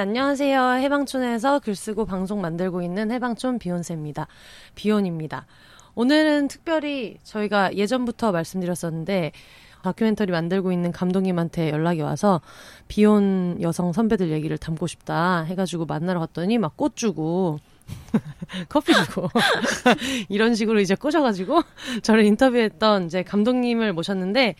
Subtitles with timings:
[0.00, 0.76] 안녕하세요.
[0.76, 4.28] 해방촌에서 글 쓰고 방송 만들고 있는 해방촌 비욘세입니다.
[4.74, 5.44] 비욘입니다.
[5.94, 9.32] 오늘은 특별히 저희가 예전부터 말씀드렸었는데
[9.82, 12.40] 다큐멘터리 만들고 있는 감독님한테 연락이 와서
[12.88, 17.58] 비혼 여성 선배들 얘기를 담고 싶다 해가지고 만나러 갔더니 막 꽃 주고
[18.70, 19.28] 커피 주고
[20.30, 21.60] 이런 식으로 이제 꼬셔가지고
[22.02, 24.54] 저를 인터뷰했던 이제 감독님을 모셨는데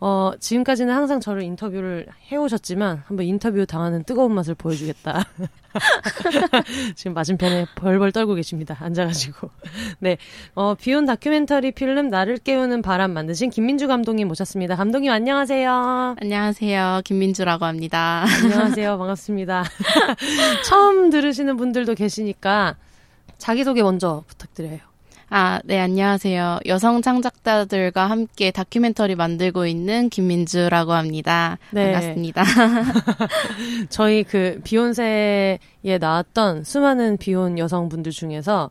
[0.00, 5.24] 어, 지금까지는 항상 저를 인터뷰를 해오셨지만 한번 인터뷰 당하는 뜨거운 맛을 보여주겠다.
[6.96, 8.76] 지금 맞은편에 벌벌 떨고 계십니다.
[8.80, 9.50] 앉아가지고.
[9.98, 10.16] 네.
[10.54, 14.74] 어, 비온 다큐멘터리 필름 나를 깨우는 바람 만드신 김민주 감독님 모셨습니다.
[14.74, 16.16] 감독님 안녕하세요.
[16.18, 17.02] 안녕하세요.
[17.04, 18.24] 김민주라고 합니다.
[18.42, 18.96] 안녕하세요.
[18.96, 19.64] 반갑습니다.
[20.64, 22.76] 처음 들으시는 분들도 계시니까
[23.36, 24.89] 자기소개 먼저 부탁드려요.
[25.32, 26.58] 아, 네, 안녕하세요.
[26.66, 31.56] 여성 창작자들과 함께 다큐멘터리 만들고 있는 김민주라고 합니다.
[31.70, 31.92] 네.
[31.92, 32.42] 반갑습니다.
[33.90, 35.58] 저희 그 비욘세에
[36.00, 38.70] 나왔던 수많은 비혼 여성분들 중에서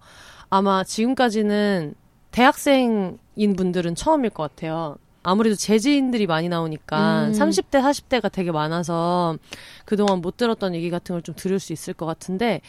[0.50, 1.94] 아마 지금까지는
[2.32, 3.18] 대학생인
[3.56, 4.98] 분들은 처음일 것 같아요.
[5.24, 7.32] 아무래도 재지인들이 많이 나오니까 음.
[7.32, 9.38] 30대, 40대가 되게 많아서
[9.86, 12.60] 그동안 못 들었던 얘기 같은 걸 좀 들을 수 있을 것 같은데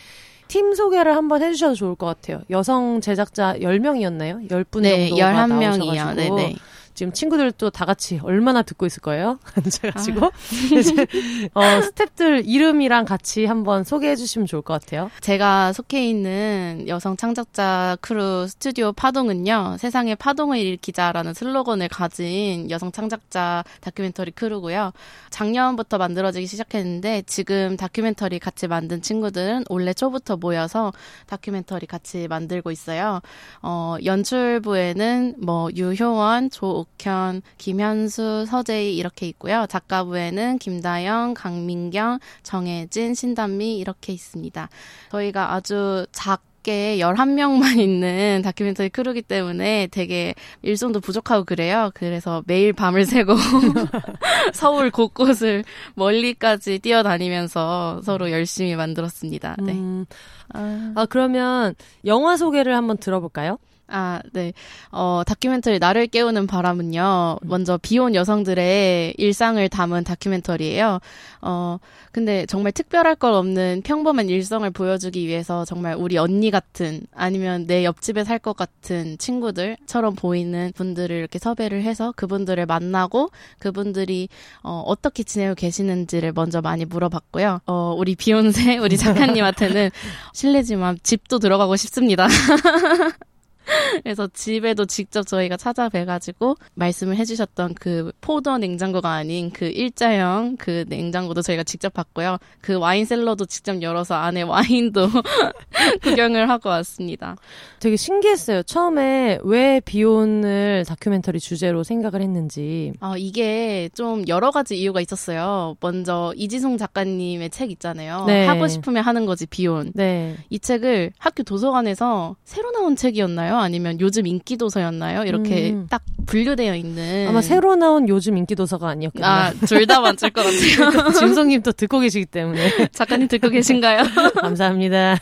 [0.50, 2.40] 팀 소개를 한번 해주셔도 좋을 것 같아요.
[2.50, 4.50] 여성 제작자 10명이었나요?
[4.50, 5.78] 10분 네, 정도가 11명이요.
[5.78, 6.36] 나오셔가지고.
[6.36, 6.56] 네네.
[7.00, 9.38] 지금 친구들도 다 같이 얼마나 듣고 있을 거예요?
[9.56, 10.26] 앉아가지고.
[10.26, 10.30] 아.
[10.78, 11.06] 이제,
[11.54, 15.10] 어, 스탭들 이름이랑 같이 한번 소개해 주시면 좋을 것 같아요.
[15.22, 23.64] 제가 속해 있는 여성 창작자 크루 스튜디오 파동은요, 세상에 파동을 일으키자라는 슬로건을 가진 여성 창작자
[23.80, 24.92] 다큐멘터리 크루고요.
[25.30, 30.92] 작년부터 만들어지기 시작했는데, 지금 다큐멘터리 같이 만든 친구들은 올해 초부터 모여서
[31.28, 33.22] 다큐멘터리 같이 만들고 있어요.
[33.62, 39.66] 어, 연출부에는 뭐, 유효원, 조 박현, 김현수, 서재희 이렇게 있고요.
[39.68, 44.68] 작가부에는 김다영, 강민경, 정혜진, 신단미 이렇게 있습니다.
[45.10, 51.90] 저희가 아주 작게 11명만 있는 다큐멘터리 크루기 때문에 되게 일손도 부족하고 그래요.
[51.94, 53.34] 그래서 매일 밤을 새고
[54.52, 55.64] 서울 곳곳을
[55.94, 59.56] 멀리까지 뛰어다니면서 서로 열심히 만들었습니다.
[59.62, 59.72] 네.
[59.72, 60.04] 음,
[60.52, 61.74] 아, 그러면
[62.04, 63.58] 영화 소개를 한번 들어볼까요?
[63.90, 64.52] 아, 네.
[64.90, 67.38] 어, 다큐멘터리 나를 깨우는 바람은요.
[67.42, 70.98] 먼저 비혼 여성들의 일상을 담은 다큐멘터리예요.
[71.42, 71.78] 어,
[72.12, 77.84] 근데 정말 특별할 것 없는 평범한 일성을 보여주기 위해서 정말 우리 언니 같은 아니면 내
[77.84, 84.28] 옆집에 살 것 같은 친구들처럼 보이는 분들을 이렇게 섭외를 해서 그분들을 만나고 그분들이
[84.62, 87.60] 어, 어떻게 지내고 계시는지를 먼저 많이 물어봤고요.
[87.66, 89.90] 어, 우리 비욘세 우리 작가님한테는
[90.32, 92.28] 실례지만 집도 들어가고 싶습니다.
[94.02, 101.42] 그래서 집에도 직접 저희가 찾아뵈가지고 말씀을 해주셨던 그 포도 냉장고가 아닌 그 일자형 그 냉장고도
[101.42, 102.38] 저희가 직접 봤고요.
[102.60, 105.08] 그 와인 셀러도 직접 열어서 안에 와인도
[106.02, 107.36] 구경을 하고 왔습니다.
[107.80, 108.62] 되게 신기했어요.
[108.62, 112.92] 처음에 왜 비혼을 다큐멘터리 주제로 생각을 했는지.
[113.00, 115.76] 아, 이게 좀 여러 가지 이유가 있었어요.
[115.80, 118.24] 먼저 이지송 작가님의 책 있잖아요.
[118.26, 118.46] 네.
[118.46, 119.92] 하고 싶으면 하는 거지 비혼.
[119.94, 120.36] 네.
[120.50, 123.56] 이 책을 학교 도서관에서 새로 나온 책이었나요?
[123.60, 125.24] 아니면 요즘 인기 도서였나요?
[125.24, 125.86] 이렇게 음.
[125.90, 129.28] 딱 분류되어 있는 아마 새로 나온 요즘 인기 도서가 아니었겠나.
[129.46, 131.10] 아, 둘 다 맞을 것 같아요.
[131.18, 134.02] 진성님 또 듣고 계시기 때문에 작가님 듣고 계신가요?
[134.40, 135.16] 감사합니다.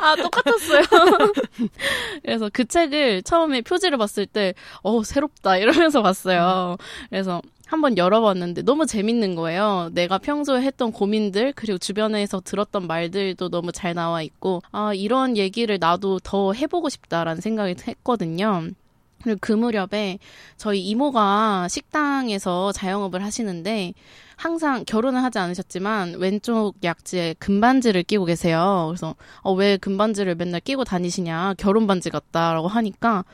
[0.00, 0.82] 아, 똑같았어요.
[2.22, 6.76] 그래서 그 책을 처음에 표지를 봤을 때, 어, 새롭다 이러면서 봤어요.
[7.10, 9.90] 그래서 한번 열어봤는데 너무 재밌는 거예요.
[9.92, 15.76] 내가 평소에 했던 고민들 그리고 주변에서 들었던 말들도 너무 잘 나와 있고 아 이런 얘기를
[15.78, 18.68] 나도 더 해보고 싶다라는 생각이 했거든요.
[19.22, 20.18] 그리고 그 무렵에
[20.56, 23.94] 저희 이모가 식당에서 자영업을 하시는데
[24.36, 28.84] 항상 결혼을 하지 않으셨지만 왼쪽 약지에 금반지를 끼고 계세요.
[28.88, 33.24] 그래서 어, 왜 금반지를 맨날 끼고 다니시냐 결혼 반지 같다라고 하니까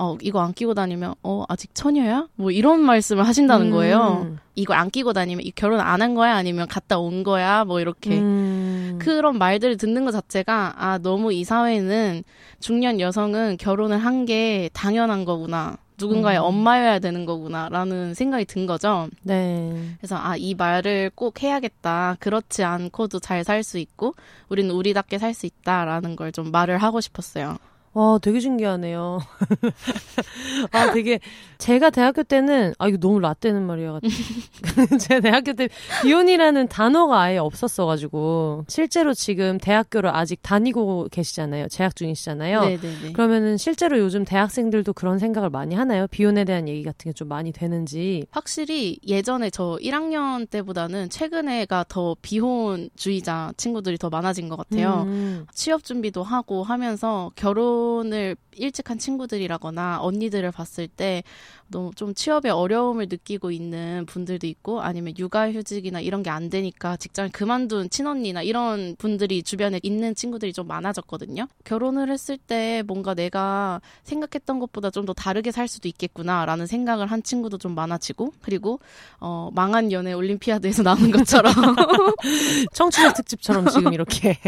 [0.00, 2.28] 어, 이거 안 끼고 다니면, 어, 아직 처녀야?
[2.36, 4.26] 뭐 이런 말씀을 하신다는 거예요.
[4.28, 4.38] 음.
[4.54, 6.36] 이거 안 끼고 다니면 결혼 안 한 거야?
[6.36, 7.64] 아니면 갔다 온 거야?
[7.64, 8.16] 뭐 이렇게.
[8.20, 8.98] 음.
[9.00, 12.22] 그런 말들을 듣는 것 자체가, 아, 너무 이 사회는
[12.60, 15.78] 중년 여성은 결혼을 한 게 당연한 거구나.
[15.98, 16.44] 누군가의 음.
[16.44, 19.08] 엄마여야 되는 거구나라는 생각이 든 거죠.
[19.22, 19.94] 네.
[19.98, 22.16] 그래서 아, 이 말을 꼭 해야겠다.
[22.20, 24.14] 그렇지 않고도 잘 살 수 있고,
[24.48, 27.56] 우리는 우리답게 살 수 있다라는 걸 좀 말을 하고 싶었어요.
[27.94, 29.18] 와, 되게 신기하네요.
[30.72, 31.18] 아, 되게,
[31.58, 33.98] 제가 대학교 때는, 아, 이거 너무 라떼는 말이야.
[35.00, 35.68] 제가 대학교 때
[36.02, 41.66] 비혼이라는 단어가 아예 없었어가지고, 실제로 지금 대학교를 아직 다니고 계시잖아요.
[41.68, 42.60] 재학 중이시잖아요.
[42.60, 43.12] 네네네.
[43.12, 46.06] 그러면은 실제로 요즘 대학생들도 그런 생각을 많이 하나요?
[46.06, 48.24] 비혼에 대한 얘기 같은 게 좀 많이 되는지.
[48.30, 55.02] 확실히 예전에 저 1학년 때보다는 최근에가 더 비혼주의자 친구들이 더 많아진 것 같아요.
[55.08, 55.44] 음.
[55.52, 61.24] 취업 준비도 하고 하면서 결혼을 일찍 한 친구들이라거나 언니들을 봤을 때
[61.68, 67.30] 너무 좀 취업에 어려움을 느끼고 있는 분들도 있고 아니면 육아휴직이나 이런 게 안 되니까 직장을
[67.32, 71.46] 그만둔 친언니나 이런 분들이 주변에 있는 친구들이 좀 많아졌거든요.
[71.64, 77.22] 결혼을 했을 때 뭔가 내가 생각했던 것보다 좀 더 다르게 살 수도 있겠구나라는 생각을 한
[77.22, 78.78] 친구도 좀 많아지고 그리고
[79.20, 81.52] 어 망한 연애 올림피아드에서 나온 것처럼.
[82.74, 84.38] 청취자 특집처럼 지금 이렇게.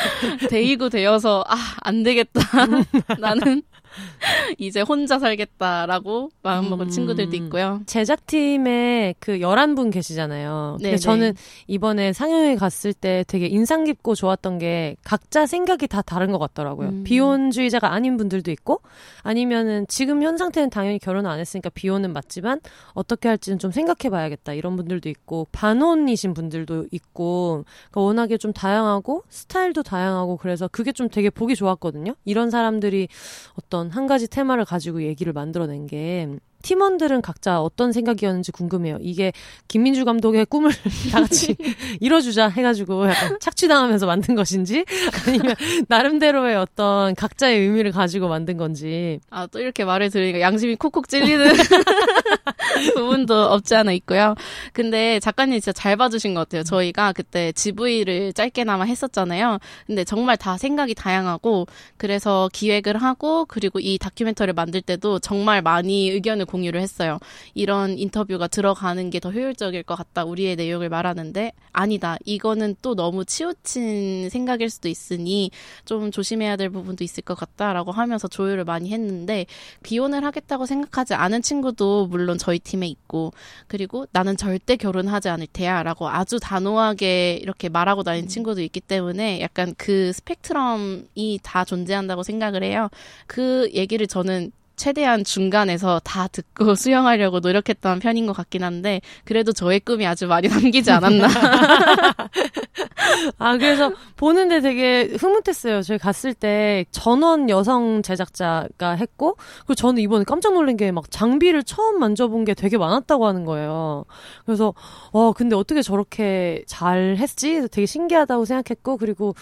[0.50, 2.40] 데이고 되어서 아 안 되겠다.
[3.18, 3.62] 나는
[4.58, 6.90] 이제 혼자 살겠다라고 마음먹은 음.
[6.90, 7.80] 친구들도 있고요.
[7.86, 10.76] 제작팀에 그 11분 계시잖아요.
[10.78, 10.98] 근데 네, 네.
[10.98, 11.34] 저는
[11.66, 16.88] 이번에 상영회 갔을 때 되게 인상 깊고 좋았던 게 각자 생각이 다 다른 것 같더라고요.
[16.88, 17.04] 음.
[17.04, 18.80] 비혼주의자가 아닌 분들도 있고
[19.22, 22.60] 아니면은 지금 현 상태는 당연히 결혼 안 했으니까 비혼은 맞지만
[22.92, 29.24] 어떻게 할지는 좀 생각해 봐야겠다 이런 분들도 있고 반혼이신 분들도 있고 그러니까 워낙에 좀 다양하고
[29.28, 32.14] 스타일도 다양하고 그래서 그게 좀 되게 보기 좋았거든요.
[32.24, 33.08] 이런 사람들이
[33.54, 36.28] 어떤 어떤 한 가지 테마를 가지고 얘기를 만들어낸 게
[36.62, 38.98] 팀원들은 각자 어떤 생각이었는지 궁금해요.
[39.00, 39.32] 이게
[39.68, 40.70] 김민주 감독의 꿈을
[41.12, 41.56] 다 같이
[42.00, 44.84] 이뤄주자 해가지고 약간 착취당하면서 만든 것인지
[45.26, 45.54] 아니면
[45.88, 49.20] 나름대로의 어떤 각자의 의미를 가지고 만든 건지.
[49.30, 51.52] 아, 또 이렇게 말을 들으니까 양심이 콕콕 찔리는
[52.94, 54.34] 부분도 없지 않아 있고요.
[54.72, 56.62] 근데 작가님 진짜 잘 봐주신 것 같아요.
[56.62, 59.58] 저희가 그때 GV를 짧게나마 했었잖아요.
[59.86, 61.66] 근데 정말 다 생각이 다양하고
[61.96, 67.18] 그래서 기획을 하고 그리고 이 다큐멘터리를 만들 때도 정말 많이 의견을 공유를 했어요.
[67.54, 70.24] 이런 인터뷰가 들어가는 게 더 효율적일 것 같다.
[70.24, 72.16] 우리의 내용을 말하는데 아니다.
[72.24, 75.50] 이거는 또 너무 치우친 생각일 수도 있으니
[75.84, 79.46] 좀 조심해야 될 부분도 있을 것 같다라고 하면서 조율을 많이 했는데
[79.82, 83.32] 비혼을 하겠다고 생각하지 않은 친구도 물론 저희 팀에 있고
[83.68, 88.28] 그리고 나는 절대 결혼하지 않을 테야라고 아주 단호하게 이렇게 말하고 다니는 음.
[88.28, 92.88] 친구도 있기 때문에 약간 그 스펙트럼이 다 존재한다고 생각을 해요.
[93.26, 94.50] 그 얘기를 저는
[94.80, 100.48] 최대한 중간에서 다 듣고 수영하려고 노력했던 편인 것 같긴 한데 그래도 저의 꿈이 아주 많이
[100.48, 101.28] 남기지 않았나.
[103.38, 105.82] 아 그래서 보는데 되게 흐뭇했어요.
[105.82, 111.62] 저희 갔을 때 전원 여성 제작자가 했고 그리고 저는 이번에 깜짝 놀란 게 막 장비를
[111.62, 114.04] 처음 만져본 게 되게 많았다고 하는 거예요.
[114.44, 114.74] 그래서
[115.12, 117.68] 와 근데 어떻게 저렇게 잘 했지?
[117.70, 119.34] 되게 신기하다고 생각했고 그리고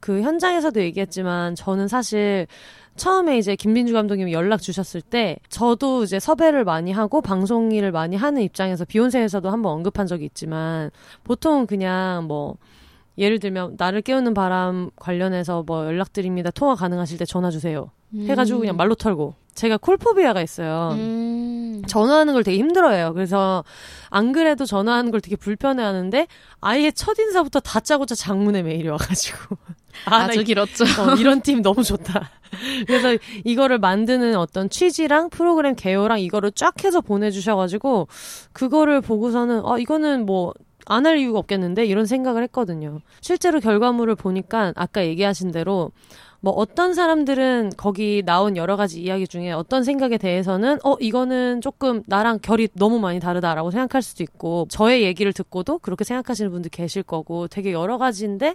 [0.00, 2.46] 그 현장에서도 얘기했지만 저는 사실
[2.96, 8.16] 처음에 이제 김민주 감독님이 연락 주셨을 때 저도 이제 섭외를 많이 하고 방송 일을 많이
[8.16, 10.90] 하는 입장에서 비욘세에서도 한번 언급한 적이 있지만
[11.24, 12.56] 보통 그냥 뭐
[13.18, 16.50] 예를 들면 나를 깨우는 바람 관련해서 뭐 연락드립니다.
[16.50, 17.90] 통화 가능하실 때 전화 주세요.
[18.14, 18.76] 해가지고 그냥 음.
[18.76, 20.90] 말로 털고 제가 콜포비아가 있어요.
[20.92, 21.82] 음.
[21.86, 23.12] 전화하는 걸 되게 힘들어해요.
[23.14, 23.64] 그래서
[24.10, 26.26] 안 그래도 전화하는 걸 되게 불편해하는데
[26.60, 29.56] 아예 첫 인사부터 다짜고짜 장문의 메일이 와가지고
[30.04, 30.84] 아, 주 길었죠.
[30.84, 32.30] 어, 이런 팀 너무 좋다.
[32.86, 38.08] 그래서 이거를 만드는 어떤 취지랑 프로그램 개요랑 이거를 쫙 해서 보내주셔가지고
[38.52, 40.52] 그거를 보고서는 아 이거는 뭐
[40.86, 43.00] 안 할 이유가 없겠는데 이런 생각을 했거든요.
[43.20, 45.90] 실제로 결과물을 보니까 아까 얘기하신 대로
[46.40, 52.02] 뭐 어떤 사람들은 거기 나온 여러 가지 이야기 중에 어떤 생각에 대해서는 어 이거는 조금
[52.06, 57.02] 나랑 결이 너무 많이 다르다라고 생각할 수도 있고 저의 얘기를 듣고도 그렇게 생각하시는 분들 계실
[57.02, 58.54] 거고 되게 여러 가지인데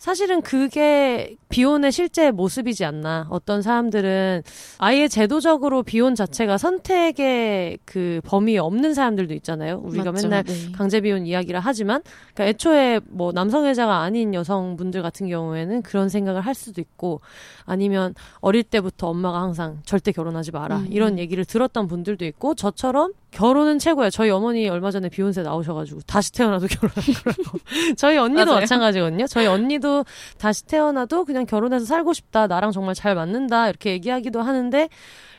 [0.00, 3.26] 사실은 그게 비혼의 실제 모습이지 않나.
[3.28, 4.42] 어떤 사람들은
[4.78, 9.78] 아예 제도적으로 비혼 자체가 선택의 그 범위에 없는 사람들도 있잖아요.
[9.84, 10.28] 우리가 맞죠.
[10.28, 10.72] 맨날 네.
[10.72, 12.00] 강제 비혼 이야기를 하지만,
[12.32, 17.20] 그러니까 애초에 뭐 남성애자가 아닌 여성분들 같은 경우에는 그런 생각을 할 수도 있고,
[17.66, 20.78] 아니면 어릴 때부터 엄마가 항상 절대 결혼하지 마라.
[20.78, 20.88] 음.
[20.90, 24.10] 이런 얘기를 들었던 분들도 있고, 저처럼 결혼은 최고야.
[24.10, 27.58] 저희 어머니 얼마 전에 비혼세 나오셔가지고 다시 태어나도 결혼하더라고.
[27.96, 29.26] 저희 언니도 마찬가지거든요.
[29.26, 29.89] 저희 언니도
[30.38, 32.46] 다시 태어나도 그냥 결혼해서 살고 싶다.
[32.46, 33.68] 나랑 정말 잘 맞는다.
[33.68, 34.88] 이렇게 얘기하기도 하는데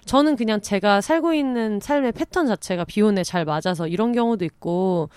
[0.06, 5.10] 저는 그냥 제가 살고 있는 삶의 패턴 자체가 비혼에 잘 맞아서 이런 경우도 있고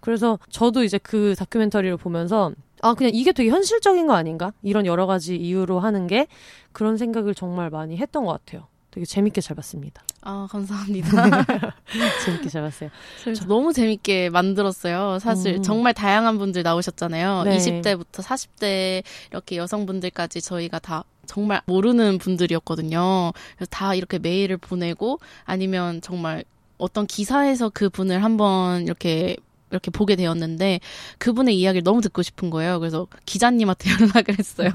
[0.00, 2.52] 그래서 저도 이제 그 다큐멘터리를 보면서
[2.82, 6.26] 아 그냥 이게 되게 현실적인 거 아닌가 이런 여러 가지 이유로 하는 게
[6.72, 8.68] 그런 생각을 정말 많이 했던 것 같아요.
[8.90, 10.02] 되게 재밌게 잘 봤습니다.
[10.28, 11.08] 아, 감사합니다.
[12.24, 12.90] 재밌게 잘 봤어요.
[13.22, 13.46] 저...
[13.46, 15.20] 너무 재밌게 만들었어요.
[15.20, 15.62] 사실 음.
[15.62, 17.44] 정말 다양한 분들 나오셨잖아요.
[17.44, 17.56] 네.
[17.56, 23.32] 20대부터 40대 이렇게 여성분들까지 저희가 다 정말 모르는 분들이었거든요.
[23.54, 26.42] 그래서 다 이렇게 메일을 보내고 아니면 정말
[26.76, 29.36] 어떤 기사에서 그 분을 한번 이렇게
[29.70, 30.80] 이렇게 보게 되었는데
[31.18, 32.78] 그분의 이야기를 너무 듣고 싶은 거예요.
[32.78, 34.70] 그래서 기자님한테 연락을 했어요.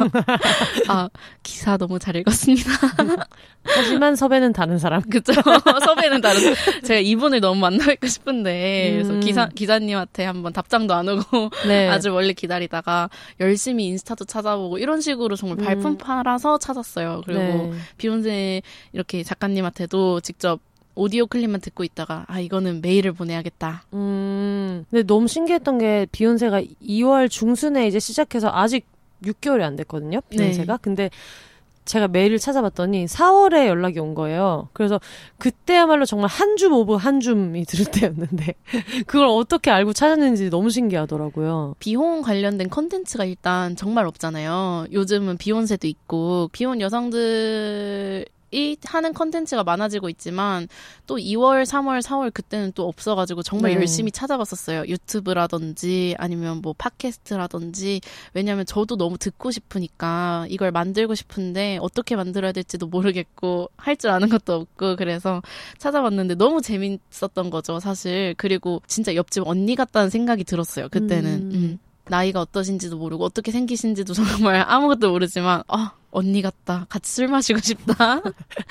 [0.89, 1.09] 아
[1.43, 2.69] 기사 너무 잘 읽었습니다.
[3.63, 5.01] 하지만 섭외는 다른 사람.
[5.01, 5.33] 그죠?
[5.85, 6.41] 섭외는 다른.
[6.83, 9.19] 제가 이분을 너무 만나뵙고 싶은데 그래서 음.
[9.19, 11.87] 기사 기자님한테 한번 답장도 안 오고 네.
[11.87, 15.63] 아주 멀리 기다리다가 열심히 인스타도 찾아보고 이런 식으로 정말 음.
[15.63, 17.21] 발품 팔아서 찾았어요.
[17.25, 17.71] 그리고 네.
[17.97, 18.61] 비혼세
[18.93, 20.59] 이렇게 작가님한테도 직접
[20.95, 23.83] 오디오 클립만 듣고 있다가 아 이거는 메일을 보내야겠다.
[23.93, 24.85] 음.
[24.89, 28.85] 근데 너무 신기했던 게 비혼세가 2월 중순에 이제 시작해서 아직
[29.23, 30.21] 6개월이 안 됐거든요.
[30.29, 30.77] 비혼세가.
[30.77, 31.09] 근데
[31.83, 34.69] 제가 메일을 찾아봤더니 4월에 연락이 온 거예요.
[34.73, 34.99] 그래서
[35.39, 38.53] 그때야말로 정말 한 줌 of 한 줌이 들을 때였는데
[39.07, 41.75] 그걸 어떻게 알고 찾았는지 너무 신기하더라고요.
[41.79, 44.85] 비혼 관련된 컨텐츠가 일단 정말 없잖아요.
[44.91, 50.67] 요즘은 비혼세도 있고 비혼 여성들 이 하는 컨텐츠가 많아지고 있지만
[51.07, 53.77] 또 2월, 3월, 4월 그때는 또 없어가지고 정말 네.
[53.77, 54.83] 열심히 찾아봤었어요.
[54.87, 58.01] 유튜브라든지 아니면 뭐 팟캐스트라든지
[58.33, 64.29] 왜냐면 저도 너무 듣고 싶으니까 이걸 만들고 싶은데 어떻게 만들어야 될지도 모르겠고 할 줄 아는
[64.29, 65.43] 것도 없고 그래서
[65.77, 71.51] 찾아봤는데 너무 재밌었던 거죠 사실 그리고 진짜 옆집 언니 같다는 생각이 들었어요 그때는 음.
[71.53, 71.79] 음.
[72.05, 78.21] 나이가 어떠신지도 모르고 어떻게 생기신지도 정말 아무것도 모르지만 아 언니 같다 같이 술 마시고 싶다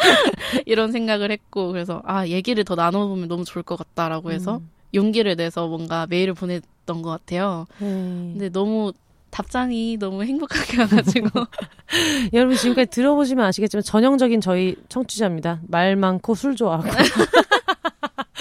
[0.67, 4.71] 이런 생각을 했고 그래서 아 얘기를 더 나눠보면 너무 좋을 것 같다라고 해서 음.
[4.95, 7.87] 용기를 내서 뭔가 메일을 보냈던 것 같아요 네.
[8.33, 8.93] 근데 너무
[9.31, 11.29] 답장이 너무 행복하게 와가지고
[12.33, 15.61] 여러분 지금까지 들어보시면 아시겠지만 전형적인 저희 청취자입니다.
[15.69, 16.89] 말 많고 술 좋아하고.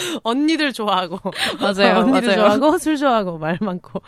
[0.23, 1.19] 언니들 좋아하고.
[1.61, 4.01] 맞아요 언니들 맞아요 좋아하고 술 좋아하고 말 많고.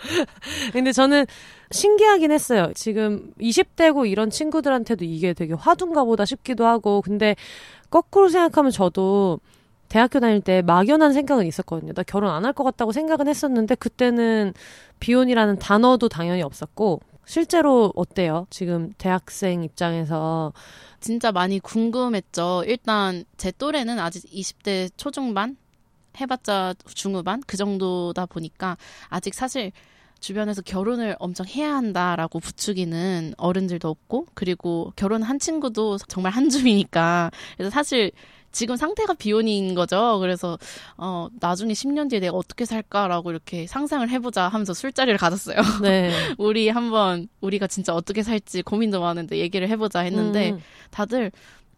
[0.73, 1.25] 근데 저는
[1.71, 2.71] 신기하긴 했어요.
[2.75, 7.01] 지금 20대고 이런 친구들한테도 이게 되게 화두인가 보다 싶기도 하고.
[7.01, 7.35] 근데
[7.89, 9.39] 거꾸로 생각하면 저도
[9.89, 11.93] 대학교 다닐 때 막연한 생각은 있었거든요.
[11.93, 14.53] 나 결혼 안 할 것 같다고 생각은 했었는데 그때는
[14.99, 18.47] 비혼이라는 단어도 당연히 없었고 실제로 어때요?
[18.49, 20.53] 지금 대학생 입장에서
[20.99, 22.63] 진짜 많이 궁금했죠.
[22.67, 25.57] 일단 제 또래는 아직 20대 초중반
[26.19, 28.77] 해봤자 중후반 그 정도다 보니까
[29.09, 29.71] 아직 사실
[30.19, 37.71] 주변에서 결혼을 엄청 해야 한다라고 부추기는 어른들도 없고 그리고 결혼한 친구도 정말 한 줌이니까 그래서
[37.71, 38.11] 사실
[38.51, 40.19] 지금 상태가 비혼인 거죠.
[40.19, 40.57] 그래서
[40.97, 45.57] 어 나중에 10년 뒤에 내가 어떻게 살까라고 이렇게 상상을 해보자 하면서 술자리를 가졌어요.
[45.81, 46.11] 네.
[46.37, 50.59] 우리 한번 우리가 진짜 어떻게 살지 고민도 많은데 얘기를 해보자 했는데 음.
[50.91, 51.31] 다들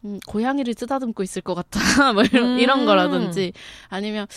[0.05, 1.79] 음, 고양이를 쓰다듬고 있을 것 같아
[2.13, 2.59] 뭐 이런, 음.
[2.59, 3.53] 이런 거라든지
[3.89, 4.27] 아니면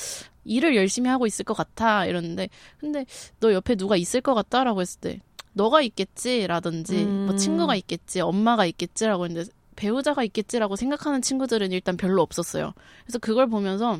[0.44, 3.04] 일을 열심히 하고 있을 것 같아 이러는데 근데
[3.40, 5.20] 너 옆에 누가 있을 것 같다라고 했을 때
[5.52, 7.36] 너가 있겠지라든지 뭐 음.
[7.36, 12.72] 친구가 있겠지 엄마가 있겠지라고 했는데 배우자가 있겠지라고 생각하는 친구들은 일단 별로 없었어요.
[13.04, 13.98] 그래서 그걸 보면서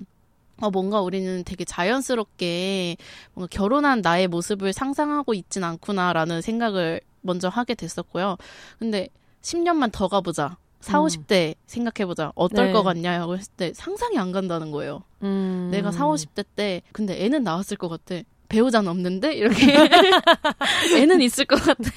[0.59, 2.97] 어, 뭔가 우리는 되게 자연스럽게
[3.35, 8.37] 뭔가 결혼한 나의 모습을 상상하고 있진 않구나라는 생각을 먼저 하게 됐었고요.
[8.79, 9.09] 근데
[9.43, 10.57] 10년만 더 가보자.
[10.87, 11.07] 4, 음.
[11.07, 12.33] 50대 생각해보자.
[12.37, 12.73] 어떨 네.
[12.73, 15.03] 것 같냐고 했을 때 상상이 안 간다는 거예요.
[15.23, 15.69] 음.
[15.73, 18.23] 내가 4, 50대 때 근데 애는 나왔을 것 같아.
[18.49, 19.75] 배우자는 없는데 이렇게
[20.97, 21.91] 애는 있을 것 같아.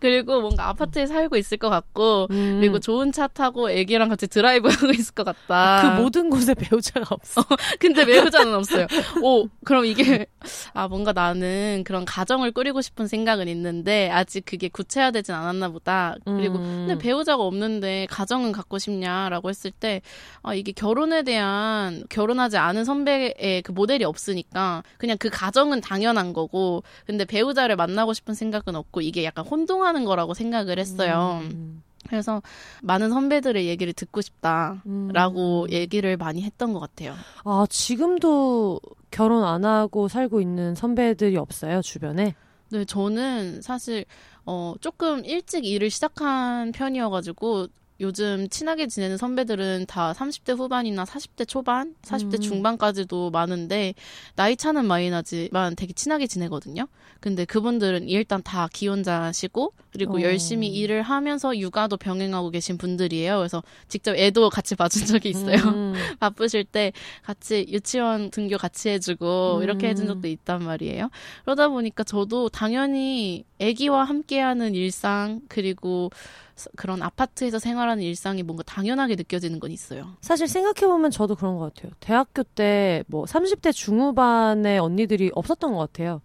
[0.00, 2.58] 그리고 뭔가 아파트에 살고 있을 것 같고 음.
[2.60, 5.96] 그리고 좋은 차 타고 애기랑 같이 드라이브 하고 있을 것 같다.
[5.96, 7.42] 그 모든 곳에 배우자가 없어.
[7.78, 8.86] 근데 배우자는 없어요.
[9.22, 10.26] 오, 그럼 이게,
[10.74, 16.16] 아, 뭔가 나는 그런 가정을 꾸리고 싶은 생각은 있는데, 아직 그게 구체화되진 않았나 보다.
[16.24, 16.86] 그리고, 음.
[16.86, 20.02] 근데 배우자가 없는데 가정은 갖고 싶냐라고 했을 때,
[20.42, 26.82] 아, 이게 결혼에 대한, 결혼하지 않은 선배의 그 모델이 없으니까, 그냥 그 가정은 당연한 거고,
[27.06, 31.40] 근데 배우자를 만나고 싶은 생각은 없고, 이게 약간 혼동하는 거라고 생각을 했어요.
[31.42, 31.82] 음.
[32.08, 32.42] 그래서
[32.82, 34.82] 많은 선배들의 얘기를 듣고 싶다.
[34.86, 35.08] 음.
[35.12, 37.14] 라고 얘기를 많이 했던 것 같아요.
[37.44, 42.34] 아, 지금도 결혼 안 하고 살고 있는 선배들이 없어요, 주변에?
[42.70, 44.04] 네, 저는 사실
[44.46, 47.66] 어 조금 일찍 일을 시작한 편이어가지고
[48.00, 52.40] 요즘 친하게 지내는 선배들은 다 30대 후반이나 40대 초반, 40대 음.
[52.40, 53.94] 중반까지도 많은데
[54.34, 56.88] 나이 차는 많이 나지만 되게 친하게 지내거든요.
[57.20, 60.22] 근데 그분들은 일단 다 기혼자시고 그리고 어.
[60.22, 63.36] 열심히 일을 하면서 육아도 병행하고 계신 분들이에요.
[63.36, 65.56] 그래서 직접 애도 같이 봐준 적이 있어요.
[65.56, 65.92] 음.
[66.18, 66.92] 바쁘실 때
[67.22, 69.62] 같이 유치원 등교 같이 해주고 음.
[69.62, 71.10] 이렇게 해준 적도 있단 말이에요.
[71.44, 76.10] 그러다 보니까 저도 당연히 아기와 함께하는 일상 그리고
[76.56, 80.16] 서- 그런 아파트에서 생활하는 일상이 뭔가 당연하게 느껴지는 건 있어요.
[80.20, 81.92] 사실 생각해보면 저도 그런 것 같아요.
[82.00, 86.20] 대학교 때 뭐 30대 중후반의 언니들이 없었던 것 같아요.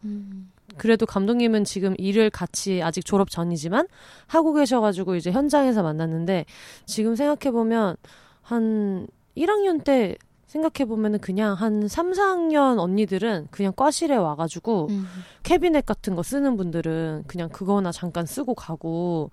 [0.78, 3.88] 그래도 감독님은 지금 일을 같이 아직 졸업 전이지만
[4.28, 6.46] 하고 계셔가지고 이제 현장에서 만났는데
[6.86, 7.96] 지금 생각해보면
[8.42, 10.16] 한 1학년 때
[10.56, 15.06] 생각해보면은 그냥 한 3, 4학년 언니들은 그냥 과실에 와가지고 음.
[15.44, 19.32] 캐비넷 같은 거 쓰는 분들은 그냥 그거나 잠깐 쓰고 가고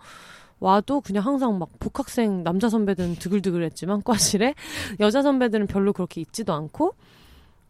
[0.59, 4.55] 와도 그냥 항상 막 복학생 남자 선배들은 드글드글했지만 과실에
[5.01, 6.95] 여자 선배들은 별로 그렇게 있지도 않고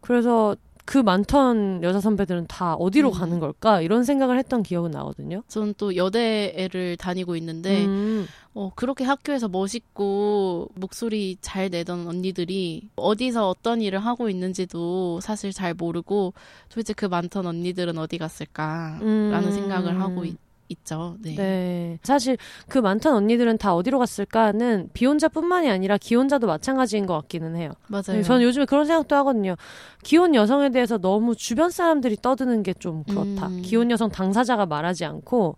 [0.01, 3.15] 그래서 그 많던 여자 선배들은 다 어디로 음.
[3.15, 5.43] 가는 걸까 이런 생각을 했던 기억은 나거든요.
[5.49, 13.49] 저는 또 여대를 다니고 있는데 음, 어, 그렇게 학교에서 멋있고 목소리 잘 내던 언니들이 어디서
[13.49, 16.35] 어떤 일을 하고 있는지도 사실 잘 모르고
[16.69, 19.53] 도대체 그 많던 언니들은 어디 갔을까라는 음.
[19.53, 20.37] 생각을 하고 있,
[20.85, 21.35] 죠 네.
[21.37, 21.99] 네.
[22.03, 22.37] 사실
[22.69, 27.73] 그 많던 언니들은 다 어디로 갔을까는 비혼자뿐만이 아니라 기혼자도 마찬가지인 것 같기는 해요.
[27.89, 28.03] 맞아요.
[28.09, 29.55] 네, 저는 요즘에 그런 생각도 하거든요.
[30.03, 33.47] 기혼 여성에 대해서 너무 주변 사람들이 떠드는 게 좀 그렇다.
[33.47, 33.63] 음.
[33.63, 35.57] 기혼 여성 당사자가 말하지 않고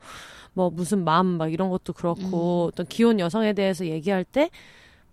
[0.52, 2.68] 뭐 무슨 맘막 이런 것도 그렇고 음.
[2.68, 4.50] 어떤 기혼 여성에 대해서 얘기할 때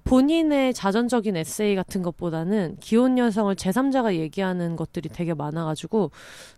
[0.04, 6.12] 본인의 자전적인 에세이 같은 것보다는 기혼 여성을 제3자가 얘기하는 것들이 되게 많아가지고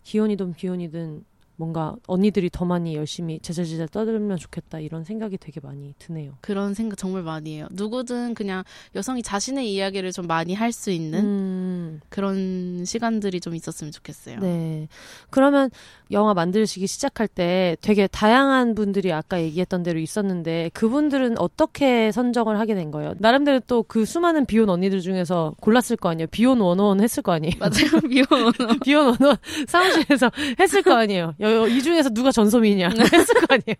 [0.03, 1.23] 기혼이든 비혼이든
[1.55, 6.33] 뭔가 언니들이 더 많이 열심히 제잘제잘 떠들면 좋겠다 이런 생각이 되게 많이 드네요.
[6.41, 7.67] 그런 생각 정말 많이 해요.
[7.71, 8.63] 누구든 그냥
[8.95, 12.01] 여성이 자신의 이야기를 좀 많이 할 수 있는 음.
[12.09, 14.39] 그런 시간들이 좀 있었으면 좋겠어요.
[14.39, 14.87] 네.
[15.29, 15.69] 그러면
[16.11, 22.73] 영화 만들시기 시작할 때 되게 다양한 분들이 아까 얘기했던 대로 있었는데 그분들은 어떻게 선정을 하게
[22.73, 23.13] 된 거예요?
[23.19, 26.25] 나름대로 또 그 수많은 비혼 언니들 중에서 골랐을 거 아니에요?
[26.31, 27.53] 비혼 원원 했을 거 아니에요?
[27.59, 28.01] 맞아요.
[28.09, 28.51] 미혼.
[28.83, 31.35] 비혼 원원 사무실에서 했을 거 아니에요?
[31.43, 32.89] 여- 이 중에서 누가 전소민이냐?
[33.13, 33.75] 했을 거 아니에요?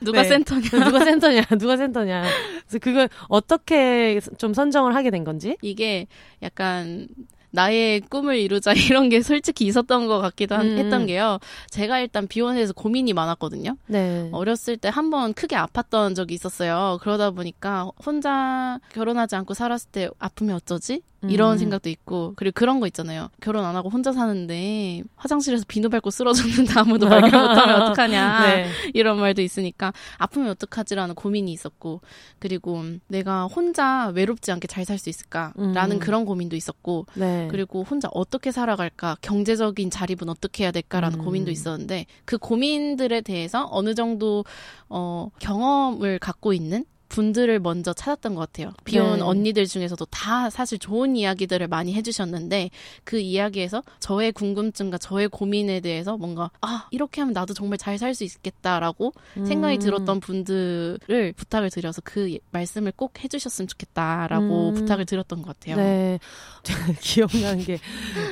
[0.00, 0.28] 누가 네.
[0.28, 0.68] 센터냐.
[0.84, 1.42] 누가 센터냐?
[1.58, 2.24] 누가 센터냐?
[2.66, 5.56] 그래서 그걸 어떻게 좀 선정을 하게 된 건지?
[5.62, 6.06] 이게
[6.42, 7.08] 약간
[7.50, 10.78] 나의 꿈을 이루자 이런 게 솔직히 있었던 것 같기도 한- 음.
[10.78, 11.38] 했던 게요.
[11.70, 13.76] 제가 일단 비혼에서 고민이 많았거든요.
[13.86, 14.28] 네.
[14.32, 16.98] 어렸을 때 한 번 크게 아팠던 적이 있었어요.
[17.00, 21.02] 그러다 보니까 혼자 결혼하지 않고 살았을 때 아프면 어쩌지?
[21.28, 21.58] 이런 음.
[21.58, 23.30] 생각도 있고 그리고 그런 거 있잖아요.
[23.40, 28.68] 결혼 안 하고 혼자 사는데 화장실에서 비누 밟고 쓰러졌는데 아무도 발견 못하면 어떡하냐 네.
[28.94, 32.00] 이런 말도 있으니까 아프면 어떡하지라는 고민이 있었고
[32.38, 35.98] 그리고 내가 혼자 외롭지 않게 잘 살 수 있을까라는 음.
[35.98, 37.35] 그런 고민도 있었고 네.
[37.50, 41.24] 그리고 혼자 어떻게 살아갈까 경제적인 자립은 어떻게 해야 될까라는 음.
[41.24, 44.44] 고민도 있었는데 그 고민들에 대해서 어느 정도
[44.88, 48.72] 어 경험을 갖고 있는 분들을 먼저 찾았던 것 같아요.
[48.84, 49.22] 비혼 네.
[49.22, 52.70] 언니들 중에서도 다 사실 좋은 이야기들을 많이 해주셨는데
[53.04, 58.14] 그 이야기에서 저의 궁금증과 저의 고민에 대해서 뭔가 아 이렇게 하면 나도 정말 잘 살
[58.14, 59.80] 수 있겠다라고 생각이 음.
[59.80, 64.74] 들었던 분들을 부탁을 드려서 그 예- 말씀을 꼭 해주셨으면 좋겠다라고 음.
[64.74, 65.76] 부탁을 드렸던 것 같아요.
[65.76, 66.18] 네.
[66.62, 67.78] 제가 기억나는 게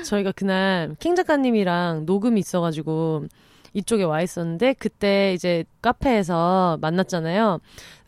[0.04, 3.26] 저희가 그날 킹 작가님이랑 녹음이 있어가지고
[3.74, 7.60] 이쪽에 와 있었는데 그때 이제 카페에서 만났잖아요.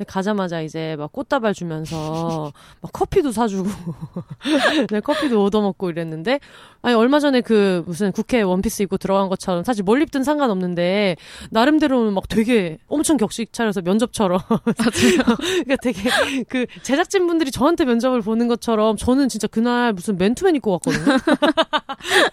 [0.06, 3.68] 가자마자 이제 막 꽃다발 주면서 막 커피도 사주고
[4.90, 6.38] 네, 커피도 얻어먹고 이랬는데
[6.82, 11.16] 아니 얼마 전에 그 무슨 국회 원피스 입고 들어간 것처럼 사실 뭘 입든 상관없는데
[11.50, 16.00] 나름대로는 막 되게 엄청 격식 차려서 면접처럼 그러니까 되게
[16.48, 21.16] 그 제작진 분들이 저한테 면접을 보는 것처럼 저는 진짜 그날 무슨 맨투맨 입고 갔거든요.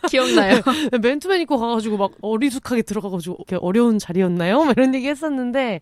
[0.10, 0.62] 기억나요?
[1.02, 4.63] 맨투맨 입고 가가지고 막 어리숙하게 들어가가지고 이렇게 어려운 자리였나요?
[4.63, 5.79] 막 이런 얘기 했었는데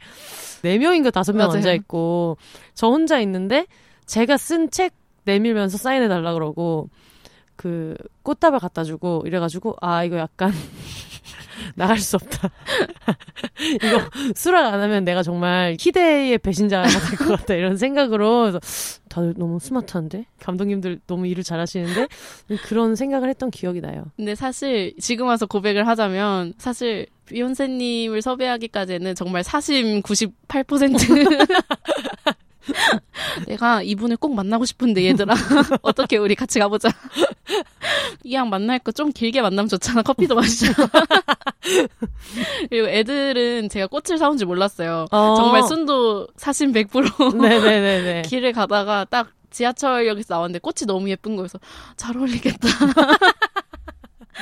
[0.61, 1.51] 네 명인가 다섯 명.
[1.51, 2.37] 앉아 있고
[2.73, 3.65] 저 혼자 있는데
[4.05, 4.93] 제가 쓴 책
[5.25, 6.89] 내밀면서 사인해 달라 그러고
[7.55, 10.51] 그 꽃다발 갖다 주고 이래가지고 아 이거 약간
[11.75, 12.49] 나갈 수 없다.
[13.83, 14.01] 이거
[14.35, 18.59] 수락 안 하면 내가 정말 희대의 배신자가 될 것 같다 이런 생각으로
[19.09, 22.07] 다들 너무 스마트한데 감독님들 너무 일을 잘하시는데
[22.63, 24.05] 그런 생각을 했던 기억이 나요.
[24.15, 31.01] 근데 사실 지금 와서 고백을 하자면 사실 비욘세님을 섭외하기까지는 정말 사심 98%
[33.47, 35.33] 내가 이분을 꼭 만나고 싶은데 얘들아.
[35.81, 36.89] 어떻게 우리 같이 가보자.
[38.23, 40.01] 이왕 만날 거 좀 길게 만나면 좋잖아.
[40.03, 40.73] 커피도 마시자.
[42.69, 45.05] 그리고 애들은 제가 꽃을 사온 줄 몰랐어요.
[45.11, 45.35] 어.
[45.37, 48.21] 정말 순도 사심 100% 네네네네.
[48.23, 51.59] 길을 가다가 딱 지하철역에서 나왔는데 꽃이 너무 예쁜 거여서
[51.97, 52.67] 잘 어울리겠다.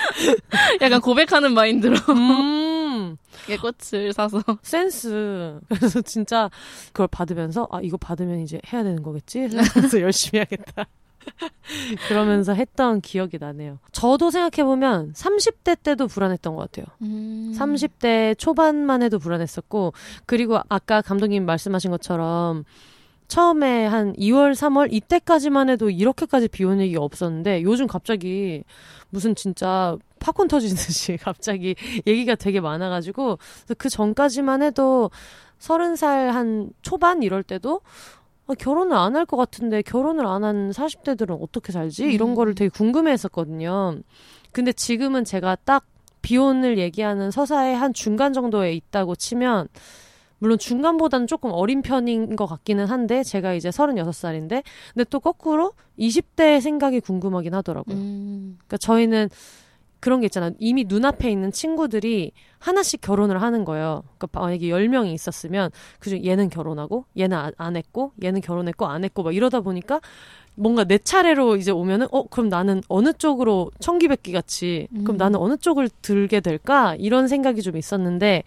[0.82, 3.18] 약간 고백하는 마인드로 음,
[3.62, 5.60] 꽃을 사서 센스.
[5.70, 6.50] 그래서 진짜
[6.88, 9.48] 그걸 받으면서, 아, 이거 받으면 이제 해야 되는 거겠지?
[9.74, 10.86] 그래서 열심히 해야겠다.
[12.08, 13.80] 그러면서 했던 기억이 나네요.
[13.92, 16.86] 저도 생각해보면 30대 때도 불안했던 것 같아요.
[17.02, 17.54] 음.
[17.58, 19.94] 30대 초반만 해도 불안했었고,
[20.26, 22.64] 그리고 아까 감독님 말씀하신 것처럼
[23.30, 28.64] 처음에 한 2월, 3월 이때까지만 해도 이렇게까지 비 오는 얘기가 없었는데 요즘 갑자기
[29.12, 33.38] 무슨 진짜 팝콘 터지듯이 갑자기 얘기가 되게 많아가지고
[33.78, 35.12] 그 전까지만 해도
[35.60, 37.82] 서른 살 한 초반 이럴 때도
[38.48, 42.06] 아, 결혼을 안 할 것 같은데 결혼을 안 한 40대들은 어떻게 살지?
[42.12, 42.36] 이런 음.
[42.36, 44.00] 거를 되게 궁금해 했었거든요.
[44.52, 45.86] 근데 지금은 제가 딱
[46.24, 49.68] 비혼을 얘기하는 서사의 한 중간 정도에 있다고 치면
[50.40, 56.62] 물론 중간보다는 조금 어린 편인 것 같기는 한데 제가 이제 36살인데 근데 또 거꾸로 20대
[56.62, 57.96] 생각이 궁금하긴 하더라고요.
[57.96, 58.56] 음.
[58.60, 59.30] 그러니까 저희는
[60.00, 60.52] 그런 게 있잖아요.
[60.60, 64.04] 이미 눈앞에 있는 친구들이 하나씩 결혼을 하는 거예요.
[64.18, 69.24] 그러니까 만약에 10명이 있었으면 그중 얘는 결혼하고 얘는 안- 안 했고 얘는 결혼했고 안 했고
[69.24, 70.00] 막 이러다 보니까
[70.56, 75.18] 뭔가 내 차례로 이제 오면은 어 그럼 나는 어느 쪽으로 청기백기 같이 그럼 음.
[75.18, 78.44] 나는 어느 쪽을 들게 될까 이런 생각이 좀 있었는데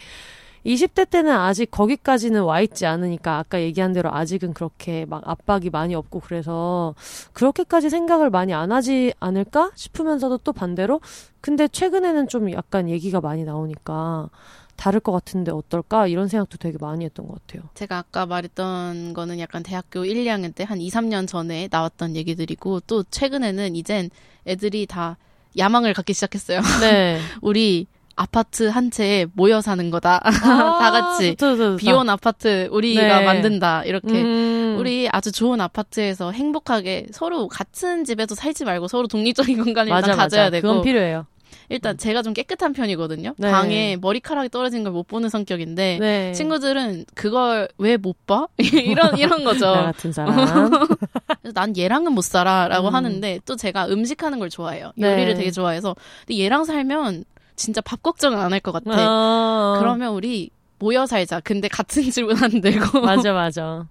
[0.65, 5.95] 20대 때는 아직 거기까지는 와 있지 않으니까 아까 얘기한 대로 아직은 그렇게 막 압박이 많이
[5.95, 6.95] 없고 그래서
[7.33, 11.01] 그렇게까지 생각을 많이 안 하지 않을까 싶으면서도 또 반대로
[11.41, 14.31] 근데 최근에는 좀 약간 얘기가 많이 나오니까
[14.77, 17.69] 다를 것 같은데 어떨까 이런 생각도 되게 많이 했던 것 같아요.
[17.75, 22.81] 제가 아까 말했던 거는 약간 대학교 1, 2학년 때 한 2, 3년 전에 나왔던 얘기들이고
[22.87, 24.11] 또 최근에는 이젠
[24.47, 25.19] 애들이 다
[25.59, 26.61] 야망을 갖기 시작했어요.
[26.81, 27.21] 네.
[27.43, 30.21] 우리 아파트 한 채에 모여 사는 거다.
[30.43, 31.77] 다 같이 좋다, 좋다, 좋다.
[31.77, 33.25] 비온 아파트 우리가 네.
[33.25, 33.85] 만든다.
[33.85, 34.77] 이렇게 음.
[34.79, 40.17] 우리 아주 좋은 아파트에서 행복하게 서로 같은 집에서 살지 말고 서로 독립적인 공간을 맞아 일단
[40.19, 41.27] 가져야 맞아 되고 그건 필요해요.
[41.69, 43.35] 일단 제가 좀 깨끗한 편이거든요.
[43.39, 43.51] 네.
[43.51, 46.33] 방에 머리카락이 떨어진 걸 못 보는 성격인데 네.
[46.33, 48.47] 친구들은 그걸 왜 못 봐?
[48.59, 49.67] 이런 이런 거죠.
[49.75, 50.35] 나 같은 사람.
[50.35, 52.95] 그래서 난 얘랑은 못 살아라고 음.
[52.95, 54.93] 하는데 또 제가 음식하는 걸 좋아해요.
[54.97, 55.13] 네.
[55.13, 55.95] 요리를 되게 좋아해서
[56.27, 57.25] 근데 얘랑 살면
[57.57, 58.91] 진짜 밥 걱정은 안 할 것 같아.
[58.97, 59.77] 어.
[59.79, 61.39] 그러면 우리 모여 살자.
[61.41, 63.87] 근데 같은 집은 안 되고 맞아 맞아.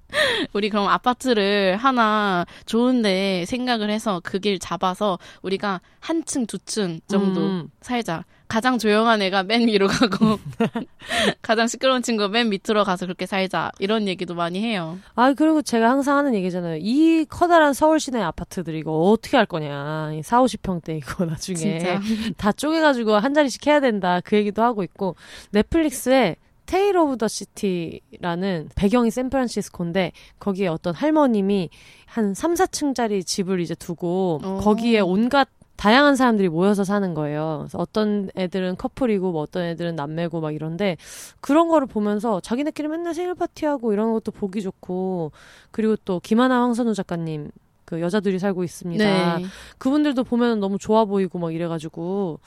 [0.53, 6.99] 우리 그럼 아파트를 하나 좋은데 생각을 해서 그 길 잡아서 우리가 한 층 두 층
[7.07, 7.69] 정도 음.
[7.81, 8.25] 살자.
[8.51, 10.37] 가장 조용한 애가 맨 위로 가고
[11.41, 13.71] 가장 시끄러운 친구 맨 밑으로 가서 그렇게 살자.
[13.79, 14.99] 이런 얘기도 많이 해요.
[15.15, 16.79] 아 그리고 제가 항상 하는 얘기잖아요.
[16.81, 20.11] 이 커다란 서울 시내 아파트들 이거 어떻게 할 거냐.
[20.15, 22.01] 이 4, 50평대 이거 나중에 진짜.
[22.35, 24.19] 다 쪼개가지고 한 자리씩 해야 된다.
[24.21, 25.15] 그 얘기도 하고 있고
[25.51, 26.35] 넷플릭스에
[26.65, 31.69] Tales of the City라는 배경이 샌프란시스코인데 거기에 어떤 할머님이
[32.05, 34.57] 한 3, 4층짜리 집을 이제 두고 오.
[34.57, 35.47] 거기에 온갖
[35.81, 37.61] 다양한 사람들이 모여서 사는 거예요.
[37.61, 40.95] 그래서 어떤 애들은 커플이고 뭐 어떤 애들은 남매고 막 이런데
[41.39, 45.31] 그런 거를 보면서 자기네끼리 맨날 생일 파티하고 이런 것도 보기 좋고
[45.71, 47.49] 그리고 또 김하나 황선우 작가님
[47.85, 49.37] 그 여자들이 살고 있습니다.
[49.39, 49.45] 네.
[49.79, 52.39] 그분들도 보면 너무 좋아 보이고 막 이래가지고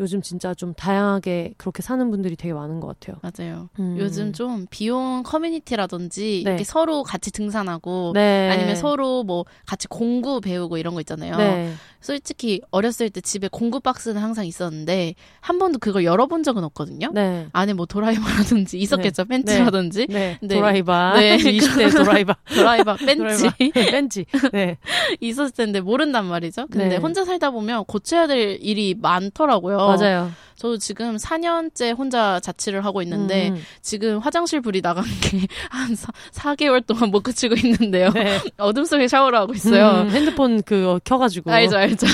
[0.00, 3.16] 요즘 진짜 좀 다양하게 그렇게 사는 분들이 되게 많은 것 같아요.
[3.22, 3.68] 맞아요.
[3.78, 3.96] 음.
[3.98, 6.50] 요즘 좀 비혼 커뮤니티라든지 네.
[6.50, 8.50] 이렇게 서로 같이 등산하고 네.
[8.50, 11.36] 아니면 서로 뭐 같이 공구 배우고 이런 거 있잖아요.
[11.36, 11.72] 네.
[12.00, 17.10] 솔직히 어렸을 때 집에 공구 박스는 항상 있었는데 한 번도 그걸 열어본 적은 없거든요.
[17.12, 17.48] 네.
[17.52, 19.24] 안에 뭐 도라이버라든지 있었겠죠.
[19.24, 20.38] 벤치라든지 네.
[20.40, 20.54] 네.
[20.54, 21.14] 도라이바.
[21.18, 21.36] 네.
[21.38, 22.36] 20대 도라이바.
[22.54, 24.26] 도라이버 벤치 벤치.
[24.52, 24.78] 네.
[25.20, 26.66] 있었을 텐데 모른단 말이죠.
[26.68, 26.96] 근데 네.
[26.96, 29.76] 혼자 살다 보면 고쳐야 될 일이 많더라고요.
[29.86, 30.30] 맞아요.
[30.56, 33.62] 저도 지금 4년째 혼자 자취를 하고 있는데 음.
[33.82, 35.94] 지금 화장실 불이 나간 게 한
[36.32, 38.10] 4개월 동안 못 그치고 있는데요.
[38.10, 38.38] 네.
[38.56, 40.02] 어둠 속에 샤워를 하고 있어요.
[40.02, 41.50] 음, 핸드폰 그거 켜가지고.
[41.50, 42.06] 알죠, 알죠.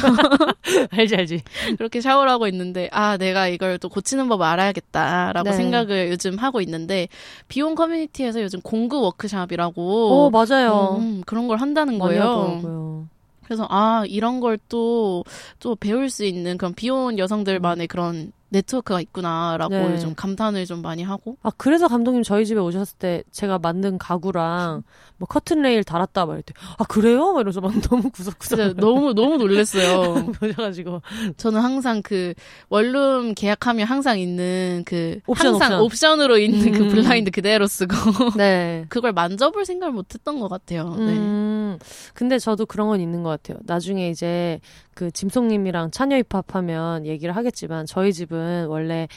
[0.91, 1.43] 알지, 알지.
[1.79, 5.57] 그렇게 샤워를 하고 있는데, 아, 내가 이걸 또 고치는 법 알아야겠다라고 네.
[5.57, 7.07] 생각을 요즘 하고 있는데,
[7.47, 10.97] 비용 커뮤니티에서 요즘 공구 오, 워크샵이라고, 맞아요.
[10.99, 13.07] 음, 그런 걸 한다는 거예요.
[13.45, 15.25] 그래서, 아, 이런 걸 또,
[15.61, 19.93] 또 배울 수 있는 그런 비혼 여성들만의 그런 네트워크가 있구나라고 네.
[19.93, 21.37] 요즘 감탄을 좀 많이 하고.
[21.43, 24.83] 아, 그래서 감독님 저희 집에 오셨을 때 제가 만든 가구랑
[25.17, 26.53] 뭐 커튼 레일 달았다 막 이랬대.
[26.79, 27.33] 아, 그래요?
[27.33, 28.77] 막 이러면서 막 너무 구석구석.
[28.77, 30.33] 너무, 너무 놀랬어요.
[30.33, 31.01] 보셔가지고.
[31.39, 32.35] 저는 항상 그
[32.69, 36.21] 원룸 계약하면 항상 있는 그 옵션, 항상 옵션.
[36.21, 36.89] 으로 있는 그 음.
[36.89, 37.95] 블라인드 그대로 쓰고
[38.37, 38.85] 네.
[38.91, 40.95] 그걸 만져볼 생각을 못했던 것 같아요.
[40.97, 41.13] 네.
[41.17, 41.79] 음,
[42.13, 43.59] 근데 저도 그런 건 있는 것 같아요.
[43.65, 44.61] 나중에 이제
[44.95, 49.09] 그 짐송님이랑 차녀 입학하면 얘기를 하겠지만 저희 집은 원래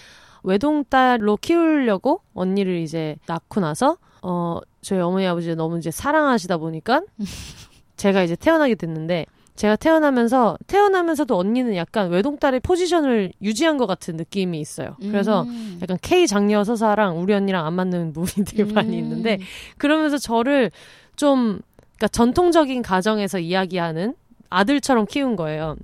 [0.43, 7.01] 외동딸로 키우려고 언니를 이제 낳고 나서 어 저희 어머니 아버지가 너무 이제 사랑하시다 보니까
[7.97, 14.59] 제가 이제 태어나게 됐는데 제가 태어나면서 태어나면서도 언니는 약간 외동딸의 포지션을 유지한 것 같은 느낌이
[14.59, 14.97] 있어요.
[14.99, 15.79] 그래서 음.
[15.81, 19.03] 약간 K 장녀 서사랑 우리 언니랑 안 맞는 부분이 되게 많이 음.
[19.03, 19.39] 있는데
[19.77, 20.71] 그러면서 저를
[21.15, 21.61] 좀
[21.95, 24.15] 그러니까 전통적인 가정에서 이야기하는
[24.49, 25.75] 아들처럼 키운 거예요.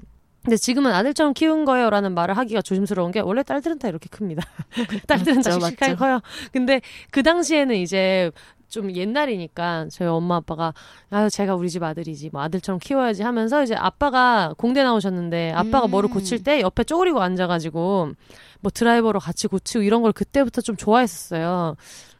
[0.44, 4.44] 근데 지금은 아들처럼 키운 거예요라는 말을 하기가 조심스러운 게 원래 딸들은 다 이렇게 큽니다.
[5.08, 5.96] 딸들은 다 씩씩하게.
[5.96, 6.20] 커요.
[6.52, 8.32] 근데 그 당시에는 이제
[8.72, 10.74] 좀 옛날이니까 저희 엄마 아빠가
[11.12, 15.92] 아유 제가 우리 집 아들이지 뭐 아들처럼 키워야지 하면서 이제 아빠가 공대 나오셨는데 아빠가 음.
[15.92, 18.12] 뭐를 고칠 때 옆에 쪼그리고 앉아가지고
[18.62, 21.76] 뭐 드라이버로 같이 고치고 이런 걸 그때부터 좀 좋아했었어요.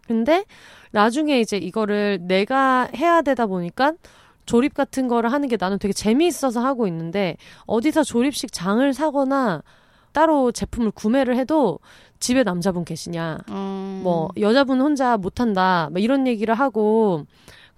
[0.06, 0.44] 근데
[0.92, 3.94] 나중에 이제 이거를 내가 해야 되다 보니까
[4.46, 9.64] 조립 같은 거를 하는 게 나는 되게 재미있어서 하고 있는데 어디서 조립식 장을 사거나
[10.12, 11.80] 따로 제품을 구매를 해도
[12.20, 14.02] 집에 남자분 계시냐 음.
[14.04, 17.26] 뭐 여자분 혼자 못한다 뭐 이런 얘기를 하고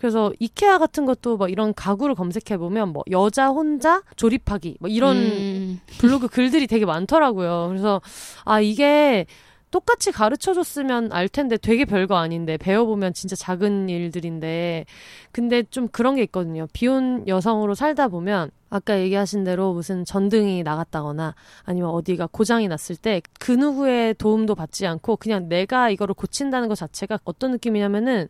[0.04, 5.16] 그래서 이케아 같은 것도 뭐 이런 가구를 검색해 보면 뭐 여자 혼자 조립하기 뭐 이런
[5.16, 5.80] 음.
[5.98, 7.68] 블로그 글들이 되게 많더라고요.
[7.70, 8.02] 그래서
[8.44, 9.26] 아 이게
[9.74, 14.86] 똑같이 가르쳐 줬으면 알 텐데 되게 별거 아닌데 배워보면 진짜 작은 일들인데
[15.32, 16.68] 근데 좀 그런 게 있거든요.
[16.74, 21.34] 비혼 여성으로 살다 보면 아까 얘기하신 대로 무슨 전등이 나갔다거나
[21.64, 26.76] 아니면 어디가 고장이 났을 때 그 누구의 도움도 받지 않고 그냥 내가 이거를 고친다는 것
[26.76, 28.28] 자체가 어떤 느낌이냐면은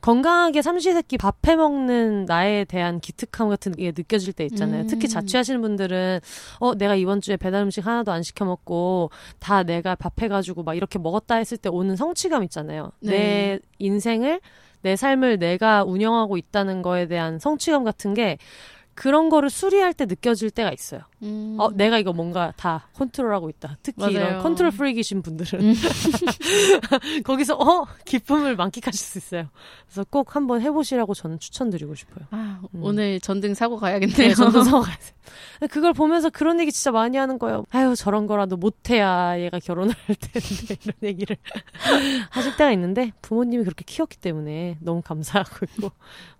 [0.00, 4.82] 건강하게 삼시세끼 밥 해 먹는 나에 대한 기특함 같은 게 느껴질 때 있잖아요.
[4.82, 4.86] 음.
[4.88, 6.20] 특히 자취하시는 분들은
[6.58, 10.74] 어 내가 이번 주에 배달 음식 하나도 안 시켜 먹고 다 내가 밥 해가지고 막
[10.74, 12.90] 이렇게 먹었다 했을 때 오는 성취감 있잖아요.
[13.00, 13.10] 네.
[13.10, 14.40] 내 인생을
[14.82, 18.38] 내 삶을 내가 운영하고 있다는 거에 대한 성취감 같은 게
[18.96, 21.02] 그런 거를 수리할 때 느껴질 때가 있어요.
[21.22, 21.56] 음.
[21.60, 23.76] 어, 내가 이거 뭔가 다 컨트롤하고 있다.
[23.82, 24.12] 특히 맞아요.
[24.16, 25.74] 이런 control freak이신 분들은 음.
[27.24, 29.48] 거기서 어 기쁨을 만끽하실 수 있어요.
[29.86, 32.26] 그래서 꼭 한번 해보시라고 저는 추천드리고 싶어요.
[32.30, 32.82] 아, 음.
[32.82, 34.16] 오늘 전등 사고 가야겠네요.
[34.16, 34.96] 네, 전도 사고 가야
[35.70, 37.64] 그걸 보면서 그런 얘기 진짜 많이 하는 거예요.
[37.70, 40.40] 아유 저런 거라도 못해야 얘가 결혼을 할 텐데
[40.84, 41.36] 이런 얘기를
[42.30, 45.90] 하실 때가 있는데 부모님이 그렇게 키웠기 때문에 너무 감사하고 있고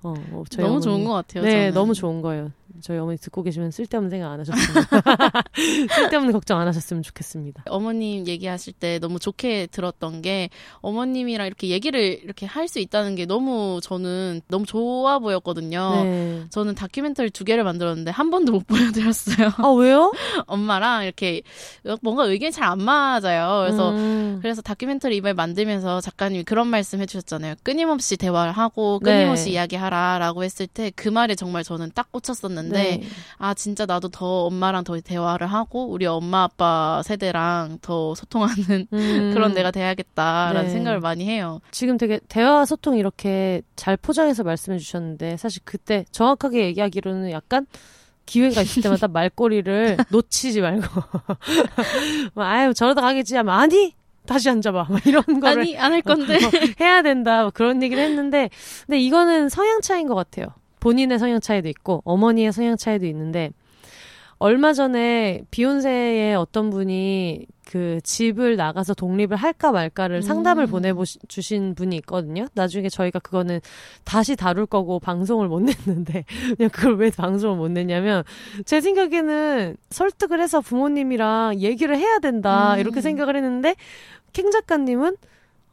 [0.03, 1.43] 어, 뭐 저희 너무 어머니- 좋은 것 같아요.
[1.43, 1.75] 네, 저는.
[1.75, 2.46] 너무 좋은 거예요.
[2.83, 4.85] 저희 어머니 듣고 계시면 쓸데없는 생각 안 하셨으면
[5.91, 7.65] 쓸데없는 걱정 안 하셨으면 좋겠습니다.
[7.69, 13.27] 어머님 얘기하실 때 너무 좋게 들었던 게 어머님이랑 이렇게 얘기를 이렇게 할 수 있다는 게
[13.27, 16.03] 너무 저는 너무 좋아 보였거든요.
[16.03, 16.45] 네.
[16.51, 19.53] 저는 다큐멘터리 두 개를 만들었는데 한 번도 못 보여드렸어요.
[19.59, 20.13] 아 왜요?
[20.49, 21.43] 엄마랑 이렇게
[22.03, 23.63] 뭔가 의견이 잘 안 맞아요.
[23.65, 24.41] 그래서 음.
[24.43, 27.55] 그래서 다큐멘터리 이번에 만들면서 작가님이 그런 말씀 해주셨잖아요.
[27.63, 29.19] 끊임없이 대화를 하고 네.
[29.19, 33.03] 끊임없이 이야기하라라고 했을 때 그 말에 정말 저는 딱 꽂혔었는데 네.
[33.39, 39.31] 아 진짜 나도 더 엄마랑 더 대화를 하고 우리 엄마 아빠 세대랑 더 소통하는 음.
[39.35, 40.71] 그런 내가 돼야겠다라는 네.
[40.71, 41.61] 생각을 많이 해요.
[41.71, 47.67] 지금 되게 대화 소통 이렇게 잘 포장해서 말씀해 주셨는데 사실 그때 정확하게 얘기하기로는 약간
[48.27, 50.87] 기회가 있을 때마다 말꼬리를 놓치지 말고
[52.35, 53.95] 뭐, 아유 저러다 가겠지 하면 아니
[54.27, 56.37] 다시 앉아봐 막 이런 거를 아니 안 할 건데
[56.81, 58.51] 해야 된다 뭐 그런 얘기를 했는데
[58.87, 60.49] 근데 이거는 성향 차이인 것 같아요.
[60.81, 63.51] 본인의 성향 차이도 있고 어머니의 성향 차이도 있는데
[64.39, 70.71] 얼마 전에 비욘세의 어떤 분이 그 집을 나가서 독립을 할까 말까를 상담을 음.
[70.71, 72.47] 보내주신 분이 있거든요.
[72.55, 73.61] 나중에 저희가 그거는
[74.05, 76.25] 다시 다룰 거고 방송을 못 냈는데
[76.57, 78.23] 그냥 그걸 왜 방송을 못 냈냐면
[78.67, 82.81] 제 생각에는 설득을 해서 부모님이랑 얘기를 해야 된다 음.
[82.81, 83.75] 이렇게 생각을 했는데
[84.33, 85.17] 캥 작가님은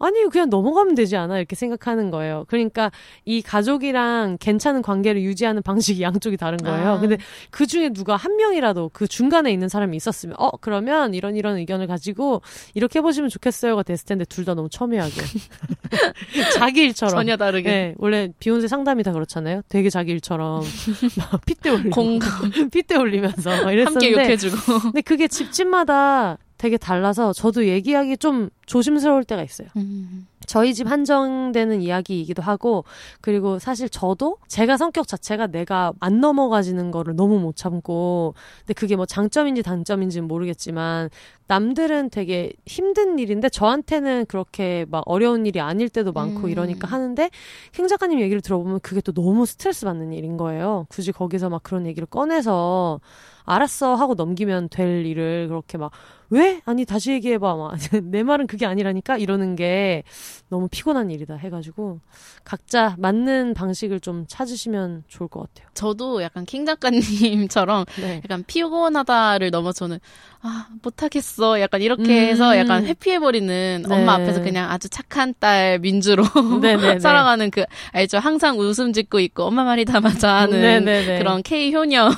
[0.03, 2.45] 아니 그냥 넘어가면 되지 않아 이렇게 생각하는 거예요.
[2.47, 2.91] 그러니까
[3.25, 6.89] 이 가족이랑 괜찮은 관계를 유지하는 방식이 양쪽이 다른 거예요.
[6.91, 6.99] 아.
[6.99, 7.17] 근데
[7.49, 11.87] 그 중에 누가 한 명이라도 그 중간에 있는 사람이 있었으면 어 그러면 이런 이런 의견을
[11.87, 12.41] 가지고
[12.73, 15.13] 이렇게 해보시면 좋겠어요가 됐을 텐데 둘 다 너무 첨예하게
[16.55, 19.61] 자기 일처럼 전혀 다르게 네, 원래 비욘세 상담이 다 그렇잖아요.
[19.69, 20.61] 되게 자기 일처럼
[21.17, 22.29] 막 핏대 올리고 공감
[22.69, 29.25] 핏대 올리면서 막 함께 이랬었는데 욕해주고 근데 그게 집집마다 되게 달라서 저도 얘기하기 좀 조심스러울
[29.25, 29.67] 때가 있어요.
[29.75, 30.27] 음.
[30.47, 32.85] 저희 집 한정되는 이야기이기도 하고
[33.19, 38.95] 그리고 사실 저도 제가 성격 자체가 내가 안 넘어가지는 거를 너무 못 참고 근데 그게
[38.95, 41.09] 뭐 장점인지 단점인지는 모르겠지만
[41.47, 46.49] 남들은 되게 힘든 일인데 저한테는 그렇게 막 어려운 일이 아닐 때도 많고 음.
[46.49, 47.29] 이러니까 하는데
[47.73, 50.85] 캥 작가님 얘기를 들어보면 그게 또 너무 스트레스 받는 일인 거예요.
[50.87, 53.01] 굳이 거기서 막 그런 얘기를 꺼내서
[53.45, 55.91] 알았어 하고 넘기면 될 일을 그렇게 막
[56.33, 56.61] 왜?
[56.65, 60.03] 아니 다시 얘기해봐 막 내 말은 그게 아니라니까 이러는 게
[60.49, 61.99] 너무 피곤한 일이다 해가지고
[62.43, 65.67] 각자 맞는 방식을 좀 찾으시면 좋을 것 같아요.
[65.75, 68.21] 저도 약간 킹 작가님처럼 네.
[68.23, 69.99] 약간 피곤하다를 넘어 저는
[70.41, 72.09] 아 못하겠어 약간 이렇게 음.
[72.29, 73.95] 해서 약간 회피해버리는 네.
[73.95, 76.23] 엄마 앞에서 그냥 아주 착한 딸 민주로
[76.61, 76.97] 네네네.
[76.99, 81.19] 살아가는 그 알죠 항상 웃음 짓고 있고 엄마 말이 다 맞아 하는 네네네.
[81.19, 82.09] 그런 K 효녀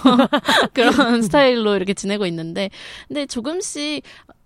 [0.74, 2.70] 그런 스타일로 이렇게 지내고 있는데
[3.08, 4.04] 근데 조금씩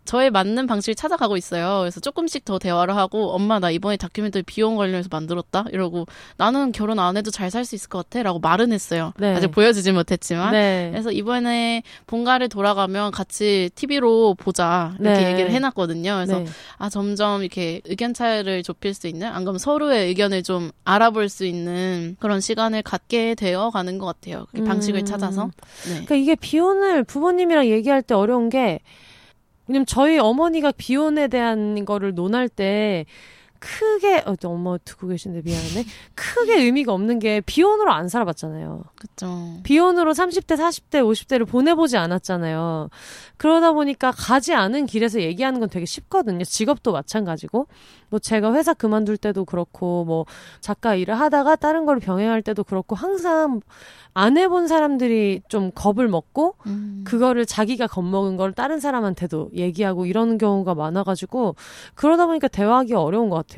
[0.09, 1.81] 저에 맞는 방식을 찾아가고 있어요.
[1.81, 6.97] 그래서 조금씩 더 대화를 하고 엄마 나 이번에 다큐멘터리 비용 관련해서 만들었다 이러고 나는 결혼
[6.97, 9.13] 안 해도 잘 살 수 있을 것 같아라고 말은 했어요.
[9.19, 9.35] 네.
[9.35, 10.89] 아직 보여주지 못했지만 네.
[10.91, 15.31] 그래서 이번에 본가를 돌아가면 같이 TV로 보자 이렇게 네.
[15.31, 16.15] 얘기를 해놨거든요.
[16.15, 16.45] 그래서 네.
[16.79, 21.45] 아 점점 이렇게 의견 차이를 좁힐 수 있는 안 그러면 서로의 의견을 좀 알아볼 수
[21.45, 24.47] 있는 그런 시간을 갖게 되어 가는 것 같아요.
[24.55, 25.05] 그 방식을 음.
[25.05, 25.51] 찾아서.
[25.85, 25.91] 네.
[25.91, 28.79] 그러니까 이게 비혼을 부모님이랑 얘기할 때 어려운 게
[29.69, 33.05] 왜냐면 저희 어머니가 비혼에 대한 거를 논할 때
[33.59, 35.85] 크게 어, 엄마 듣고 계신데 미안하네.
[36.15, 38.83] 크게 의미가 없는 게 비혼으로 안 살아봤잖아요.
[38.95, 39.59] 그렇죠.
[39.63, 42.89] 비혼으로 30대, 40대, 50대를 보내보지 않았잖아요.
[43.37, 46.43] 그러다 보니까 가지 않은 길에서 얘기하는 건 되게 쉽거든요.
[46.43, 47.67] 직업도 마찬가지고.
[48.09, 50.25] 뭐 제가 회사 그만둘 때도 그렇고, 뭐
[50.61, 53.61] 작가 일을 하다가 다른 걸 병행할 때도 그렇고, 항상
[54.13, 57.03] 안 해본 사람들이 좀 겁을 먹고, 음.
[57.05, 61.55] 그거를 자기가 겁먹은 걸 다른 사람한테도 얘기하고 이러는 경우가 많아가지고,
[61.93, 63.48] 그러다 보니까 대화하기 어려운 것 같아요.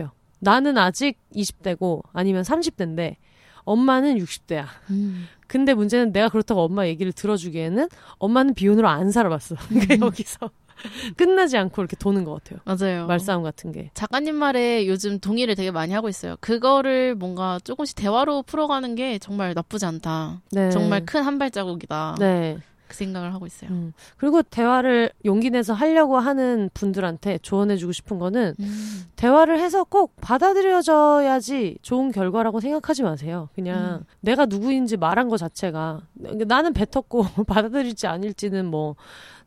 [0.41, 3.15] 나는 아직 20대고, 아니면 30대인데,
[3.63, 4.65] 엄마는 60대야.
[4.89, 5.27] 음.
[5.47, 9.55] 근데 문제는 내가 그렇다고 엄마 얘기를 들어주기에는 엄마는 비혼으로 안 살아봤어.
[9.69, 10.49] 그러니까 여기서
[11.15, 12.59] 끝나지 않고 이렇게 도는 것 같아요.
[12.65, 13.05] 맞아요.
[13.05, 13.91] 말싸움 같은 게.
[13.93, 16.37] 작가님 말에 요즘 동의를 되게 많이 하고 있어요.
[16.39, 20.41] 그거를 뭔가 조금씩 대화로 풀어가는 게 정말 나쁘지 않다.
[20.51, 20.71] 네.
[20.71, 22.15] 정말 큰 한 발자국이다.
[22.19, 22.57] 네.
[22.91, 23.71] 그 생각을 하고 있어요.
[23.71, 23.93] 음.
[24.17, 29.03] 그리고 대화를 용기 내서 하려고 하는 분들한테 조언해주고 싶은 거는 음.
[29.15, 33.47] 대화를 해서 꼭 받아들여져야지 좋은 결과라고 생각하지 마세요.
[33.55, 34.05] 그냥 음.
[34.19, 36.01] 내가 누구인지 말한 것 자체가
[36.45, 38.97] 나는 뱉었고 받아들일지 아닐지는 뭐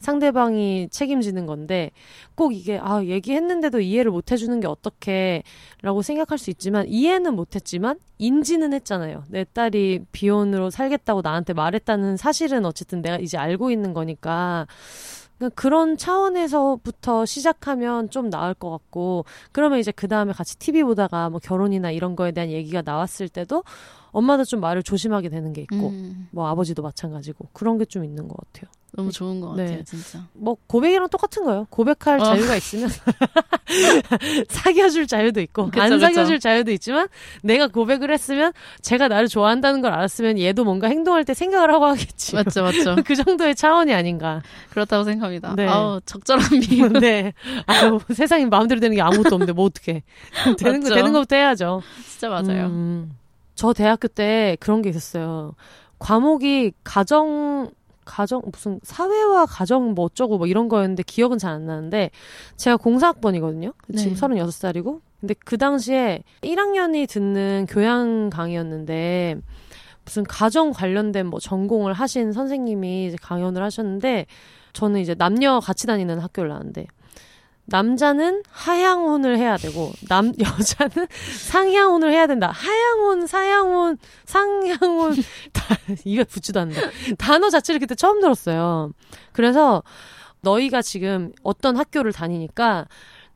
[0.05, 1.91] 상대방이 책임지는 건데
[2.35, 8.75] 꼭 이게 아 얘기했는데도 이해를 못 해주는 게 어떻게라고 생각할 수 있지만 이해는 못했지만 인지는
[8.75, 9.25] 했잖아요.
[9.29, 14.67] 내 딸이 비혼으로 살겠다고 나한테 말했다는 사실은 어쨌든 내가 이제 알고 있는 거니까
[15.39, 21.31] 그러니까 그런 차원에서부터 시작하면 좀 나을 것 같고 그러면 이제 그 다음에 같이 TV 보다가
[21.31, 23.65] 뭐 결혼이나 이런 거에 대한 얘기가 나왔을 때도
[24.15, 26.29] 엄마도 좀 말을 조심하게 되는 게 있고 음.
[26.31, 28.71] 뭐 아버지도 마찬가지고 그런 게 좀 있는 것 같아요.
[28.97, 29.65] 너무 좋은 것 네.
[29.65, 30.25] 같아요, 진짜.
[30.33, 31.67] 뭐 고백이랑 똑같은 거예요.
[31.69, 32.25] 고백할 어.
[32.25, 32.89] 자유가 있으면
[34.49, 36.01] 사귀어줄 자유도 있고 그쵸, 안 그쵸.
[36.01, 37.09] 사귀어줄 자유도 있지만
[37.43, 42.35] 내가 고백을 했으면 제가 나를 좋아한다는 걸 알았으면 얘도 뭔가 행동할 때 생각을 하고 하겠지.
[42.37, 42.97] 맞죠, 맞죠.
[43.05, 44.43] 그 정도의 차원이 아닌가.
[44.71, 45.55] 그렇다고 생각합니다.
[45.57, 45.67] 네.
[45.67, 46.89] 아우, 적절한 비유.
[47.01, 47.33] 네.
[47.67, 50.03] 아유, 세상에 마음대로 되는 게 아무것도 없는데 뭐 어떡해.
[50.59, 50.95] 되는 거 맞죠.
[50.95, 51.83] 되는 것부터 해야죠.
[52.09, 52.67] 진짜 맞아요.
[52.67, 53.13] 음.
[53.55, 55.55] 저 대학교 때 그런 게 있었어요.
[55.99, 57.71] 과목이 가정
[58.05, 62.11] 가정 무슨 사회와 가정 뭐 어쩌고 뭐 이런 거였는데 기억은 잘 안 나는데
[62.57, 63.73] 제가 공사학번이거든요.
[63.97, 64.21] 지금 네.
[64.21, 65.01] 36살이고.
[65.21, 69.37] 근데 그 당시에 1학년이 듣는 교양 강의였는데
[70.05, 74.27] 무슨 가정 관련된 뭐 전공을 하신 선생님이 이제 강연을 하셨는데
[74.75, 76.87] 저는 이제 남녀 같이 다니는 학교를 나왔는데
[77.67, 81.07] 남자는 하향혼을 해야 되고 남 여자는
[81.49, 82.51] 상향혼을 해야 된다.
[82.51, 85.15] 하향혼, 사향혼, 상향혼
[85.53, 86.91] 다 입에 붙지도 않는다.
[87.19, 88.93] 단어 자체를 그때 처음 들었어요.
[89.33, 89.83] 그래서
[90.43, 92.87] 너희가 지금 어떤 학교를 다니니까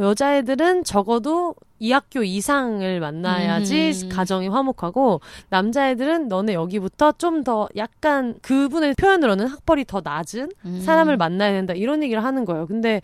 [0.01, 4.09] 여자애들은 적어도 이 학교 이상을 만나야지 음.
[4.09, 10.81] 가정이 화목하고 남자애들은 너네 여기부터 좀 더 약간 그분의 표현으로는 학벌이 더 낮은 음.
[10.85, 12.67] 사람을 만나야 된다 이런 얘기를 하는 거예요.
[12.67, 13.01] 근데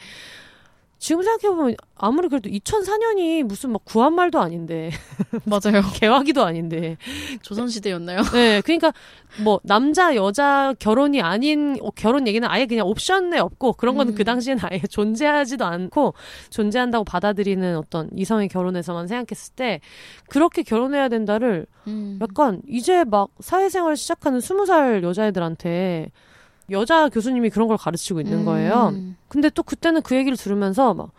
[1.05, 4.91] 지금 생각해보면 아무리 그래도 2004년이 무슨 막 구한말도 아닌데
[5.45, 5.83] 맞아요.
[5.93, 6.97] 개화기도 아닌데
[7.43, 8.23] 조선시대였나요?
[8.33, 8.91] 네 그러니까
[9.43, 14.17] 뭐 남자 여자 결혼이 아닌 어, 결혼 얘기는 아예 그냥 옵션에 없고 그런 거는 음.
[14.17, 16.15] 그 당시에는 아예 존재하지도 않고
[16.49, 19.83] 존재한다고 받아들이는 어떤 이성의 결혼에서만 생각했을 때
[20.31, 22.19] 그렇게 결혼해야 된다를 음.
[22.23, 26.13] 약간 이제 막 사회생활 시작하는 스무 살 여자애들한테
[26.71, 28.91] 여자 교수님이 그런 걸 가르치고 있는 거예요.
[28.95, 29.17] 음.
[29.29, 31.11] 근데 또 그때는 그 얘기를 들으면서 막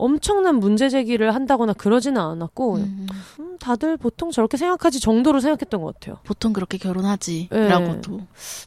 [0.00, 3.06] 엄청난 문제 제기를 한다거나 그러지는 않았고 음.
[3.38, 6.18] 음, 다들 보통 저렇게 생각하지 정도로 생각했던 것 같아요.
[6.24, 7.48] 보통 그렇게 결혼하지.
[7.50, 7.68] 네.
[7.68, 8.20] 라고도.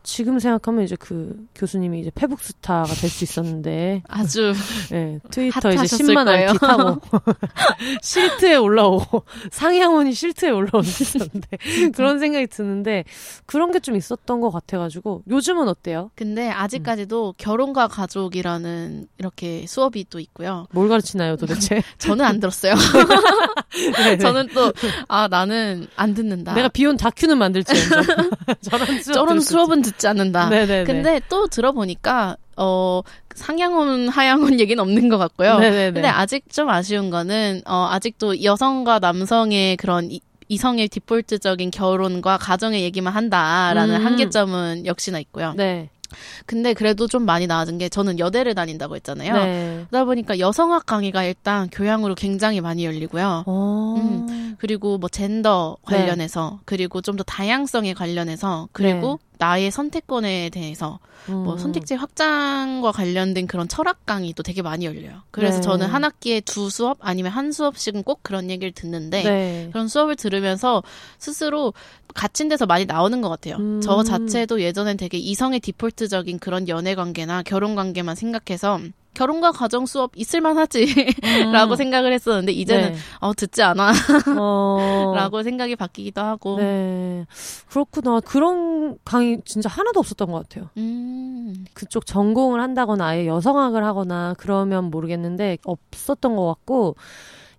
[0.03, 4.53] 지금 생각하면 이제 그 교수님이 이제 페북 스타가 될 수 있었는데 아주
[4.91, 6.49] 예, 트위터 이제 핫하셨을 거예요.
[6.49, 6.99] RT 타고
[8.01, 11.57] 실트에 올라오고 상향원이 실트에 올라오는 게 있었는데
[11.95, 13.03] 그런 생각이 드는데
[13.45, 16.09] 그런 게 좀 있었던 것 같아가지고 요즘은 어때요?
[16.15, 20.67] 근데 아직까지도 결혼과 가족이라는 이렇게 수업이 또 있고요.
[20.71, 21.81] 뭘 가르치나 요 도대체?
[21.97, 22.75] 저는 안 들었어요.
[23.75, 24.17] 네, 네.
[24.17, 24.71] 저는 또,
[25.07, 26.53] 아, 나는 안 듣는다.
[26.53, 27.73] 내가 비혼 다큐는 만들지
[28.61, 29.39] 저런 수업 저런.
[29.39, 30.49] 수업은 듣지 않는다.
[30.49, 30.83] 네네네.
[30.85, 33.01] 근데 또 들어보니까, 어,
[33.33, 35.57] 상향혼, 하향혼 얘기는 없는 것 같고요.
[35.59, 35.91] 네네네.
[35.93, 42.83] 근데 아직 좀 아쉬운 거는, 어, 아직도 여성과 남성의 그런 이, 이성의 디폴트적인 결혼과 가정의
[42.83, 44.05] 얘기만 한다라는 음.
[44.05, 45.53] 한계점은 역시나 있고요.
[45.55, 45.89] 네.
[46.45, 49.33] 근데 그래도 좀 많이 나아진 게 저는 여대를 다닌다고 했잖아요.
[49.33, 49.85] 네.
[49.89, 53.43] 그러다 보니까 여성학 강의가 일단 교양으로 굉장히 많이 열리고요.
[53.45, 53.95] 어.
[53.97, 54.55] 음.
[54.59, 55.97] 그리고 뭐 젠더 네.
[55.97, 61.57] 관련해서 그리고 좀 더 다양성에 관련해서 그리고 나의 선택권에 대해서 뭐 음.
[61.57, 65.21] 선택지 확장과 관련된 그런 철학 강의도 되게 많이 열려요.
[65.31, 65.61] 그래서 네.
[65.61, 69.69] 저는 한 학기에 두 수업 아니면 한 수업씩은 꼭 그런 얘기를 듣는데 네.
[69.71, 70.83] 그런 수업을 들으면서
[71.17, 71.73] 스스로
[72.13, 73.55] 갇힌 데서 많이 나오는 것 같아요.
[73.57, 73.81] 음.
[73.81, 78.79] 저 자체도 예전엔 되게 이성의 디폴트적인 그런 연애 관계나 결혼 관계만 생각해서
[79.13, 80.85] 결혼과 가정 수업 있을만 하지
[81.53, 82.93] 라고 생각을 했었는데 이제는 음.
[82.93, 82.97] 네.
[83.19, 83.91] 어 듣지 않아
[84.37, 85.13] 어.
[85.15, 87.25] 라고 생각이 바뀌기도 하고 네.
[87.67, 88.19] 그렇구나.
[88.21, 90.69] 그런 강의 진짜 하나도 없었던 것 같아요.
[90.77, 91.65] 음.
[91.73, 96.95] 그쪽 전공을 한다거나 아예 여성학을 하거나 그러면 모르겠는데 없었던 것 같고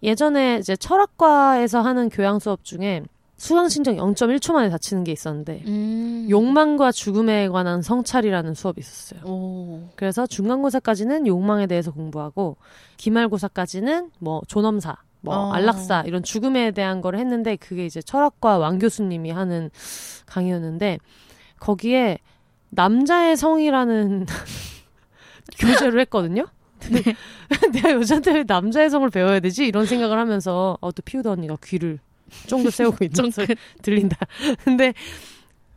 [0.03, 3.03] 예전에 이제 철학과에서 하는 교양 수업 중에
[3.37, 6.27] 수강 신청 0.1초 만에 다치는 게 있었는데 음.
[6.31, 9.21] 욕망과 죽음에 관한 성찰이라는 수업이 있었어요.
[9.25, 9.89] 오.
[9.97, 12.57] 그래서 중간고사까지는 욕망에 대해서 공부하고
[12.97, 15.53] 기말고사까지는 뭐 존엄사, 뭐 어.
[15.53, 19.71] 안락사 이런 죽음에 대한 걸 했는데 그게 이제 철학과 왕 교수님이 하는
[20.27, 20.99] 강의였는데
[21.59, 22.19] 거기에
[22.71, 24.27] 남자의 성이라는
[25.59, 26.47] 교재를 했거든요.
[26.79, 27.15] 근데
[27.73, 29.67] 내가 여자한테 왜 남자의 성을 배워야 되지?
[29.67, 31.99] 이런 생각을 하면서 어, 또 피우다 언니가 귀를
[32.47, 34.17] 쫑긋 세우고 있는 소리 들린다.
[34.65, 34.95] 근데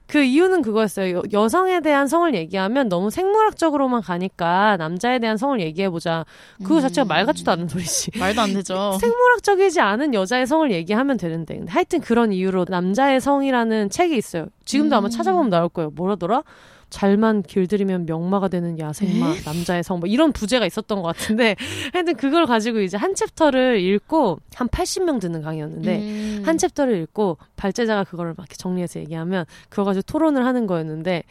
[0.07, 1.17] 그 이유는 그거였어요.
[1.17, 6.25] 여, 여성에 대한 성을 얘기하면 너무 생물학적으로만 가니까 남자에 대한 성을 얘기해보자.
[6.63, 6.81] 그거 음.
[6.81, 8.11] 자체가 말 같지도 않은 소리지.
[8.17, 8.97] 말도 안 되죠.
[9.01, 11.59] 생물학적이지 않은 여자의 성을 얘기하면 되는데.
[11.67, 14.47] 하여튼 그런 이유로 남자의 성이라는 책이 있어요.
[14.63, 15.09] 지금도 아마 음.
[15.09, 15.89] 찾아보면 나올 거예요.
[15.89, 16.43] 뭐라더라?
[16.89, 21.55] 잘만 길들이면 명마가 되는 야생마, 남자의 성, 뭐 이런 부제가 있었던 것 같은데
[21.93, 26.41] 하여튼 그걸 가지고 이제 한 챕터를 읽고 한 80명 듣는 강의였는데 음.
[26.45, 31.23] 한 챕터를 읽고 발제자가 그거를 막 이렇게 정리해서 얘기하면 그거 가지고 토론을 하는 거였는데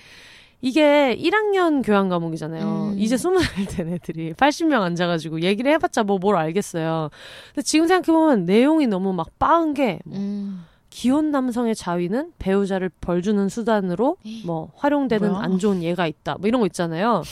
[0.63, 2.93] 이게 1학년 교양 과목이잖아요.
[2.95, 2.99] 음.
[2.99, 7.11] 이제 20살 된 애들이 80명 앉아가지고 얘기를 해봤자 뭐 뭘 알겠어요.
[7.55, 10.65] 근데 지금 생각해보면 내용이 너무 막 빠은 게 뭐 음.
[10.97, 14.16] 기혼 남성의 자위는 배우자를 벌주는 수단으로
[14.47, 15.42] 뭐 활용되는 뭐야?
[15.42, 16.36] 안 좋은 예가 있다.
[16.40, 17.22] 뭐 이런 거 있잖아요.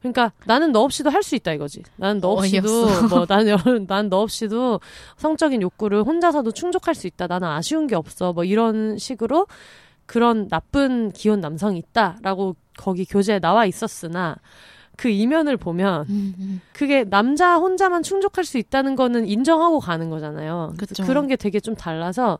[0.00, 1.82] 그러니까 나는 너 없이도 할 수 있다 이거지.
[1.96, 3.08] 나는 너 없이도 어이없어.
[3.14, 4.80] 뭐 나는 난너 없이도
[5.18, 7.26] 성적인 욕구를 혼자서도 충족할 수 있다.
[7.26, 8.32] 나는 아쉬운 게 없어.
[8.32, 9.46] 뭐 이런 식으로
[10.06, 14.36] 그런 나쁜 기혼 남성이 있다라고 거기 교재에 나와 있었으나
[14.96, 16.60] 그 이면을 보면 음, 음.
[16.72, 20.72] 그게 남자 혼자만 충족할 수 있다는 거는 인정하고 가는 거잖아요.
[20.78, 21.04] 그쵸.
[21.04, 22.38] 그런 게 되게 좀 달라서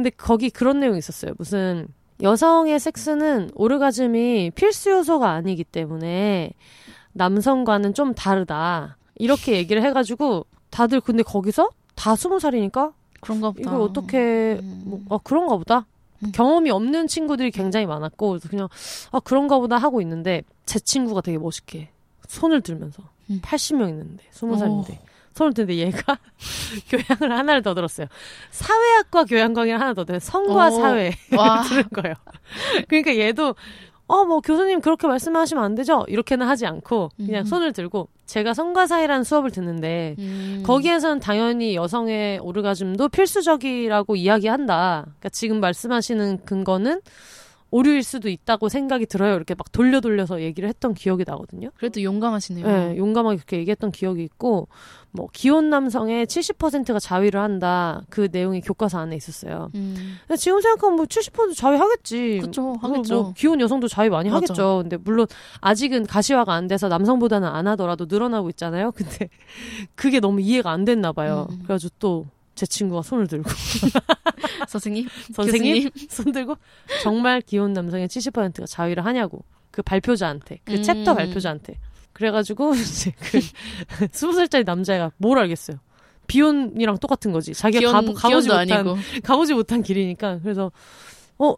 [0.00, 1.34] 근데 거기 그런 내용이 있었어요.
[1.36, 1.86] 무슨
[2.22, 6.52] 여성의 섹스는 오르가즘이 필수 요소가 아니기 때문에
[7.12, 8.96] 남성과는 좀 다르다.
[9.16, 13.60] 이렇게 얘기를 해가지고 다들 근데 거기서 다 스무 살이니까 그런가 보다.
[13.60, 14.82] 이걸 어떻게 음.
[14.86, 15.84] 뭐, 아, 그런가 보다.
[16.24, 16.32] 음.
[16.32, 18.68] 경험이 없는 친구들이 굉장히 많았고 그래서 그냥
[19.12, 21.90] 아 그런가 보다 하고 있는데 제 친구가 되게 멋있게
[22.26, 23.40] 손을 들면서 음.
[23.42, 24.96] 80명 있는데 20살인데
[25.40, 26.18] 손을 드는데 얘가
[26.90, 28.06] 교양을 하나를 더 들었어요.
[28.50, 30.20] 사회학과 교양 강의를 하나 더 들어요.
[30.20, 30.70] 성과 오.
[30.70, 31.62] 사회 와.
[31.68, 32.14] 들은 거예요.
[32.88, 33.54] 그러니까 얘도
[34.06, 36.04] 어 뭐 교수님 그렇게 말씀하시면 안 되죠.
[36.08, 37.44] 이렇게는 하지 않고 그냥 음.
[37.44, 40.62] 손을 들고 제가 성과 사회라는 수업을 듣는데 음.
[40.66, 45.02] 거기에서는 당연히 여성의 오르가즘도 필수적이라고 이야기한다.
[45.04, 47.00] 그러니까 지금 말씀하시는 근거는
[47.70, 49.36] 오류일 수도 있다고 생각이 들어요.
[49.36, 51.70] 이렇게 막 돌려 돌려서 얘기를 했던 기억이 나거든요.
[51.76, 52.66] 그래도 용감하시네요.
[52.66, 54.68] 네, 용감하게 그렇게 얘기했던 기억이 있고,
[55.12, 58.02] 뭐 기혼 남성의 70%가 자위를 한다.
[58.10, 59.70] 그 내용이 교과서 안에 있었어요.
[59.74, 60.16] 음.
[60.36, 62.40] 지금 생각하면 뭐 70% 자위 하겠지.
[62.42, 63.22] 그쵸, 뭐, 하겠죠.
[63.22, 64.36] 뭐 기혼 여성도 자위 많이 맞아.
[64.36, 64.80] 하겠죠.
[64.82, 65.26] 근데 물론
[65.60, 68.92] 아직은 가시화가 안 돼서 남성보다는 안 하더라도 늘어나고 있잖아요.
[68.96, 69.28] 근데
[69.94, 71.48] 그게 너무 이해가 안 됐나 봐요.
[71.50, 71.58] 음.
[71.58, 72.26] 그래가지고 또
[72.60, 73.48] 제 친구가 손을 들고
[74.68, 75.88] 선생님, 선생님.
[76.10, 76.56] 손 들고
[77.02, 80.82] 정말 기혼 남성의 70%가 자위를 하냐고 그 발표자한테 그 음.
[80.82, 81.78] 챕터 발표자한테
[82.12, 83.40] 그래가지고 이제 그
[84.12, 85.78] 스무 살짜리 남자애가 뭘 알겠어요.
[86.26, 87.54] 비혼이랑 똑같은 거지.
[87.54, 88.96] 자기가 기혼, 가보, 가보지 못한 아니고.
[89.24, 90.70] 가보지 못한 길이니까 그래서
[91.38, 91.54] 어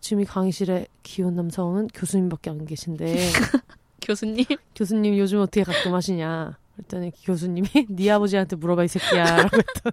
[0.00, 3.14] 지금 이 강의실에 기혼 남성은 교수님밖에 안 계신데
[4.00, 4.46] 교수님.
[4.74, 9.92] 교수님 요즘 어떻게 가끔 하시냐 그랬더니 교수님이 네 아버지한테 물어봐 이 새끼야라고 했던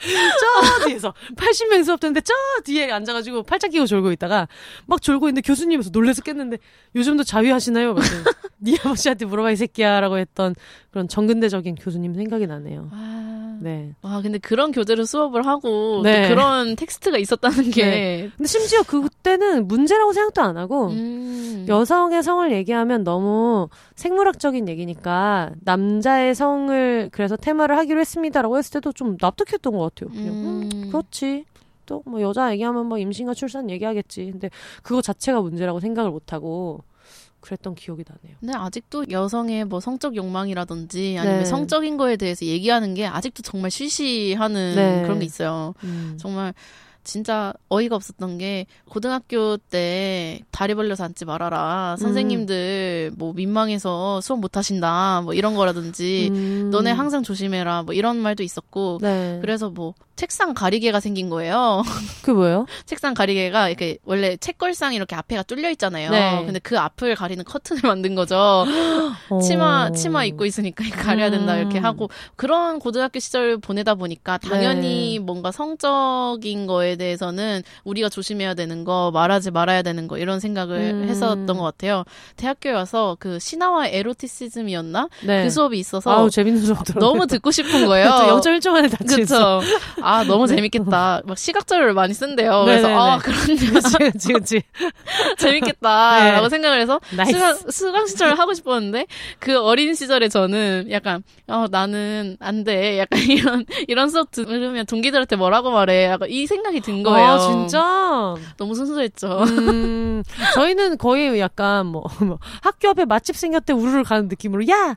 [0.00, 2.32] 저 뒤에서 80명 수업 듣는데 저
[2.64, 4.48] 뒤에 앉아가지고 팔짱 끼고 졸고 있다가
[4.86, 6.58] 막 졸고 있는데 교수님에서 놀래서 깼는데
[6.94, 7.96] 요즘도 자위하시나요?
[8.58, 10.54] 네 아버지한테 물어봐 이 새끼야라고 했던
[10.90, 12.90] 그런 정근대적인 교수님 생각이 나네요.
[12.92, 13.39] 아.
[13.60, 13.94] 네.
[14.02, 16.22] 와, 근데 그런 교재로 수업을 하고 네.
[16.28, 18.30] 또 그런 텍스트가 있었다는 게 네.
[18.36, 21.66] 근데 심지어 그때는 문제라고 생각도 안 하고 음.
[21.68, 29.16] 여성의 성을 얘기하면 너무 생물학적인 얘기니까 남자의 성을 그래서 테마를 하기로 했습니다라고 했을 때도 좀
[29.20, 30.10] 납득했던 것 같아요.
[30.10, 30.88] 그냥 음, 음.
[30.90, 31.44] 그렇지.
[31.86, 34.30] 또 뭐 여자 얘기하면 뭐 임신과 출산 얘기하겠지.
[34.30, 34.48] 근데
[34.82, 36.84] 그거 자체가 문제라고 생각을 못 하고
[37.40, 38.36] 그랬던 기억이 나네요.
[38.40, 41.44] 근데 아직도 여성의 뭐 성적 욕망이라든지 아니면 네.
[41.44, 45.02] 성적인 거에 대해서 얘기하는 게 아직도 정말 쉬쉬하는 네.
[45.02, 45.74] 그런 게 있어요.
[45.84, 46.16] 음.
[46.20, 46.54] 정말
[47.02, 51.96] 진짜 어이가 없었던 게 고등학교 때 다리 벌려서 앉지 말아라.
[51.98, 52.02] 음.
[52.02, 55.22] 선생님들 뭐 민망해서 수업 못 하신다.
[55.22, 56.70] 뭐 이런 거라든지 음.
[56.70, 57.84] 너네 항상 조심해라.
[57.84, 59.38] 뭐 이런 말도 있었고 네.
[59.40, 61.82] 그래서 뭐 책상 가리개가 생긴 거예요.
[62.20, 62.66] 그 뭐예요?
[62.84, 66.10] 책상 가리개가 이렇게 원래 책걸상 이렇게 앞에가 뚫려 있잖아요.
[66.10, 66.44] 네.
[66.44, 68.66] 근데 그 앞을 가리는 커튼을 만든 거죠.
[69.42, 69.92] 치마 어.
[69.92, 71.84] 치마 입고 있으니까 가려야 된다 이렇게 음.
[71.86, 75.24] 하고 그런 고등학교 시절 보내다 보니까 당연히 네.
[75.24, 81.08] 뭔가 성적인 거에 대해서는 우리가 조심해야 되는 거 말하지 말아야 되는 거 이런 생각을 음.
[81.08, 82.04] 했었던 것 같아요.
[82.36, 85.44] 대학교에 와서 그 신화와 에로티시즘이었나 네.
[85.44, 86.84] 그 수업이 있어서 아우 재밌는 수업.
[86.98, 88.10] 너무 듣고 싶은 거예요.
[88.28, 89.62] 또 0.1초 만에 다치 그쵸.
[90.10, 91.22] 아, 너무 재밌겠다.
[91.24, 92.64] 막 시각절을 많이 쓴대요.
[92.64, 93.00] 그래서, 네네네.
[93.00, 94.62] 아, 그런데 그치 그치 그치.
[95.38, 96.24] 재밌겠다.
[96.24, 96.32] 네.
[96.32, 97.00] 라고 생각을 해서.
[97.10, 99.06] 수강, 수강 시절을 하고 싶었는데,
[99.38, 102.98] 그 어린 시절에 저는 약간, 어, 나는 안 돼.
[102.98, 106.06] 약간 이런, 이런 수업 들으면 동기들한테 뭐라고 말해.
[106.06, 107.28] 약간 이 생각이 든 거예요.
[107.28, 108.34] 아 진짜.
[108.56, 109.44] 너무 순수했죠.
[109.44, 110.22] 음,
[110.54, 114.96] 저희는 거의 약간 뭐, 뭐 학교 앞에 맛집 생겼대 우르르 가는 느낌으로 야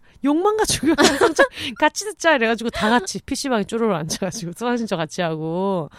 [0.66, 1.46] 중요한 성장
[1.78, 5.90] 같이 듣자 이래가지고 다 같이 PC방에 쪼르르 앉아가지고 수강 신청 같이 하고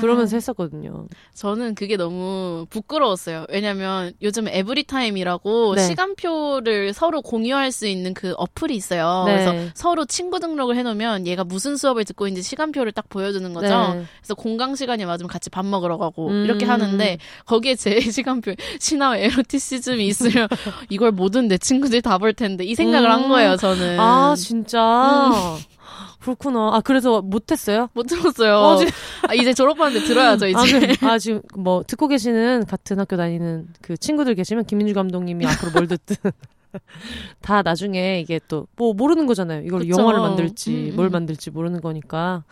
[0.00, 1.06] 그러면서 했었거든요.
[1.34, 3.46] 저는 그게 너무 부끄러웠어요.
[3.50, 5.82] 왜냐면 요즘 에브리타임이라고 네.
[5.86, 9.24] 시간표를 서로 공유할 수 있는 그 어플이 있어요.
[9.26, 9.32] 네.
[9.44, 13.94] 그래서 서로 친구 등록을 해놓으면 얘가 무슨 수업을 듣고 있는지 시간표를 딱 보여주는 거죠.
[13.94, 14.04] 네.
[14.20, 16.44] 그래서 공강 시간이 맞으면 같이 밥 먹으러 가고 음.
[16.44, 20.48] 이렇게 하는데 거기에 제 시간표 신화와 에로티시즘이 있으면
[20.88, 23.28] 이걸 모든 내 친구들이 다 볼 텐데 이 생각을 한 음.
[23.28, 23.56] 거예요.
[23.56, 24.78] 저는 아 진짜
[26.24, 26.70] 그렇구나.
[26.74, 27.88] 아 그래서 못했어요?
[27.92, 28.56] 못 들었어요.
[28.56, 28.86] 어, 지-
[29.28, 30.58] 아, 이제 졸업하는데 들어야죠 이제.
[30.58, 30.62] 아,
[31.00, 35.72] 그, 아 지금 뭐 듣고 계시는 같은 학교 다니는 그 친구들 계시면 김민주 감독님이 앞으로
[35.72, 36.16] 뭘 듣든
[37.40, 39.62] 다 나중에 이게 또 뭐 모르는 거잖아요.
[39.64, 39.90] 이걸 그쵸.
[40.00, 40.96] 영화를 만들지 음, 음.
[40.96, 42.42] 뭘 만들지 모르는 거니까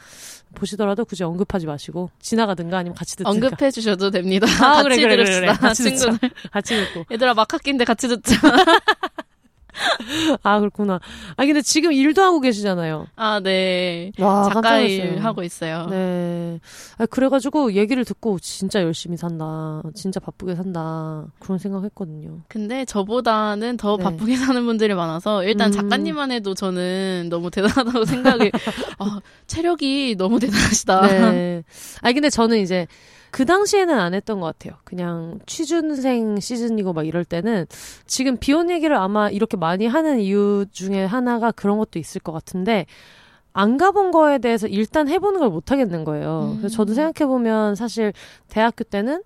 [0.55, 4.47] 보시더라도 굳이 언급하지 마시고 지나가든가 아니면 같이 듣든가 언급해 주셔도 됩니다.
[4.61, 5.41] 아, 같이 그래, 그래, 그래.
[5.41, 5.47] 그래.
[5.55, 5.97] 같이.
[5.97, 6.31] 친구들.
[6.53, 8.35] 같이 듣고 얘들아 막 학기인데 같이 듣자.
[10.43, 11.01] 아 그렇구나.
[11.37, 13.07] 아 근데 지금 일도 하고 계시잖아요.
[13.17, 14.13] 아 네.
[14.19, 15.25] 와 작가 일.
[15.25, 15.87] 하고 있어요.
[15.91, 16.61] 네.
[16.99, 19.83] 아, 그래가지고 얘기를 듣고 진짜 열심히 산다.
[19.95, 21.27] 진짜 바쁘게 산다.
[21.39, 22.41] 그런 생각했거든요.
[22.49, 24.05] 근데 저보다는 더 네.
[24.05, 25.73] 바쁘게 사는 분들이 많아서 일단 음.
[25.73, 28.51] 작가님만 해도 저는 너무 대단하다고 생각이
[28.99, 31.07] 아, 체력이 너무 대단하시다.
[31.33, 31.63] 네.
[32.01, 32.87] 아니 근데 저는 이제
[33.33, 34.79] 그 당시에는 안 했던 것 같아요.
[34.85, 37.67] 그냥 취준생 시즌이고 막 이럴 때는
[38.07, 42.85] 지금 비혼 얘기를 아마 이렇게 많이 하는 이유 중에 하나가 그런 것도 있을 것 같은데
[43.55, 46.53] 안 가본 거에 대해서 일단 해보는 걸 못 하겠는 거예요.
[46.53, 46.59] 음.
[46.59, 48.13] 그래서 저도 생각해보면 사실
[48.49, 49.23] 대학교 때는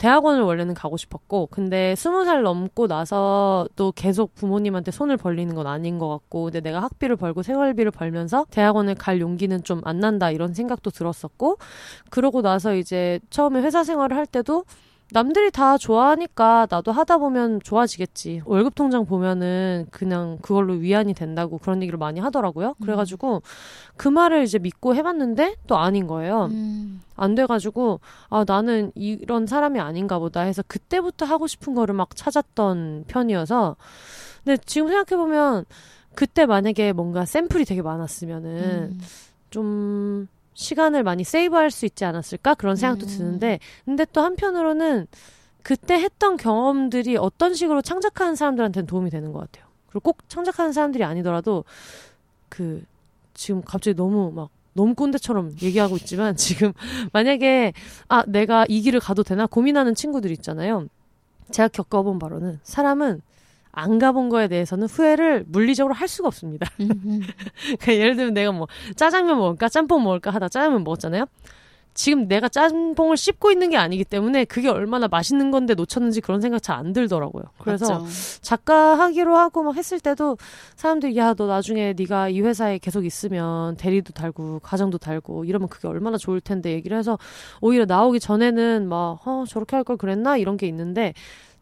[0.00, 5.66] 대학원을 원래는 가고 싶었고, 근데 스무 살 넘고 나서 또 계속 부모님한테 손을 벌리는 건
[5.66, 10.30] 아닌 것 같고, 근데 내가 학비를 벌고 생활비를 벌면서 대학원을 갈 용기는 좀 안 난다
[10.30, 11.58] 이런 생각도 들었었고,
[12.10, 14.64] 그러고 나서 이제 처음에 회사 생활을 할 때도
[15.12, 18.42] 남들이 다 좋아하니까 나도 하다 보면 좋아지겠지.
[18.44, 22.74] 월급 통장 보면은 그냥 그걸로 위안이 된다고 그런 얘기를 많이 하더라고요.
[22.80, 23.42] 그래가지고
[23.96, 26.46] 그 말을 이제 믿고 해봤는데 또 아닌 거예요.
[26.46, 27.00] 음.
[27.16, 33.04] 안 돼가지고 아 나는 이런 사람이 아닌가 보다 해서 그때부터 하고 싶은 거를 막 찾았던
[33.08, 33.76] 편이어서
[34.44, 35.64] 근데 지금 생각해 보면
[36.14, 39.00] 그때 만약에 뭔가 샘플이 되게 많았으면은 음.
[39.50, 43.08] 좀 시간을 많이 세이브할 수 있지 않았을까 그런 생각도 음.
[43.08, 45.06] 드는데 근데 또 한편으로는
[45.62, 49.66] 그때 했던 경험들이 어떤 식으로 창작하는 사람들한테는 도움이 되는 것 같아요.
[49.88, 51.64] 그리고 꼭 창작하는 사람들이 아니더라도
[52.48, 52.82] 그
[53.34, 56.72] 지금 갑자기 너무 막 너무 꼰대처럼 얘기하고 있지만 지금
[57.12, 57.72] 만약에
[58.08, 60.86] 아 내가 이 길을 가도 되나 고민하는 친구들 있잖아요.
[61.50, 63.20] 제가 겪어본 바로는 사람은
[63.72, 66.66] 안 가본 거에 대해서는 후회를 물리적으로 할 수가 없습니다.
[66.80, 66.88] 음.
[67.80, 68.66] 그러니까 예를 들면 내가 뭐
[68.96, 71.26] 짜장면 먹을까 짬뽕 먹을까 하다 짜장면 먹었잖아요.
[71.92, 76.62] 지금 내가 짬뽕을 씹고 있는 게 아니기 때문에 그게 얼마나 맛있는 건데 놓쳤는지 그런 생각
[76.62, 77.42] 잘 안 들더라고요.
[77.58, 78.06] 그래서 맞죠.
[78.42, 80.38] 작가 하기로 하고 막 했을 때도
[80.76, 85.88] 사람들이 야 너 나중에 네가 이 회사에 계속 있으면 대리도 달고 가정도 달고 이러면 그게
[85.88, 87.18] 얼마나 좋을 텐데 얘기를 해서
[87.60, 91.12] 오히려 나오기 전에는 막 어, 저렇게 할 걸 그랬나 이런 게 있는데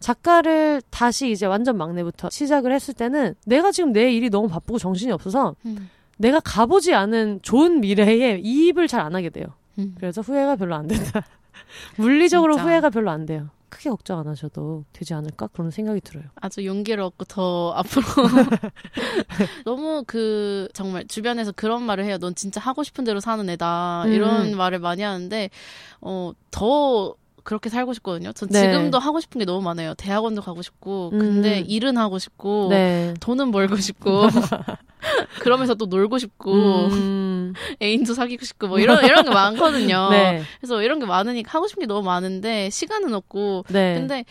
[0.00, 5.10] 작가를 다시 이제 완전 막내부터 시작을 했을 때는 내가 지금 내 일이 너무 바쁘고 정신이
[5.12, 5.90] 없어서 음.
[6.16, 9.46] 내가 가보지 않은 좋은 미래에 이입을 잘 안 하게 돼요.
[9.78, 9.94] 음.
[9.98, 11.24] 그래서 후회가 별로 안 된다.
[11.96, 12.64] 물리적으로 진짜.
[12.64, 13.48] 후회가 별로 안 돼요.
[13.68, 16.24] 크게 걱정 안 하셔도 되지 않을까 그런 생각이 들어요.
[16.40, 18.02] 아주 용기를 얻고 더 앞으로
[19.64, 22.16] 너무 그 정말 주변에서 그런 말을 해요.
[22.18, 24.04] 넌 진짜 하고 싶은 대로 사는 애다.
[24.06, 24.12] 음.
[24.12, 25.50] 이런 말을 많이 하는데
[26.00, 27.14] 어더
[27.48, 28.30] 그렇게 살고 싶거든요.
[28.34, 28.60] 전 네.
[28.60, 29.94] 지금도 하고 싶은 게 너무 많아요.
[29.94, 31.64] 대학원도 가고 싶고, 근데 음.
[31.66, 33.14] 일은 하고 싶고, 네.
[33.20, 34.26] 돈은 벌고 싶고,
[35.40, 40.10] 그러면서 또 놀고 싶고, 음, 애인도 사귀고 싶고, 뭐 이런, 이런 게 많거든요.
[40.10, 40.42] 네.
[40.60, 43.94] 그래서 이런 게 많으니까 하고 싶은 게 너무 많은데, 시간은 없고, 네.
[43.94, 44.26] 근데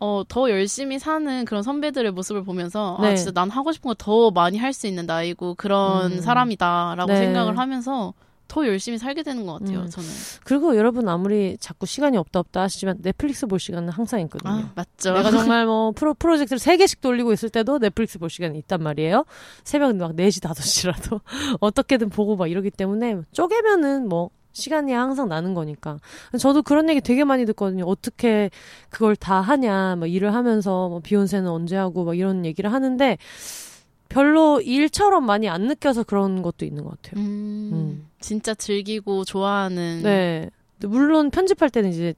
[0.00, 3.12] 어, 더 열심히 사는 그런 선배들의 모습을 보면서 네.
[3.12, 6.20] 아 진짜 난 하고 싶은 거 더 많이 할 수 있는 나이고 그런 음.
[6.20, 7.18] 사람이다라고 네.
[7.18, 8.12] 생각을 하면서
[8.48, 9.80] 더 열심히 살게 되는 것 같아요.
[9.80, 9.90] 음.
[9.90, 10.08] 저는
[10.44, 14.52] 그리고 여러분 아무리 자꾸 시간이 없다 없다 하시지만 넷플릭스 볼 시간은 항상 있거든요.
[14.52, 15.14] 아 맞죠.
[15.14, 19.24] 내가 정말 뭐 프로, 프로젝트를 세개씩 돌리고 있을 때도 넷플릭스 볼 시간이 있단 말이에요.
[19.64, 21.20] 새벽 막 4시, 5시라도
[21.60, 25.98] 어떻게든 보고 막 이러기 때문에 쪼개면은 뭐 시간이 항상 나는 거니까.
[26.38, 27.84] 저도 그런 얘기 되게 많이 듣거든요.
[27.84, 28.50] 어떻게
[28.88, 29.96] 그걸 다 하냐.
[29.96, 33.18] 막 일을 하면서 뭐 비혼세는 언제 하고 막 이런 얘기를 하는데
[34.08, 37.22] 별로 일처럼 많이 안 느껴서 그런 것도 있는 것 같아요.
[37.22, 38.08] 음, 음.
[38.26, 40.50] 진짜 즐기고 좋아하는 네.
[40.80, 42.12] 물론 편집할 때는 이제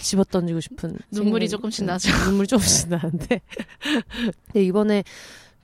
[0.00, 2.08] 집어 던지고 싶은 눈물이 조금씩 네, 나죠.
[2.30, 3.40] 눈물이 조금씩 나는데
[4.46, 5.02] 근데 이번에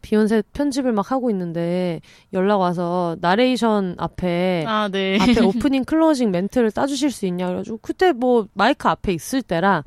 [0.03, 2.01] 비혼세 편집을 막 하고 있는데
[2.32, 5.18] 연락 와서 나레이션 앞에 아 네.
[5.20, 9.84] 앞에 오프닝 클로징 멘트를 따주실 수 있냐 그래가지고 그때 뭐 마이크 앞에 있을 때라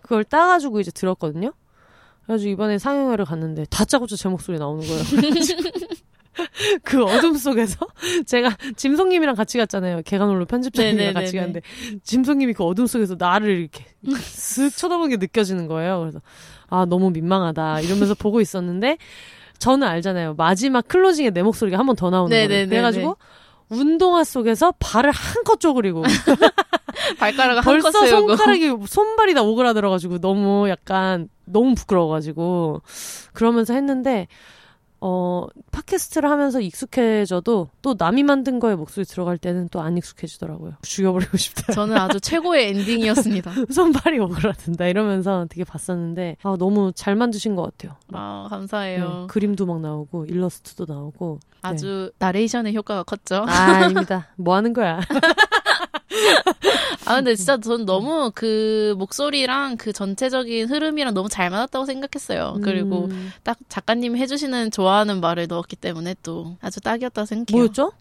[0.00, 1.52] 그걸 따가지고 이제 들었거든요.
[2.24, 5.02] 그래가지고 이번에 상영회를 갔는데 다짜고짜 제 목소리 나오는 거예요.
[6.84, 7.86] 그 어둠 속에서
[8.26, 10.02] 제가 짐송님이랑 같이 갔잖아요.
[10.04, 11.20] 개간홀로 편집장님이랑 네네네네.
[11.24, 11.60] 같이 갔는데
[12.02, 16.00] 짐송님이 그 어둠 속에서 나를 이렇게 쓱 쳐다보는 게 느껴지는 거예요.
[16.00, 16.20] 그래서
[16.68, 18.98] 아 너무 민망하다 이러면서 보고 있었는데
[19.58, 20.34] 저는 알잖아요.
[20.34, 22.48] 마지막 클로징에 내 목소리가 한 번 더 나오는 거예요.
[22.68, 23.16] 그래가지고
[23.68, 26.04] 운동화 속에서 발을 한껏 쪼그리고
[27.18, 32.82] 발가락을 벌써 한껏 손가락이 손발이 다 오그라들어가지고 너무 약간 너무 부끄러워가지고
[33.32, 34.28] 그러면서 했는데
[35.00, 40.72] 어 팟캐스트를 하면서 익숙해져도 또 남이 만든 거에 목소리 들어갈 때는 또 안 익숙해지더라고요.
[40.82, 41.72] 죽여버리고 싶다.
[41.74, 43.52] 저는 아주 최고의 엔딩이었습니다.
[43.70, 47.96] 손발이 오그라든다 이러면서 되게 봤었는데 아 너무 잘 만드신 것 같아요.
[48.12, 49.26] 아 네, 감사해요.
[49.28, 53.44] 그림도 막 나오고 일러스트도 나오고 아주 나레이션의 효과가 컸죠.
[53.46, 54.28] 아 아닙니다.
[54.36, 55.00] 뭐 하는 거야?
[57.06, 62.58] 아 근데 진짜 전 너무 그 목소리랑 그 전체적인 흐름이랑 너무 잘 맞았다고 생각했어요.
[62.62, 67.62] 그리고 음, 딱 작가님이 해주시는 좋아하는 말을 넣었기 때문에 또 아주 딱이었다고 생각해요.
[67.62, 67.92] 뭐였죠?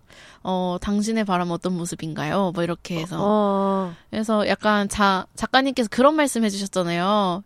[0.43, 2.51] 어 당신의 바람 어떤 모습인가요?
[2.53, 7.43] 뭐 이렇게 해서 어, 그래서 약간 자 작가님께서 그런 말씀 해주셨잖아요.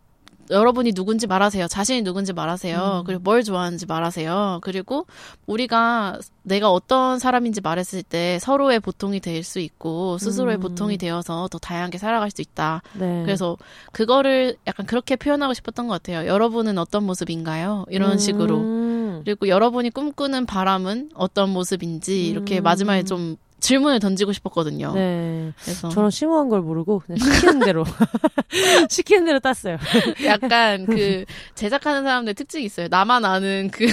[0.50, 1.68] 여러분이 누군지 말하세요.
[1.68, 3.00] 자신이 누군지 말하세요.
[3.00, 3.04] 음.
[3.04, 4.60] 그리고 뭘 좋아하는지 말하세요.
[4.62, 5.06] 그리고
[5.46, 10.60] 우리가 내가 어떤 사람인지 말했을 때 서로의 보통이 될 수 있고 스스로의 음.
[10.60, 12.82] 보통이 되어서 더 다양하게 살아갈 수 있다.
[12.94, 13.22] 네.
[13.24, 13.56] 그래서
[13.92, 16.26] 그거를 약간 그렇게 표현하고 싶었던 것 같아요.
[16.28, 17.86] 여러분은 어떤 모습인가요?
[17.88, 18.56] 이런 식으로.
[18.58, 19.22] 음.
[19.24, 22.62] 그리고 여러분이 꿈꾸는 바람은 어떤 모습인지 이렇게 음.
[22.62, 24.92] 마지막에 좀 질문을 던지고 싶었거든요.
[24.94, 25.52] 네.
[25.62, 27.84] 그래서 저런 심오한 걸 모르고 그냥 시키는 대로
[28.88, 29.76] 시키는 대로 땄어요.
[30.24, 32.88] 약간 그 제작하는 사람들 특징이 있어요.
[32.88, 33.86] 나만 아는 그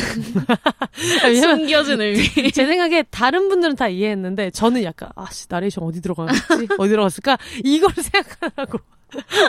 [1.23, 2.23] 왜냐면 숨겨진 의미.
[2.51, 6.41] 제 생각에 다른 분들은 다 이해했는데 저는 약간 아씨 나레이션 어디 들어가겠지?
[6.77, 7.37] 어디 들어갔을까?
[7.63, 8.79] 이걸 생각하라고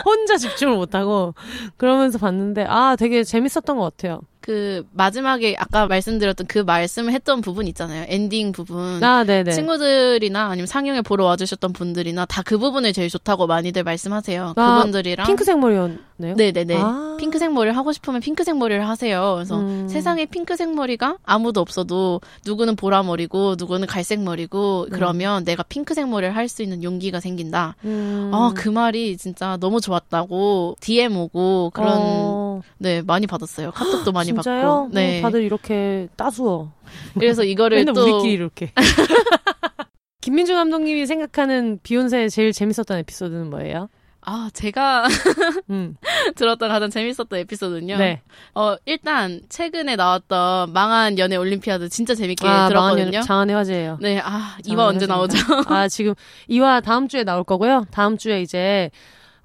[0.05, 1.33] 혼자 집중을 못하고
[1.77, 4.21] 그러면서 봤는데 아 되게 재밌었던 것 같아요.
[4.49, 8.05] 그 마지막에 아까 말씀드렸던 그 말씀을 했던 부분 있잖아요.
[8.07, 9.03] 엔딩 부분.
[9.03, 9.51] 아 네네.
[9.51, 14.53] 친구들이나 아니면 상영에 보러 와주셨던 분들이나 다 그 부분을 제일 좋다고 많이들 말씀하세요.
[14.55, 16.33] 아, 그분들이랑 핑크색 머리였네요.
[16.35, 16.77] 네네네.
[16.79, 17.15] 아.
[17.19, 19.33] 핑크색 머리를 하고 싶으면 핑크색 머리를 하세요.
[19.35, 19.87] 그래서 음.
[19.87, 24.95] 세상에 핑크색 머리가 아무도 없어도 누구는 보라 머리고 누구는 갈색 머리고 네.
[24.95, 27.75] 그러면 내가 핑크색 머리를 할 수 있는 용기가 생긴다.
[27.85, 28.31] 음.
[28.33, 33.69] 아, 그 말이 진짜 너무 좋았다고 DM 오고 그런 어, 네, 많이 받았어요.
[33.71, 34.61] 카톡도 많이 진짜요?
[34.61, 34.89] 받고.
[34.93, 35.19] 네.
[35.19, 36.71] 어, 다들 이렇게 따수어.
[37.13, 38.71] 그래서 이거를 맨날 또 우리끼리 이렇게.
[40.21, 43.89] 김민주 감독님이 생각하는 비욘세의 제일 재밌었던 에피소드는 뭐예요?
[44.21, 45.05] 아, 제가
[45.69, 45.95] 음.
[46.35, 47.97] 들었던 가장 재밌었던 에피소드는요.
[47.97, 48.21] 네.
[48.53, 53.21] 어, 일단 최근에 나왔던 망한 연애 올림피아드 진짜 재밌게 아, 들었거든요.
[53.21, 53.97] 장안의 화제예요.
[54.01, 55.37] 네, 아, 장안의 이화 언제 나오죠?
[55.37, 55.75] 화제입니다.
[55.75, 56.13] 아, 지금
[56.47, 57.85] 이화 다음 주에 나올 거고요.
[57.91, 58.91] 다음 주에 이제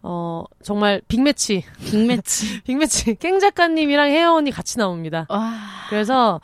[0.06, 2.62] 어, 정말 빅매치, 빅매치.
[2.64, 3.14] 빅매치.
[3.14, 5.26] 깽 작가님이랑 혜연이 같이 나옵니다.
[5.30, 5.50] 와.
[5.88, 6.42] 그래서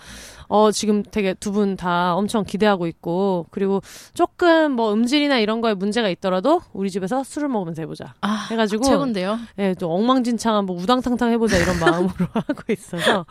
[0.52, 3.80] 어 지금 되게 두 분 다 엄청 기대하고 있고 그리고
[4.14, 8.14] 조금 뭐 음질이나 이런 거에 문제가 있더라도 우리 집에서 술을 먹으면서 해보자.
[8.20, 9.38] 아, 해가지고 최고인데요.
[9.58, 13.24] 예, 또 엉망진창한 뭐 우당탕탕 해보자 이런 마음으로 하고 있어서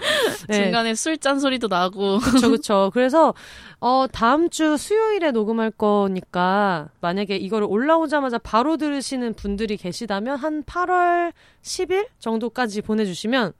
[0.49, 2.19] 예, 중간에 술잔 소리도 나고.
[2.19, 2.91] 그쵸 그쵸.
[2.93, 3.33] 그래서
[3.81, 11.33] 어 다음 주 수요일에 녹음할 거니까 만약에 이거를 올라오자마자 바로 들으시는 분들이 계시다면 한 8월
[11.63, 13.51] 10일 정도까지 보내주시면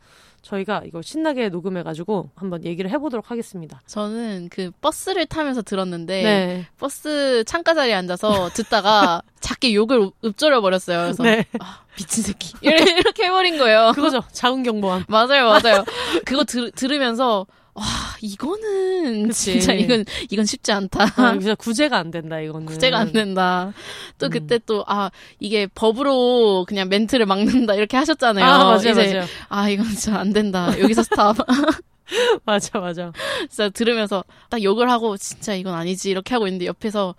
[0.42, 3.82] 저희가 이걸 신나게 녹음해가지고 한번 얘기를 해보도록 하겠습니다.
[3.86, 6.66] 저는 그 버스를 타면서 들었는데 네.
[6.80, 11.02] 버스 창가 자리에 앉아서 듣다가 작게 욕을 읊조려 버렸어요.
[11.04, 11.46] 그래서 네.
[11.60, 13.92] 아, 미친 새끼 이렇게 해버린 거예요.
[13.96, 14.24] 그거죠.
[14.32, 15.06] 자운 경보함.
[15.10, 15.84] 맞아요, 맞아요.
[16.26, 17.46] 그거 들, 들으면서
[17.80, 17.86] 와
[18.22, 19.54] 이거는 그치.
[19.54, 21.04] 진짜 이건 이건 쉽지 않다.
[21.16, 22.66] 아, 진짜 구제가 안 된다 이거는.
[22.66, 23.72] 구제가 안 된다.
[24.18, 24.30] 또 음.
[24.30, 28.46] 그때 또 아 이게 법으로 그냥 멘트를 막는다 이렇게 하셨잖아요.
[28.46, 29.26] 아 맞아요, 이제 맞아요.
[29.50, 30.78] 아 이건 진짜 안 된다.
[30.80, 31.38] 여기서 스탑.
[32.46, 33.12] 맞아, 맞아.
[33.50, 37.14] 진짜 들으면서 딱 욕을 하고 진짜 이건 아니지 이렇게 하고 있는데 옆에서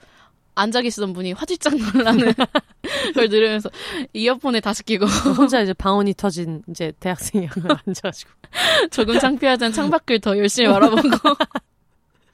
[0.55, 2.33] 앉아 계시던 분이 화들짝 놀라는
[3.15, 3.71] 걸 들으면서
[4.13, 7.49] 이어폰에 다시 끼고 혼자 이제 방언이 터진 이제 대학생이
[7.87, 8.31] 앉아가지고.
[8.91, 11.09] 조금 창피하지만 창밖을 더 열심히 바라보고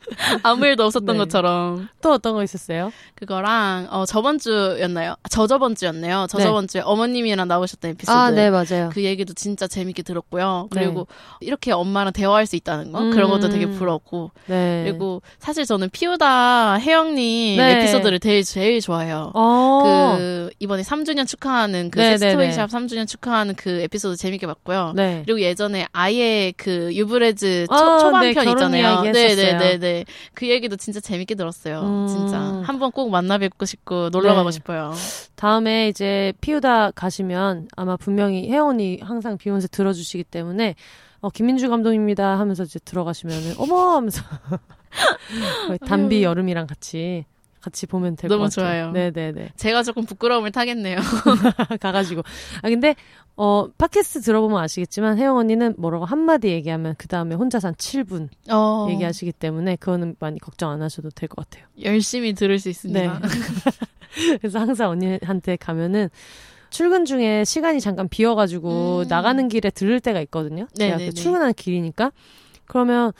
[0.42, 1.18] 아무 일도 없었던 네.
[1.18, 2.92] 것처럼 또 어떤 거 있었어요?
[3.14, 5.12] 그거랑 어 저번 주였나요?
[5.22, 6.26] 아, 저저번 주였네요.
[6.28, 8.40] 저 저번 주에 어머님이랑 나오셨던 에피소드.
[8.50, 8.90] 맞아요.
[8.92, 10.68] 그 얘기도 진짜 재밌게 들었고요.
[10.72, 10.80] 네.
[10.80, 11.06] 그리고
[11.40, 13.76] 이렇게 엄마랑 대화할 수 있다는 거 그런 것도 되게 음.
[13.78, 14.84] 부럽고 네.
[14.84, 17.78] 그리고 사실 저는 피우다 혜영님 네.
[17.78, 19.32] 에피소드를 제일 제일 좋아해요.
[19.34, 20.14] 어.
[20.16, 24.92] 그 이번에 3주년 축하하는 그 네, 섹스토이샵 3주년 축하하는 그 에피소드 재밌게 봤고요.
[24.94, 25.22] 네.
[25.24, 28.82] 그리고 예전에 아예 그 유브레즈 초, 아, 초반 네, 편 있잖아요.
[28.82, 29.58] 이야기 했었어요.
[29.58, 30.12] 네네 네 네.
[30.34, 31.80] 그 얘기도 진짜 재밌게 들었어요.
[31.80, 32.06] 음.
[32.08, 34.52] 진짜 한번 꼭 만나 뵙고 싶고 놀러 가고 네.
[34.52, 34.92] 싶어요.
[35.34, 40.74] 다음에 이제 피우다 가시면 아마 분명히 혜원이 항상 비욘세 들어주시기 때문에
[41.20, 44.22] 어, 김민주 감독입니다 하면서 이제 들어가시면은 어머 하면서
[45.66, 47.24] 거의 단비 여름이랑 같이
[47.66, 48.92] 같이 보면 될것 너무 같아요.
[48.92, 48.92] 좋아요.
[48.92, 49.50] 네네네.
[49.56, 50.98] 제가 조금 부끄러움을 타겠네요.
[51.80, 52.22] 가가지고
[52.62, 52.94] 아 근데
[53.36, 58.86] 어 팟캐스트 들어보면 아시겠지만 혜영 언니는 뭐라고 한마디 얘기하면 그 다음에 혼자서 한 7분 어,
[58.88, 61.66] 얘기하시기 때문에 그거는 많이 걱정 안 하셔도 될 것 같아요.
[61.82, 63.00] 열심히 들을 수 있습니다.
[63.18, 63.28] 네.
[64.40, 66.08] 그래서 항상 언니한테 가면은
[66.70, 69.08] 출근 중에 시간이 잠깐 비어가지고 음.
[69.08, 70.68] 나가는 길에 들를 때가 있거든요.
[70.74, 71.10] 제가 네네네.
[71.10, 72.12] 그 출근하는 길이니까.
[72.66, 73.12] 그러면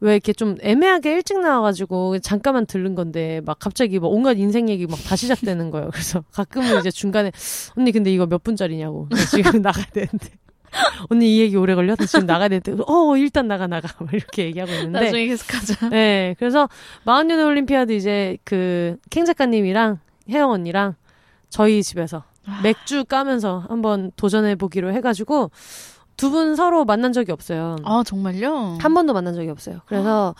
[0.00, 4.86] 왜 이렇게 좀 애매하게 일찍 나와가지고 잠깐만 들른 건데 막 갑자기 뭐 온갖 인생 얘기
[4.86, 5.90] 막 다 시작되는 거예요.
[5.92, 7.30] 그래서 가끔은 이제 중간에
[7.76, 10.28] 언니 근데 이거 몇 분짜리냐고 나 지금 나가야 되는데
[11.10, 11.96] 언니 이 얘기 오래 걸려?
[11.96, 15.88] 나 지금 나가야 되는데 어 일단 나가 나가 막 이렇게 얘기하고 있는데 나중에 계속하자.
[15.90, 16.68] 네, 그래서
[17.04, 19.98] 마흔년의 올림피아드 이제 그 캥 작가님이랑
[20.30, 20.94] 혜영 언니랑
[21.48, 22.60] 저희 집에서 아.
[22.62, 25.50] 맥주 까면서 한번 도전해 보기로 해가지고
[26.20, 27.76] 두 분 서로 만난 적이 없어요.
[27.84, 28.78] 아 정말요?
[28.80, 29.80] 한 번도 만난 적이 없어요.
[29.86, 30.34] 그래서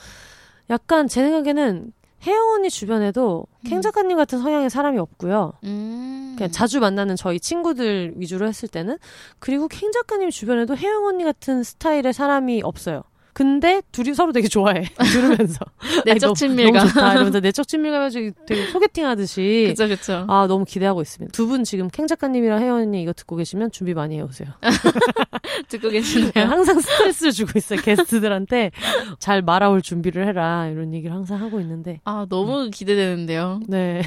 [0.68, 1.92] 약간 제 생각에는
[2.26, 3.82] 혜영 언니 주변에도 캥 음.
[3.82, 5.54] 작가님 같은 성향의 사람이 없고요.
[5.64, 6.34] 음.
[6.36, 8.98] 그냥 자주 만나는 저희 친구들 위주로 했을 때는
[9.38, 13.02] 그리고 캥 작가님 주변에도 혜영 언니 같은 스타일의 사람이 없어요.
[13.40, 15.60] 근데 둘이 서로 되게 좋아해 들으면서
[16.04, 16.74] 내적 친밀감.
[16.74, 20.26] 너무 좋다 이러면서 내적 친밀감 해가지고 되게 소개팅 하듯이 그쵸 그쵸.
[20.28, 21.32] 아 너무 기대하고 있습니다.
[21.32, 24.50] 두 분 지금 캥 작가님이랑 혜연 언니 이거 듣고 계시면 준비 많이 해오세요.
[25.68, 26.32] 듣고 계시네요.
[26.34, 28.72] 항상 스트레스를 주고 있어요 게스트들한테
[29.18, 33.60] 잘 말아올 준비를 해라 이런 얘기를 항상 하고 있는데 아 너무 기대되는데요.
[33.68, 34.02] 네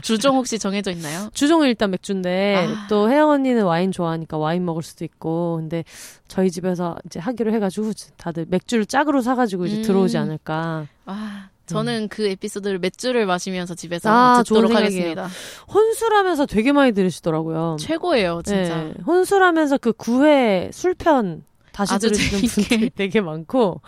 [0.00, 1.28] 주종 혹시 정해져 있나요?
[1.34, 2.86] 주종은 일단 맥주인데 아.
[2.88, 5.84] 또 언니는 와인 좋아하니까 와인 먹을 수도 있고 근데
[6.26, 9.82] 저희 집에서 이제 하기로 해가지고 다들 맥주 를 짝으로 사가지고 이제 음.
[9.82, 14.74] 들어오지 않을까 아 저는 그 에피소드를 맥주를 마시면서 집에서 아, 듣도록.
[14.74, 15.28] 하겠습니다.
[15.72, 17.76] 혼술하면서 되게 많이 들으시더라고요.
[17.78, 18.84] 최고예요 진짜.
[18.84, 21.44] 네, 혼술하면서 그 9회 술편
[21.78, 22.68] 다시 아주 들으시는 재밌게.
[22.68, 23.80] 분들이 되게 많고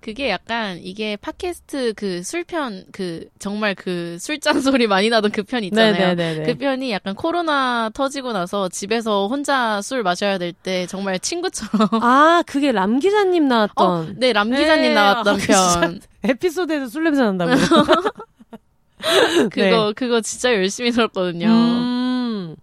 [0.00, 5.62] 그게 약간 이게 팟캐스트 그 술편 그 정말 그 술잔 소리 많이 나던 그 편
[5.64, 6.14] 있잖아요.
[6.16, 6.44] 네네네.
[6.46, 12.42] 그 편이 약간 코로나 터지고 나서 집에서 혼자 술 마셔야 될 때 정말 친구처럼 아
[12.46, 16.00] 그게 람 기자님 나왔던 어, 네, 람 기자님 네, 나왔던 아, 그 편.
[16.24, 17.52] 에피소드에도 술 냄새 난다고.
[19.50, 21.46] 그거 그거 진짜 열심히 들었거든요.
[21.48, 22.56] 음.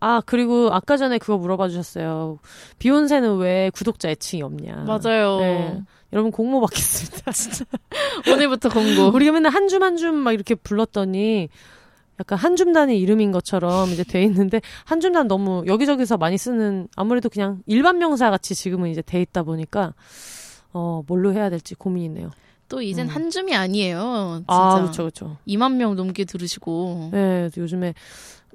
[0.00, 2.38] 아 그리고 아까 전에 그거 물어봐 주셨어요.
[2.78, 4.84] 비욘세는 왜 구독자 애칭이 없냐?
[4.86, 5.38] 맞아요.
[5.40, 5.82] 네.
[6.12, 7.30] 여러분 공모 받겠습니다.
[7.32, 7.64] 진짜.
[8.30, 9.08] 오늘부터 공고.
[9.14, 11.48] 우리가 맨날 한 줌 한 줌 막 이렇게 불렀더니
[12.20, 17.28] 약간 한 줌단의 이름인 것처럼 이제 돼 있는데 한 줌단 너무 여기저기서 많이 쓰는 아무래도
[17.28, 19.92] 그냥 일반 명사 같이 지금은 이제 돼 있다 보니까
[20.72, 22.30] 어 뭘로 해야 될지 고민이네요.
[22.68, 23.14] 또 이젠 음.
[23.14, 24.34] 한 줌이 아니에요.
[24.38, 24.44] 진짜.
[24.54, 25.36] 아 그렇죠 그렇죠.
[25.46, 27.10] 2만 명 넘게 들으시고.
[27.12, 27.94] 네 요즘에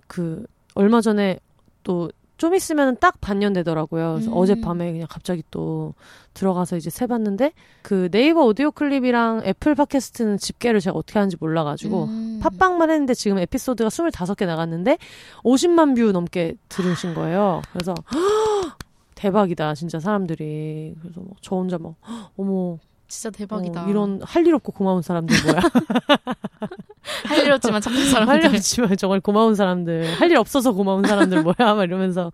[0.08, 1.40] 그 얼마 전에
[1.84, 2.10] 또
[2.42, 4.14] 좀 있으면 딱 반년 되더라고요.
[4.14, 4.36] 그래서 음.
[4.36, 5.94] 어젯밤에 그냥 갑자기 또
[6.34, 7.54] 들어가서 이제 세봤는데
[7.84, 12.40] 그 네이버 오디오 클립이랑 애플 팟캐스트는 집계를 제가 어떻게 하는지 몰라가지고 음.
[12.42, 14.98] 팟빵만 했는데 지금 에피소드가 25개 나갔는데
[15.44, 17.62] 50만 뷰 넘게 들으신 거예요.
[17.74, 17.94] 그래서
[19.14, 21.94] 대박이다 진짜 사람들이 그래서 막 저 혼자 막
[22.38, 22.80] 어머
[23.12, 23.86] 진짜 대박이다.
[23.86, 25.60] 어, 이런 할 일 없고 고마운 사람들 뭐야
[27.28, 28.34] 할 일 없지만 착한 사람들.
[28.34, 30.14] 할 일 없지만 정말 고마운 사람들.
[30.20, 31.74] 할 일 없어서 고마운 사람들 뭐야?
[31.76, 32.32] 막 이러면서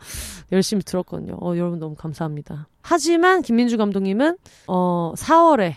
[0.52, 1.38] 열심히 들었거든요.
[1.42, 2.68] 어, 여러분 너무 감사합니다.
[2.82, 5.76] 하지만 김민주 감독님은 어 4월에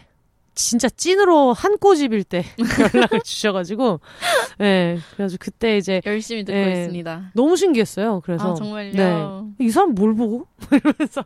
[0.54, 2.44] 진짜 찐으로 한 꼬집일 때
[2.94, 4.00] 연락을 주셔가지고,
[4.60, 7.32] 예, 네, 그래가지고 그때 이제 열심히 듣고 네, 있습니다.
[7.34, 8.20] 너무 신기했어요.
[8.24, 8.92] 그래서 아, 정말요.
[9.58, 9.64] 네.
[9.64, 11.24] 이 사람 뭘 보고 이러면서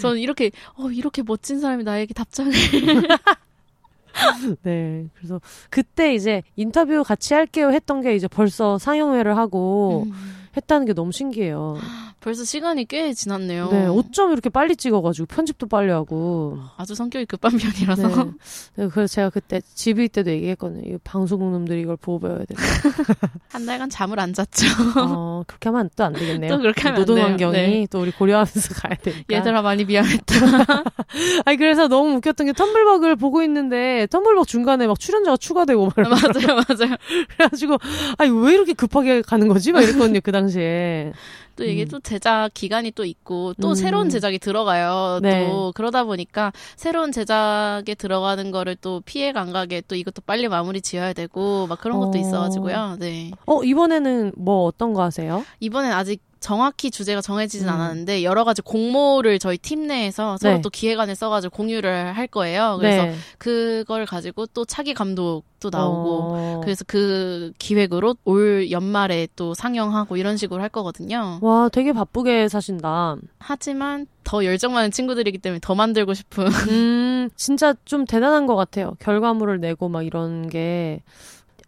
[0.00, 2.52] 저는 이렇게 어 이렇게 멋진 사람이 나에게 답장을
[4.62, 5.06] 네.
[5.14, 10.39] 그래서 그때 이제 인터뷰 같이 할게요 했던 게 이제 벌써 상영회를 하고 음.
[10.56, 11.78] 했다는 게 너무 신기해요.
[12.20, 13.70] 벌써 시간이 꽤 지났네요.
[13.70, 16.58] 네, 어쩜 이렇게 빨리 찍어가지고 편집도 빨리 하고.
[16.76, 18.08] 아주 성격이 급한 편이라서.
[18.24, 18.30] 네.
[18.76, 20.82] 네 그래서 제가 그때 집일 때도 얘기했거든요.
[20.84, 22.62] 이 방송국놈들이 이걸 보고 배워야 된다.
[23.48, 24.66] 한 달간 잠을 안 잤죠.
[24.98, 26.50] 어, 그렇게 하면 또 안 되겠네요.
[26.52, 27.86] 또 그렇게 하면 노동 환경이 네.
[27.90, 29.34] 또 우리 고려하면서 가야 되니까.
[29.36, 30.34] 얘들아 많이 미안했다.
[31.44, 36.56] 아니 그래서 너무 웃겼던 게 텀블벅을 보고 있는데 텀블벅 중간에 막 출연자가 추가되고 막 맞아요,
[36.68, 36.96] 맞아요.
[37.36, 37.78] 그래가지고
[38.18, 39.72] 아니 왜 이렇게 급하게 가는 거지?
[39.72, 41.12] 막 이랬거든요 그 당시에.
[41.56, 41.88] 또 이게 음.
[41.88, 43.74] 또 제작 기간이 또 있고 또 음.
[43.74, 45.20] 새로운 제작이 들어가요.
[45.22, 45.46] 네.
[45.46, 51.66] 또 그러다 보니까 새로운 제작에 들어가는 거를 또안 가게 또 이것도 빨리 마무리 지어야 되고
[51.66, 52.20] 막 그런 것도 어.
[52.20, 52.96] 있어가지고요.
[52.98, 53.30] 네.
[53.46, 55.44] 어 이번에는 뭐 어떤 거 하세요?
[55.60, 57.74] 이번엔 아직 정확히 주제가 정해지진 음.
[57.74, 60.60] 않았는데 여러 가지 공모를 저희 팀 내에서 서로 네.
[60.62, 62.76] 또 기획안을 써가지고 공유를 할 거예요.
[62.80, 63.14] 그래서 네.
[63.38, 66.60] 그걸 가지고 또 차기 감독도 나오고 어.
[66.64, 71.38] 그래서 그 기획으로 올 연말에 또 상영하고 이런 식으로 할 거거든요.
[71.42, 73.16] 와, 되게 바쁘게 사신다.
[73.38, 76.46] 하지만 더 열정 많은 친구들이기 때문에 더 만들고 싶은.
[76.70, 78.96] 음, 진짜 좀 대단한 것 같아요.
[78.98, 81.02] 결과물을 내고 막 이런 게.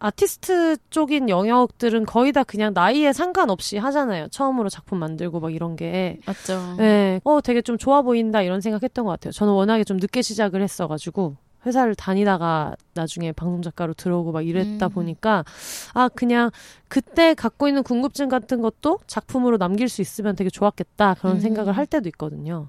[0.03, 4.27] 아티스트 쪽인 영역들은 거의 다 그냥 나이에 상관없이 하잖아요.
[4.27, 6.19] 처음으로 작품 만들고 막 이런 게.
[6.25, 6.75] 맞죠.
[6.77, 7.21] 네.
[7.23, 9.31] 어, 되게 좀 좋아 보인다 이런 생각했던 것 같아요.
[9.31, 11.37] 저는 워낙에 좀 늦게 시작을 했어가지고.
[11.65, 14.89] 회사를 다니다가 나중에 방송 작가로 들어오고 막 이랬다 음.
[14.89, 15.45] 보니까
[15.93, 16.51] 아 그냥
[16.89, 21.39] 그때 갖고 있는 궁금증 같은 것도 작품으로 남길 수 있으면 되게 좋았겠다 그런 음.
[21.39, 22.67] 생각을 할 때도 있거든요.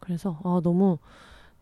[0.00, 0.98] 그래서 아 너무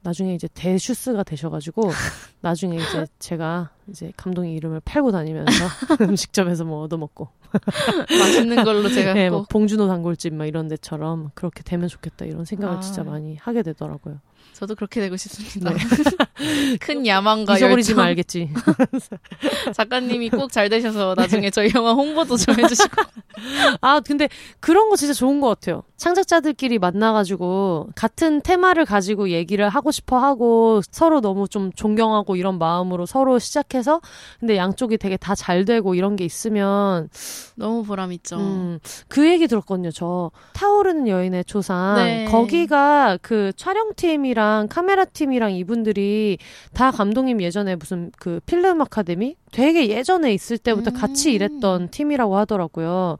[0.02, 1.90] 나중에 이제 대슈스가 되셔가지고
[2.40, 5.52] 나중에 이제 제가 이제 감독의 이름을 팔고 다니면서
[6.00, 7.28] 음식점에서 뭐 얻어먹고
[8.08, 12.78] 맛있는 걸로 제가 네, 뭐 봉준호 단골집 막 이런 데처럼 그렇게 되면 좋겠다 이런 생각을
[12.78, 12.80] 아.
[12.80, 14.20] 진짜 많이 하게 되더라고요.
[14.52, 15.72] 저도 그렇게 되고 싶습니다.
[15.72, 15.78] 네.
[16.80, 18.50] 큰 야망과 잊어버리지 말겠지.
[19.74, 23.02] 작가님이 꼭 잘 되셔서 나중에 저희 영화 홍보도 좀 해주시고.
[23.80, 24.28] 아 근데
[24.58, 25.82] 그런 거 진짜 좋은 것 같아요.
[25.96, 33.06] 창작자들끼리 만나가지고 같은 테마를 가지고 얘기를 하고 싶어 하고 서로 너무 좀 존경하고 이런 마음으로
[33.06, 34.00] 서로 시작해서
[34.40, 37.08] 근데 양쪽이 되게 다 잘 되고 이런 게 있으면
[37.54, 38.36] 너무 보람 있죠.
[38.36, 38.78] 음,
[39.08, 39.90] 그 얘기 들었거든요.
[39.90, 42.24] 저 타오르는 여인의 초상 네.
[42.26, 46.38] 거기가 그 촬영팀이랑 팀이랑 카메라 팀이랑 이분들이
[46.72, 50.94] 다 감독님 예전에 무슨 그 필름 아카데미 되게 예전에 있을 때부터 음.
[50.94, 53.16] 같이 일했던 팀이라고 하더라고요.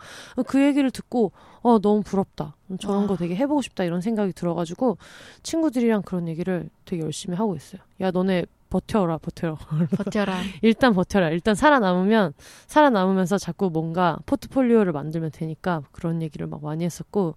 [0.46, 1.32] 그 얘기를 듣고
[1.62, 2.56] 어 너무 부럽다.
[2.78, 4.98] 저런 거 되게 해보고 싶다 이런 생각이 들어가지고
[5.42, 7.80] 친구들이랑 그런 얘기를 되게 열심히 하고 있어요.
[8.00, 9.56] 야 너네 버텨라, 버텨라.
[9.98, 10.38] 버텨라.
[10.62, 11.30] 일단 버텨라.
[11.30, 12.32] 일단 살아남으면,
[12.68, 17.34] 살아남으면서 자꾸 뭔가 포트폴리오를 만들면 되니까 그런 얘기를 막 많이 했었고,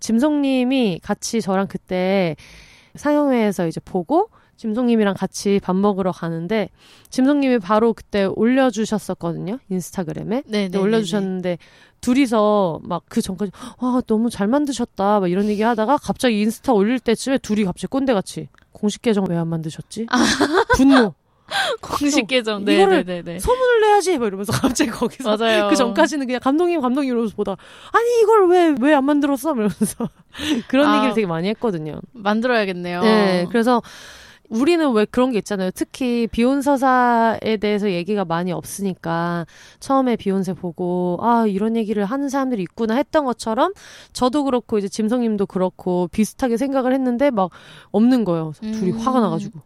[0.00, 2.34] 짐성님이 같이 저랑 그때
[2.94, 6.68] 상영회에서 이제 보고 짐송님이랑 같이 밥 먹으러 가는데
[7.08, 10.42] 짐송님이 바로 그때 올려주셨었거든요 인스타그램에.
[10.46, 11.56] 네, 네 올려주셨는데
[12.02, 17.00] 둘이서 막 그 전까지 와 너무 잘 만드셨다 막 이런 얘기 하다가 갑자기 인스타 올릴
[17.00, 20.06] 때쯤에 둘이 갑자기 꼰대같이 공식 계정 왜 안 만드셨지?
[20.76, 21.14] 분노
[21.82, 22.64] 공식 계정.
[22.64, 23.38] 네, 이거를 네, 네, 네.
[23.38, 24.18] 소문을 내야지.
[24.18, 25.68] 뭐 이러면서 갑자기 거기서 맞아요.
[25.68, 27.56] 그 전까지는 그냥 감독님 감독님 이러면서 보다
[27.92, 29.52] 아니 이걸 왜 왜 안 만들었어?
[29.52, 30.08] 이러면서
[30.68, 32.00] 그런 아, 얘기를 되게 많이 했거든요.
[32.12, 33.02] 만들어야겠네요.
[33.02, 33.82] 네, 그래서
[34.50, 35.70] 우리는 왜 그런 게 있잖아요.
[35.72, 39.46] 특히 비욘서사에 대해서 얘기가 많이 없으니까
[39.78, 43.72] 처음에 비욘세 보고 아 이런 얘기를 하는 사람들이 있구나 했던 것처럼
[44.12, 47.50] 저도 그렇고 이제 짐성님도 그렇고 비슷하게 생각을 했는데 막
[47.92, 48.52] 없는 거예요.
[48.64, 48.72] 음.
[48.72, 49.60] 둘이 화가 나가지고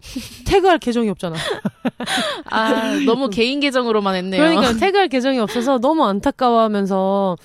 [0.47, 1.37] 태그할 계정이 없잖아.
[2.51, 4.43] 아 너무 개인 계정으로만 했네요.
[4.43, 7.37] 그러니까 태그할 계정이 없어서 너무 안타까워하면서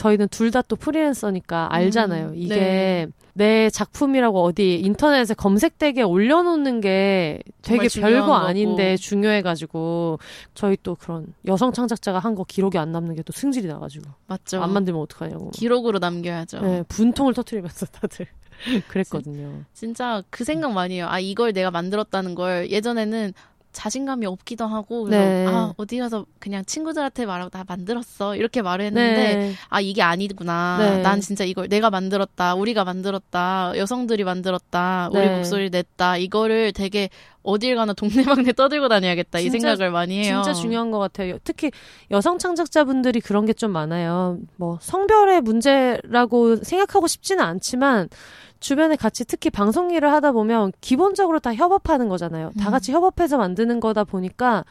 [0.00, 2.28] 저희는 둘 다 또 프리랜서니까 알잖아요.
[2.28, 3.06] 음, 이게 네.
[3.34, 10.18] 내 작품이라고 어디 인터넷에 검색되게 올려놓는 게 되게 별거 아닌데 중요해가지고
[10.54, 14.62] 저희 또 그런 여성 창작자가 한 거 기록이 안 남는 게 또 승질이 나가지고 맞죠.
[14.62, 16.60] 안 만들면 어떡하냐고 기록으로 남겨야죠.
[16.60, 18.26] 네, 분통을 터트리면서 다들
[18.88, 19.64] 그랬거든요.
[19.74, 21.06] 진짜 그 생각 많이 해요.
[21.08, 23.32] 아 이걸 내가 만들었다는 걸 예전에는
[23.72, 25.46] 자신감이 없기도 하고 그래서 네.
[25.46, 29.52] 아 어디 가서 그냥 친구들한테 말하고 나 만들었어 이렇게 말을 했는데 네.
[29.68, 31.02] 아 이게 아니구나 네.
[31.02, 35.36] 난 진짜 이걸 내가 만들었다 우리가 만들었다 여성들이 만들었다 우리 네.
[35.36, 37.10] 목소리를 냈다 이거를 되게
[37.42, 41.38] 어딜 가나 동네방네 떠들고 다녀야겠다 이 진짜- 생각을 많이 해요 진짜 중요한 것 같아요.
[41.44, 41.70] 특히
[42.10, 44.38] 여성 창작자분들이 그런 게 좀 많아요.
[44.56, 48.08] 뭐 성별의 문제라고 생각하고 싶지는 않지만
[48.60, 52.52] 주변에 같이 특히 방송 일을 하다 보면 기본적으로 다 협업하는 거잖아요.
[52.58, 52.70] 다 음.
[52.70, 54.64] 같이 협업해서 만드는 거다 보니까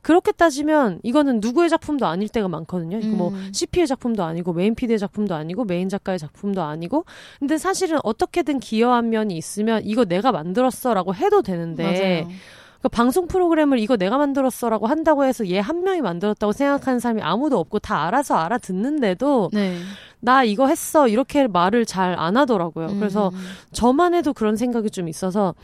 [0.00, 2.98] 그렇게 따지면 이거는 누구의 작품도 아닐 때가 많거든요.
[2.98, 3.50] 이거 뭐 음.
[3.52, 7.04] CP의 작품도 아니고 메인 PD의 작품도 아니고 메인 작가의 작품도 아니고
[7.38, 12.38] 근데 사실은 어떻게든 기여한 면이 있으면 이거 내가 만들었어라고 해도 되는데 맞아요.
[12.78, 17.58] 그러니까 방송 프로그램을 이거 내가 만들었어라고 한다고 해서 얘 한 명이 만들었다고 생각하는 사람이 아무도
[17.58, 19.78] 없고 다 알아서 알아듣는데도 네.
[20.20, 22.88] 나 이거 했어 이렇게 말을 잘 안 하더라고요.
[22.98, 23.38] 그래서 음.
[23.72, 25.54] 저만 해도 그런 생각이 좀 있어서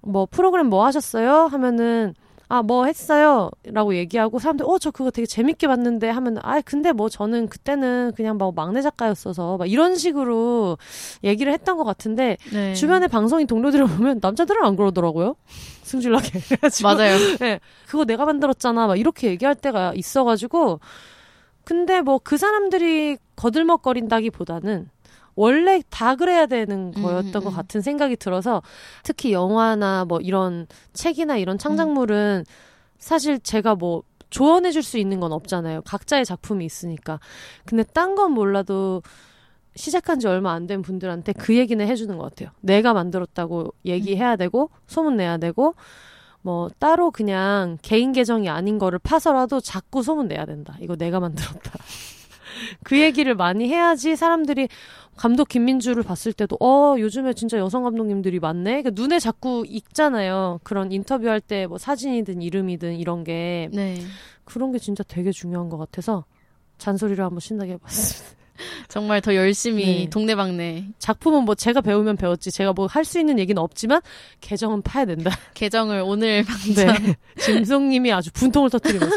[0.00, 1.46] 뭐 프로그램 뭐 하셨어요?
[1.46, 2.14] 하면은
[2.50, 3.50] 아 뭐 했어요?
[3.64, 8.12] 라고 얘기하고 사람들 어 저 그거 되게 재밌게 봤는데 하면 아 근데 뭐 저는 그때는
[8.16, 10.78] 그냥 뭐 막내 작가였어서 막 이런 식으로
[11.24, 12.74] 얘기를 했던 것 같은데 네.
[12.74, 15.36] 주변에 방송인 동료들을 보면 남자들은 안 그러더라고요.
[15.82, 16.40] 승질나게.
[16.82, 18.86] 맞아요 네, 그거 내가 만들었잖아.
[18.86, 20.80] 막 이렇게 얘기할 때가 있어가지고.
[21.64, 24.88] 근데 뭐 그 사람들이 거들먹거린다기 보다는
[25.38, 27.54] 원래 다 그래야 되는 음, 거였던 음, 것 음.
[27.54, 28.60] 같은 생각이 들어서
[29.04, 32.44] 특히 영화나 뭐 이런 책이나 이런 창작물은
[32.98, 35.82] 사실 제가 뭐 조언해 줄 수 있는 건 없잖아요.
[35.82, 37.20] 각자의 작품이 있으니까.
[37.64, 39.00] 근데 딴 건 몰라도
[39.76, 42.50] 시작한 지 얼마 안 된 분들한테 그 얘기는 해주는 것 같아요.
[42.60, 45.76] 내가 만들었다고 얘기해야 되고, 소문 내야 되고,
[46.42, 50.76] 뭐, 따로 그냥 개인 계정이 아닌 거를 파서라도 자꾸 소문 내야 된다.
[50.80, 51.70] 이거 내가 만들었다.
[52.84, 54.68] 그 얘기를 많이 해야지 사람들이
[55.16, 58.82] 감독 김민주를 봤을 때도, 어, 요즘에 진짜 여성 감독님들이 많네?
[58.82, 60.60] 그러니까 눈에 자꾸 익잖아요.
[60.62, 63.68] 그런 인터뷰할 때 뭐 사진이든 이름이든 이런 게.
[63.72, 63.96] 네
[64.44, 66.24] 그런 게 진짜 되게 중요한 것 같아서
[66.78, 68.38] 잔소리를 한번 신나게 해봤습니다.
[68.88, 70.10] 정말 더 열심히 네.
[70.10, 74.00] 동네방네 작품은 뭐 제가 배우면 배웠지 제가 뭐 할 수 있는 얘기는 없지만
[74.40, 75.30] 계정은 파야 된다.
[75.54, 76.44] 계정을 오늘
[76.74, 77.16] 네.
[77.38, 79.16] 짐송님이 아주 분통을 터뜨리면서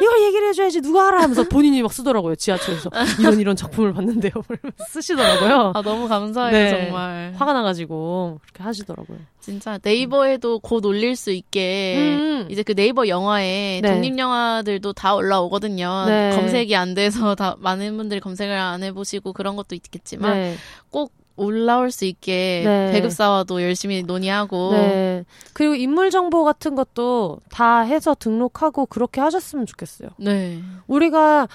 [0.00, 2.90] 이걸 얘기를 해줘야지 누가 알아 하면서 본인이 막 쓰더라고요 지하철에서
[3.20, 4.32] 이런 이런 작품을 봤는데요
[4.88, 5.72] 쓰시더라고요.
[5.74, 6.70] 아 너무 감사해요 네.
[6.70, 9.18] 정말 화가 나가지고 그렇게 하시더라고요.
[9.40, 12.46] 진짜 네이버에도 곧 올릴 수 있게 음.
[12.50, 13.92] 이제 그 네이버 영화에 네.
[13.92, 16.04] 독립 영화들도 다 올라오거든요.
[16.06, 16.30] 네.
[16.34, 20.56] 검색이 안 돼서 다 많은 분들이 검색을 안 해보시고 그런 것도 있겠지만 네.
[20.90, 22.92] 꼭 올라올 수 있게 네.
[22.92, 25.24] 배급사와도 열심히 논의하고 네.
[25.52, 30.10] 그리고 인물 정보 같은 것도 다 해서 등록하고 그렇게 하셨으면 좋겠어요.
[30.18, 30.60] 네.
[30.86, 31.48] 우리가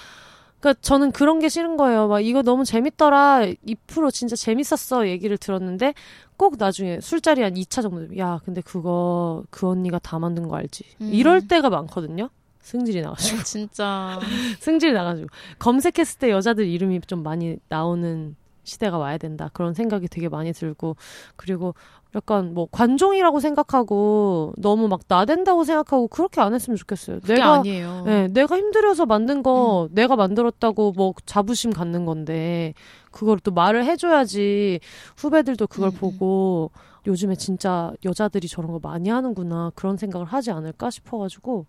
[0.60, 2.06] 그러니까 저는 그런 게 싫은 거예요.
[2.06, 3.40] 막 이거 너무 재밌더라.
[3.66, 5.08] 2% 진짜 재밌었어.
[5.08, 5.92] 얘기를 들었는데
[6.36, 10.56] 꼭 나중에 술자리 한 2차 정도 되면 야, 근데 그거 그 언니가 다 만든 거
[10.56, 10.84] 알지?
[11.00, 11.10] 음.
[11.12, 12.30] 이럴 때가 많거든요.
[12.60, 13.40] 승질이 나가지고.
[13.40, 14.20] 아, 진짜
[14.60, 15.28] 승질이 나가지고.
[15.58, 19.50] 검색했을 때 여자들 이름이 좀 많이 나오는 시대가 와야 된다.
[19.52, 20.96] 그런 생각이 되게 많이 들고.
[21.36, 21.74] 그리고
[22.14, 27.20] 약간 뭐 관종이라고 생각하고 너무 막 나댄다고 생각하고 그렇게 안 했으면 좋겠어요.
[27.20, 28.02] 내가 아니에요.
[28.04, 29.94] 네, 내가 힘들어서 만든 거 음.
[29.94, 32.74] 내가 만들었다고 뭐 자부심 갖는 건데
[33.10, 34.80] 그걸 또 말을 해줘야지
[35.16, 35.98] 후배들도 그걸 음, 음.
[35.98, 36.70] 보고
[37.06, 41.66] 요즘에 진짜 여자들이 저런 거 많이 하는구나 그런 생각을 하지 않을까 싶어가지고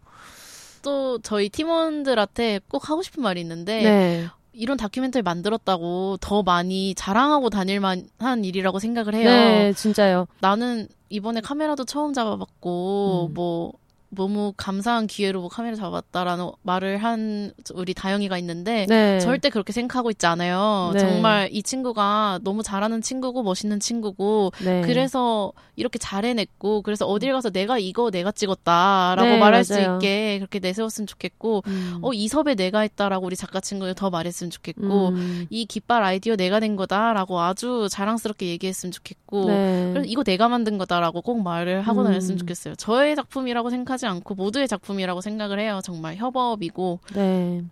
[0.84, 7.50] 또 저희 팀원들한테 꼭 하고 싶은 말이 있는데 네, 이런 다큐멘터리 만들었다고 더 많이 자랑하고
[7.50, 9.30] 다닐 만한 일이라고 생각을 해요.
[9.30, 10.28] 네 진짜요.
[10.40, 13.34] 나는 이번에 카메라도 처음 잡아봤고 음.
[13.34, 13.74] 뭐
[14.16, 20.10] 너무 감사한 기회로 뭐 카메라 잡았다라는 말을 한 우리 다영이가 있는데 네, 절대 그렇게 생각하고
[20.12, 20.92] 있지 않아요.
[20.94, 21.00] 네.
[21.00, 24.82] 정말 이 친구가 너무 잘하는 친구고 멋있는 친구고 네.
[24.82, 29.96] 그래서 이렇게 잘 해냈고 그래서 어딜 가서 내가 이거 내가 찍었다라고 네, 말할 수 맞아요.
[29.96, 32.00] 있게 그렇게 내세웠으면 좋겠고 음.
[32.02, 35.48] 어 이 섭외 내가 했다라고 우리 작가 친구들 더 말했으면 좋겠고 음.
[35.50, 39.90] 이 깃발 아이디어 내가 낸 거다라고 아주 자랑스럽게 얘기했으면 좋겠고 네.
[39.94, 42.06] 그래서 이거 내가 만든 거다라고 꼭 말을 하고 음.
[42.06, 42.76] 다녔으면 좋겠어요.
[42.76, 45.80] 저의 작품이라고 생각하지 않고 모두의 작품이라고 생각을 해요.
[45.84, 47.64] 정말 협업이고 네.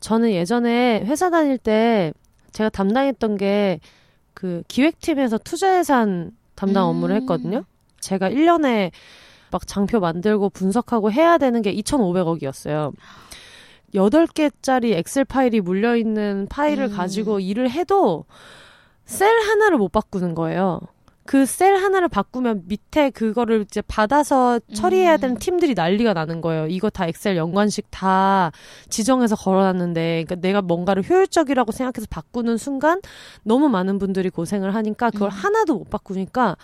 [0.00, 2.12] 저는 예전에 회사 다닐 때
[2.52, 3.80] 제가 담당했던 게
[4.40, 6.88] 그 기획팀에서 투자 예산 담당 음.
[6.90, 7.64] 업무를 했거든요.
[8.00, 8.90] 제가 1년에
[9.50, 12.94] 막 장표 만들고 분석하고 해야 되는 게 2,500억이었어요.
[13.94, 16.96] 8개짜리 엑셀 파일이 물려있는 파일을 음.
[16.96, 18.24] 가지고 일을 해도
[19.04, 20.80] 셀 하나를 못 바꾸는 거예요.
[21.30, 25.38] 그 셀 하나를 바꾸면 밑에 그거를 이제 받아서 처리해야 되는 음.
[25.38, 26.66] 팀들이 난리가 나는 거예요.
[26.66, 28.50] 이거 다 엑셀 연관식 다
[28.88, 33.00] 지정해서 걸어놨는데, 그러니까 내가 뭔가를 효율적이라고 생각해서 바꾸는 순간
[33.44, 35.30] 너무 많은 분들이 고생을 하니까 그걸 음.
[35.30, 36.56] 하나도 못 바꾸니까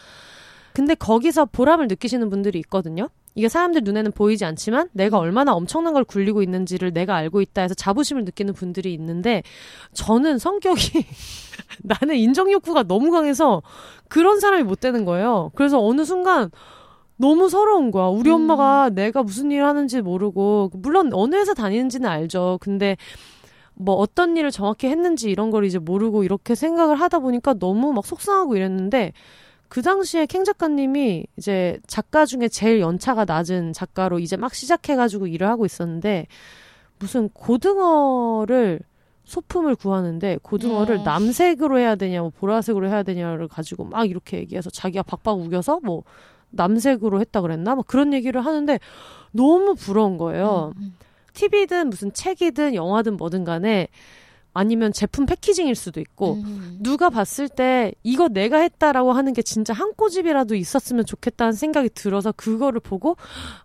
[0.76, 3.08] 근데 거기서 보람을 느끼시는 분들이 있거든요.
[3.34, 7.72] 이게 사람들 눈에는 보이지 않지만 내가 얼마나 엄청난 걸 굴리고 있는지를 내가 알고 있다 해서
[7.72, 9.42] 자부심을 느끼는 분들이 있는데
[9.94, 11.06] 저는 성격이
[11.82, 13.62] 나는 인정 욕구가 너무 강해서
[14.08, 15.50] 그런 사람이 못 되는 거예요.
[15.54, 16.50] 그래서 어느 순간
[17.16, 18.08] 너무 서러운 거야.
[18.08, 18.34] 우리 음.
[18.34, 22.58] 엄마가 내가 무슨 일을 하는지 모르고 물론 어느 회사 다니는지는 알죠.
[22.60, 22.98] 근데
[23.72, 28.04] 뭐 어떤 일을 정확히 했는지 이런 걸 이제 모르고 이렇게 생각을 하다 보니까 너무 막
[28.04, 29.14] 속상하고 이랬는데
[29.68, 35.48] 그 당시에 캥 작가님이 이제 작가 중에 제일 연차가 낮은 작가로 이제 막 시작해가지고 일을
[35.48, 36.26] 하고 있었는데
[36.98, 38.80] 무슨 고등어를
[39.24, 41.02] 소품을 구하는데 고등어를 어.
[41.02, 46.04] 남색으로 해야 되냐 뭐 보라색으로 해야 되냐를 가지고 막 이렇게 얘기해서 자기가 박박 우겨서 뭐
[46.50, 48.78] 남색으로 했다 그랬나 뭐 그런 얘기를 하는데
[49.32, 50.72] 너무 부러운 거예요.
[50.76, 50.94] 음,
[51.34, 53.88] TV든 무슨 책이든 영화든 뭐든 간에
[54.56, 56.78] 아니면 제품 패키징일 수도 있고 음.
[56.80, 62.32] 누가 봤을 때 이거 내가 했다라고 하는 게 진짜 한 꼬집이라도 있었으면 좋겠다는 생각이 들어서
[62.32, 63.16] 그거를 보고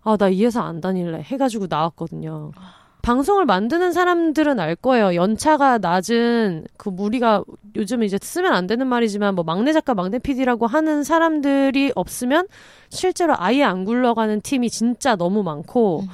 [0.02, 2.52] 아 나 이 회사 안 다닐래 해가지고 나왔거든요.
[3.02, 5.16] 방송을 만드는 사람들은 알 거예요.
[5.16, 7.42] 연차가 낮은 그 우리가
[7.74, 12.46] 요즘 이제 쓰면 안 되는 말이지만 뭐 막내 작가, 막내 PD라고 하는 사람들이 없으면
[12.90, 16.08] 실제로 아예 안 굴러가는 팀이 진짜 너무 많고 음.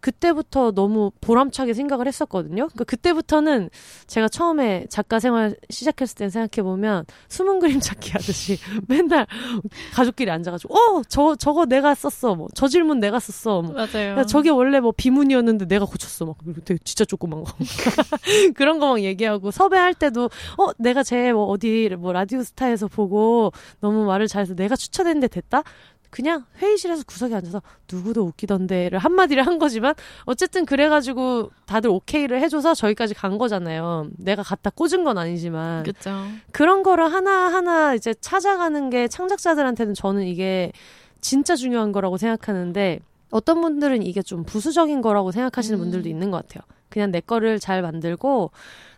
[0.00, 2.66] 그때부터 너무 보람차게 생각을 했었거든요.
[2.68, 3.70] 그러니까 그때부터는
[4.06, 9.26] 제가 처음에 작가 생활 시작했을 때 생각해 보면 숨은 그림 찾기 하듯이 맨날
[9.94, 12.34] 가족끼리 앉아가지고 어 저 저거 내가 썼어.
[12.34, 13.62] 뭐 저 질문 내가 썼어.
[13.62, 13.72] 뭐.
[13.72, 14.18] 맞아요.
[14.18, 16.26] 야, 저게 원래 뭐 비문이었는데 내가 고쳤어.
[16.26, 17.52] 막 그리고 되게 진짜 조그만 거.
[18.54, 24.04] 그런 거 막 얘기하고 섭외할 때도 어 내가 쟤뭐 어디 뭐 라디오 스타에서 보고 너무
[24.06, 25.62] 말을 잘해서 내가 추천했는데 됐다
[26.10, 29.94] 그냥 회의실에서 구석에 앉아서 누구도 웃기던데를 한마디를 한 거지만
[30.24, 34.08] 어쨌든 그래가지고 다들 오케이를 해줘서 저기까지 간 거잖아요.
[34.16, 36.10] 내가 갖다 꽂은 건 아니지만 그렇죠.
[36.52, 40.72] 그런 거를 하나 하나 이제 찾아가는 게 창작자들한테는 저는 이게
[41.20, 43.00] 진짜 중요한 거라고 생각하는데
[43.30, 45.84] 어떤 분들은 이게 좀 부수적인 거라고 생각하시는 음.
[45.84, 46.62] 분들도 있는 것 같아요.
[46.88, 48.50] 그냥 내 거를 잘 만들고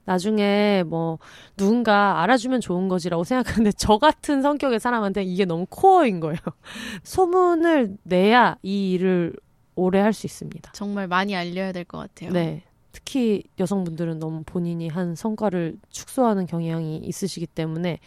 [0.05, 1.18] 나중에 뭐
[1.57, 6.38] 누군가 알아주면 좋은 거지라고 생각하는데 저 같은 성격의 사람한테 이게 너무 코어인 거예요.
[7.05, 9.34] 소문을 내야 이 일을
[9.76, 10.72] 오래 할 수 있습니다.
[10.72, 12.32] 정말 많이 알려야 될 것 같아요.
[12.32, 12.62] 네.
[12.92, 18.01] 특히 여성분들은 너무 본인이 한 성과를 축소하는 경향이 있으시기 때문에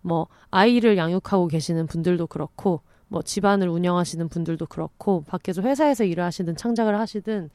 [0.00, 6.54] 뭐 아이를 양육하고 계시는 분들도 그렇고 뭐 집안을 운영하시는 분들도 그렇고 밖에서 회사에서 일을 하시든
[6.56, 7.50] 창작을 하시든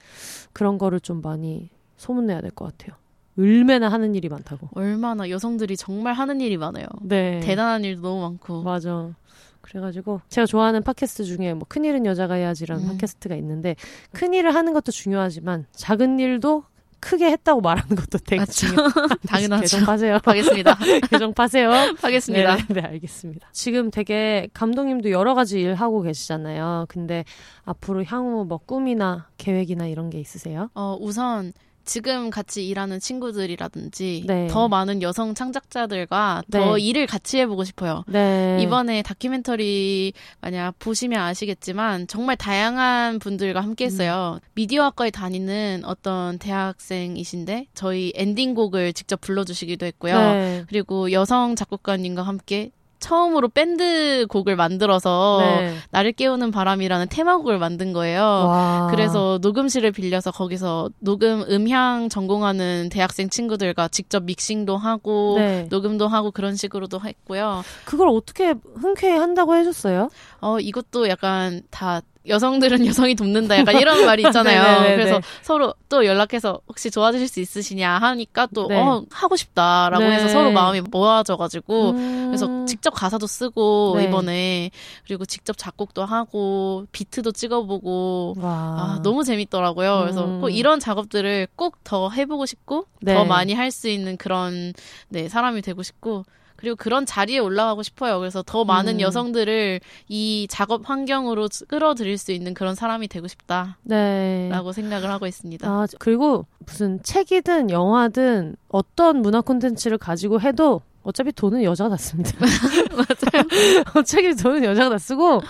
[0.52, 2.98] 그런 거를 좀 많이 소문내야 될 것 같아요.
[3.38, 4.70] 얼마나 하는 일이 많다고.
[4.74, 6.86] 얼마나 여성들이 정말 하는 일이 많아요.
[7.02, 7.40] 네.
[7.42, 8.64] 대단한 일도 너무 많고.
[8.64, 9.14] 맞아.
[9.62, 12.88] 그래가지고 제가 좋아하는 팟캐스트 중에 뭐 큰일은 여자가 해야지라는 음.
[12.98, 13.76] 팟캐스트가 있는데
[14.12, 16.66] 큰일을 하는 것도 중요하지만 작은 일도
[17.00, 18.68] 크게 했다고 말하는 것도 되게 맞죠.
[18.68, 18.90] 중요해요.
[19.28, 19.62] 당연하죠.
[19.64, 20.20] 개정 파세요.
[20.24, 20.78] 하겠습니다.
[21.10, 21.70] 개정 파세요.
[22.02, 22.56] 하겠습니다.
[22.56, 23.50] 네, 네, 알겠습니다.
[23.52, 26.86] 지금 되게 감독님도 여러 가지 일 하고 계시잖아요.
[26.88, 27.26] 근데
[27.66, 30.70] 앞으로 향후 뭐 꿈이나 계획이나 이런 게 있으세요?
[30.76, 31.52] 어, 우선
[31.86, 34.48] 지금 같이 일하는 친구들이라든지 네.
[34.48, 36.60] 더 많은 여성 창작자들과 네.
[36.60, 38.04] 더 일을 같이 해보고 싶어요.
[38.08, 38.60] 네.
[38.62, 44.40] 이번에 다큐멘터리 만약 보시면 아시겠지만 정말 다양한 분들과 함께 했어요.
[44.42, 44.48] 음.
[44.56, 50.16] 미디어학과에 다니는 어떤 대학생이신데 저희 엔딩곡을 직접 불러주시기도 했고요.
[50.16, 50.66] 네.
[50.68, 52.72] 그리고 여성 작곡가님과 함께
[53.04, 55.76] 처음으로 밴드 곡을 만들어서 네.
[55.92, 58.22] 나를 깨우는 바람이라는 테마곡을 만든 거예요.
[58.22, 58.88] 와.
[58.90, 65.68] 그래서 녹음실을 빌려서 거기서 녹음 음향 전공하는 대학생 친구들과 직접 믹싱도 하고 네.
[65.70, 67.64] 녹음도 하고 그런 식으로도 했고요.
[67.84, 70.10] 그걸 어떻게 흔쾌히 한다고 해줬어요?
[70.40, 74.62] 어 이것도 약간 다 여성들은 여성이 돕는다 약간 이런 말이 있잖아요.
[74.64, 74.96] 네네네네.
[74.96, 78.80] 그래서 서로 또 연락해서 혹시 도와주실 수 있으시냐 하니까 또 네.
[78.80, 80.12] 어, 하고 싶다라고 네.
[80.16, 82.24] 해서 서로 마음이 모아져가지고 음.
[82.28, 84.06] 그래서 직접 가사도 쓰고 네.
[84.06, 84.72] 이번에
[85.06, 88.52] 그리고 직접 작곡도 하고 비트도 찍어보고 와.
[88.52, 90.00] 아, 너무 재밌더라고요.
[90.02, 90.42] 그래서 음.
[90.42, 93.14] 꼭 이런 작업들을 꼭 더 해보고 싶고 네.
[93.14, 94.72] 더 많이 할 수 있는 그런
[95.10, 96.24] 네 사람이 되고 싶고
[96.64, 98.20] 그리고 그런 자리에 올라가고 싶어요.
[98.20, 99.02] 그래서 더 많은 음.
[99.02, 104.50] 여성들을 이 작업 환경으로 끌어들일 수 있는 그런 사람이 되고 싶다라고 네.
[104.74, 105.70] 생각을 하고 있습니다.
[105.70, 112.32] 아, 그리고 무슨 책이든 영화든 어떤 문화 콘텐츠를 가지고 해도 어차피 돈은 여자가 다 씁니다.
[112.92, 113.46] 맞아요.
[113.96, 115.42] 어차피 돈은 여자가 다 쓰고,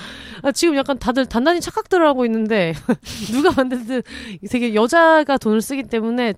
[0.42, 2.74] 아, 지금 약간 다들 단단히 착각들을 하고 있는데,
[3.32, 4.02] 누가 만든든
[4.50, 6.34] 되게 여자가 돈을 쓰기 때문에,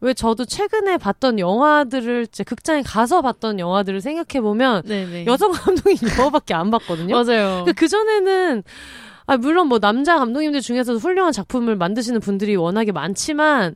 [0.00, 5.26] 왜 저도 최근에 봤던 영화들을, 이제 극장에 가서 봤던 영화들을 생각해 보면, 네네.
[5.26, 7.14] 여성 감독이 영화밖에 안 봤거든요.
[7.14, 7.64] 맞아요.
[7.74, 8.62] 그 전에는
[9.28, 13.74] 아 물론 뭐 남자 감독님들 중에서도 훌륭한 작품을 만드시는 분들이 워낙에 많지만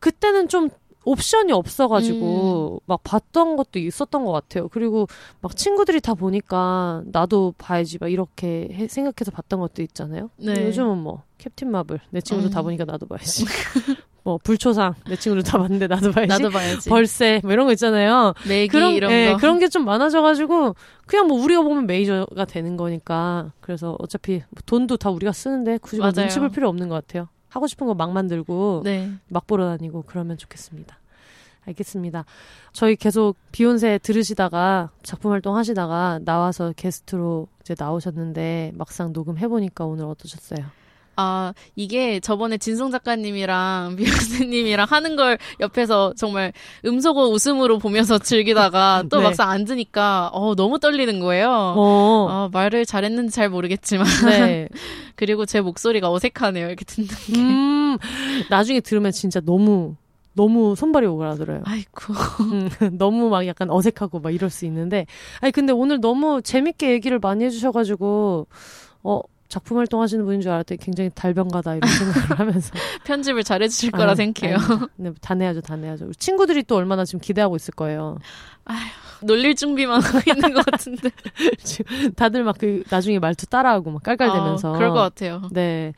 [0.00, 0.68] 그때는 좀
[1.04, 4.68] 옵션이 없어가지고 막 봤던 것도 있었던 것 같아요.
[4.68, 5.06] 그리고
[5.40, 10.30] 막 친구들이 다 보니까 나도 봐야지 막 이렇게 해- 생각해서 봤던 것도 있잖아요.
[10.36, 10.66] 네.
[10.66, 12.64] 요즘은 뭐 캡틴 마블 내 친구들 다 음.
[12.64, 13.44] 보니까 나도 봐야지.
[14.24, 16.28] 뭐 불초상 내 친구들 다 봤는데 나도 봐야지.
[16.28, 16.88] 나도 봐야지.
[16.88, 18.34] 벌새 뭐 이런 거 있잖아요.
[18.48, 19.38] 매기 그런 이런 예, 거.
[19.38, 20.76] 그런 게 좀 많아져가지고
[21.06, 26.00] 그냥 뭐 우리가 보면 메이저가 되는 거니까 그래서 어차피 뭐 돈도 다 우리가 쓰는데 굳이.
[26.14, 27.26] 눈치 볼 필요 없는 것 같아요.
[27.52, 29.10] 하고 싶은 거 막 만들고 네.
[29.28, 30.98] 막 보러 다니고 그러면 좋겠습니다.
[31.66, 32.24] 알겠습니다.
[32.72, 40.06] 저희 계속 비욘세 들으시다가 작품 활동 하시다가 나와서 게스트로 이제 나오셨는데 막상 녹음해 보니까 오늘
[40.06, 40.66] 어떠셨어요?
[41.16, 46.52] 아, 이게 저번에 진성 작가님이랑 미연세님이랑 하는 걸 옆에서 정말
[46.84, 49.24] 음소거 웃음으로 보면서 즐기다가 또 네.
[49.24, 51.50] 막상 앉으니까, 어, 너무 떨리는 거예요.
[51.50, 52.26] 어.
[52.30, 54.06] 아, 말을 잘했는지 잘 모르겠지만.
[54.26, 54.68] 네.
[55.16, 56.66] 그리고 제 목소리가 어색하네요.
[56.66, 57.38] 이렇게 듣는 게.
[57.38, 57.98] 음,
[58.50, 59.96] 나중에 들으면 진짜 너무
[60.34, 61.62] 너무 손발이 오그라들어요.
[61.66, 62.14] 아이고.
[62.40, 65.06] 음, 너무 막 약간 어색하고 막 이럴 수 있는데,
[65.40, 68.46] 아니 근데 오늘 너무 재밌게 얘기를 많이 해주셔가지고
[69.02, 69.20] 어
[69.52, 72.72] 작품 활동하시는 분인 줄 알았더니 굉장히 달변가다 이런 생각을 하면서
[73.04, 74.56] 편집을 잘해 주실 거라 아, 생각해요.
[74.56, 74.86] 아닙니다.
[74.96, 76.10] 네, 다 내야죠, 다 내야죠.
[76.14, 78.16] 친구들이 또 얼마나 지금 기대하고 있을 거예요.
[79.20, 81.10] 놀릴 준비만 하고 있는 것 같은데.
[82.16, 84.74] 다들 막 그 나중에 말투 따라하고 막 깔깔대면서.
[84.74, 85.42] 아, 그럴 것 같아요.
[85.50, 85.92] 네.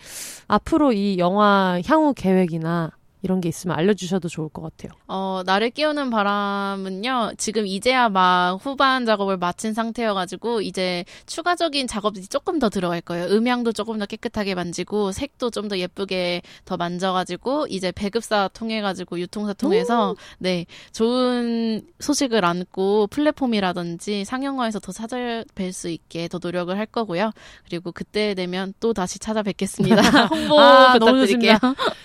[0.49, 2.91] 앞으로 이 영화 향후 계획이나
[3.25, 4.93] 이런 게 있으면 알려주셔도 좋을 것 같아요.
[5.09, 12.59] 어, 나를 깨우는 바람은요, 지금 이제야 막 후반 작업을 마친 상태여가지고, 이제 추가적인 작업이 조금
[12.59, 13.27] 더 들어갈 거예요.
[13.35, 19.55] 음향도 조금 더 깨끗하게 만지고, 색도 좀 더 예쁘게 더 만져가지고, 이제 배급사 통해가지고, 유통사
[19.55, 27.31] 통해서, 네, 좋은 소식을 안고, 플랫폼이라든지 상영관에서 더 찾아뵐 수 있게 더 노력을 할 거고요.
[27.65, 29.97] 그리고 그때 되면 또 다시 찾아뵙겠습니다.
[30.29, 31.57] 홍보 아, 부탁드릴게요.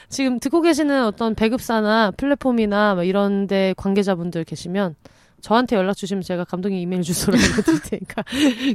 [0.07, 4.95] 지금 듣고 계시는 어떤 배급사나 플랫폼이나 뭐 이런 데 관계자분들 계시면
[5.41, 8.23] 저한테 연락 주시면 제가 감독님 이메일 주소로 알려드릴 테니까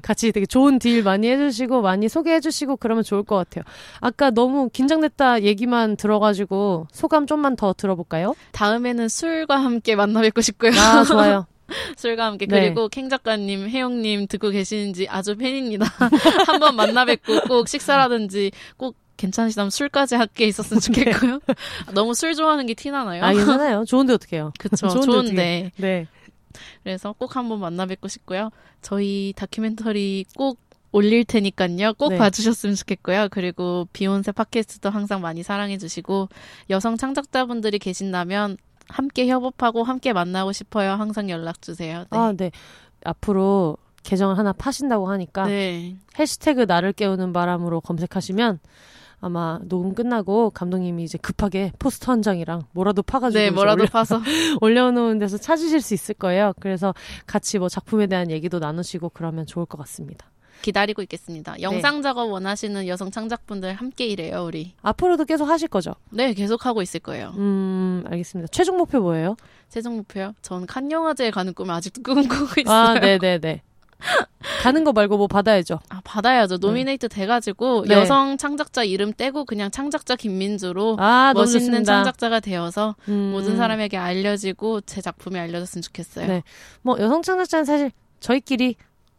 [0.03, 3.65] 같이 되게 좋은 딜 많이 해주시고 많이 소개해주시고 그러면 좋을 것 같아요.
[4.01, 8.35] 아까 너무 긴장됐다 얘기만 들어가지고 소감 좀만 더 들어볼까요?
[8.53, 10.73] 다음에는 술과 함께 만나 뵙고 싶고요.
[10.73, 11.47] 아 좋아요.
[11.97, 12.61] 술과 함께 네.
[12.61, 15.87] 그리고 캥 작가님, 혜영님 듣고 계시는지 아주 팬입니다.
[16.47, 21.41] 한번 만나 뵙고 꼭 식사라든지 꼭 괜찮으시다면 술까지 함께 있었으면 좋겠고요.
[21.95, 23.25] 너무 술 좋아하는 게 티나나요?
[23.25, 23.85] 아 괜찮아요.
[23.85, 24.53] 좋은데 어떡해요.
[24.59, 25.73] 그쵸, 좋은데 좋은데.
[25.77, 26.07] 네.
[26.83, 28.51] 그래서 꼭 한번 만나 뵙고 싶고요.
[28.81, 30.59] 저희 다큐멘터리 꼭
[30.93, 31.95] 올릴 테니까요.
[31.95, 32.19] 꼭 네.
[32.19, 33.29] 봐주셨으면 좋겠고요.
[33.33, 36.29] 그리고 비욘세 팟캐스트도 항상 많이 사랑해주시고
[36.71, 38.57] 여성 창작자분들이 계신다면
[38.89, 40.93] 함께 협업하고 함께 만나고 싶어요.
[40.93, 42.05] 항상 연락 주세요.
[42.11, 42.19] 네.
[42.19, 42.53] 아 네.
[43.05, 45.97] 앞으로 계정을 하나 파신다고 하니까 네.
[46.19, 48.61] 해시태그 나를 깨우는 바람으로 검색하시면
[49.25, 54.21] 아마 녹음 끝나고 감독님이 이제 급하게 포스터 한 장이랑 뭐라도 파가지고 네, 뭐라도 올려, 파서.
[54.61, 56.53] 올려놓은 데서 찾으실 수 있을 거예요.
[56.61, 56.93] 그래서
[57.27, 60.27] 같이 뭐 작품에 대한 얘기도 나누시고 그러면 좋을 것 같습니다.
[60.61, 61.05] 기다리고 네.
[61.05, 61.61] 있겠습니다.
[61.63, 64.75] 영상 작업 원하시는 여성 창작분들 함께 일해요, 우리.
[64.83, 65.95] 앞으로도 계속 하실 거죠?
[66.11, 67.33] 네, 계속 하고 있을 거예요.
[67.37, 68.49] 음, 알겠습니다.
[68.51, 69.37] 최종 목표 뭐예요?
[69.71, 70.33] 최종 목표요?
[70.43, 72.75] 전 칸 영화제에 가는 꿈을 아직도 꿈꾸고 있어요.
[72.75, 73.63] 아, 네 네 네.
[74.63, 75.81] 가는 거 말고 뭐 받아야죠.
[75.89, 76.59] 아, 받아야죠.
[76.59, 77.95] 노미네이트 돼가지고 네.
[77.95, 81.85] 여성 창작자 이름 떼고 그냥 창작자 김민주로 아, 멋있는.
[81.85, 86.27] 창작자가 되어서 음, 모든 사람에게 알려지고 제 작품이 알려졌으면 좋겠어요.
[86.27, 86.43] 네.
[86.83, 87.91] 뭐 여성 창작자는 사실
[88.21, 88.77] 저희끼리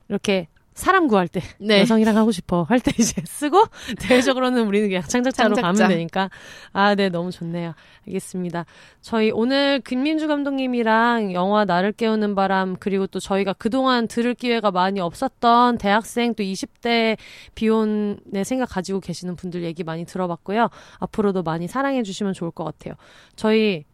[0.09, 1.79] 이렇게 사람 구할 때 네.
[1.79, 3.63] 여성이랑 하고 싶어 할 때 이제 쓰고
[3.99, 5.83] 대외적으로는 우리는 그냥 창작자로 창작자.
[5.85, 6.29] 가면 되니까.
[6.73, 7.73] 아 네 너무 좋네요.
[8.07, 8.65] 알겠습니다.
[9.01, 14.99] 저희 오늘 김민주 감독님이랑 영화 나를 깨우는 바람 그리고 또 저희가 그동안 들을 기회가 많이
[14.99, 17.17] 없었던 대학생 또 20대
[17.55, 20.69] 비혼의 생각 가지고 계시는 분들 얘기 많이 들어봤고요.
[20.99, 22.95] 앞으로도 많이 사랑해 주시면 좋을 것 같아요.
[23.35, 23.85] 저희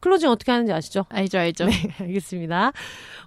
[0.00, 1.04] 클로징 어떻게 하는지 아시죠?
[1.08, 1.66] 알죠, 알죠.
[1.66, 2.72] 네, 알겠습니다.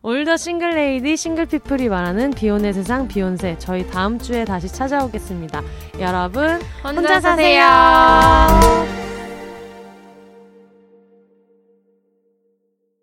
[0.04, 5.62] All the single ladies single people이 말하는 비혼의 세상 비혼세 저희 다음 주에 다시 찾아오겠습니다.
[6.00, 7.62] 여러분 혼자, 혼자 사세요.
[7.62, 9.21] 사세요.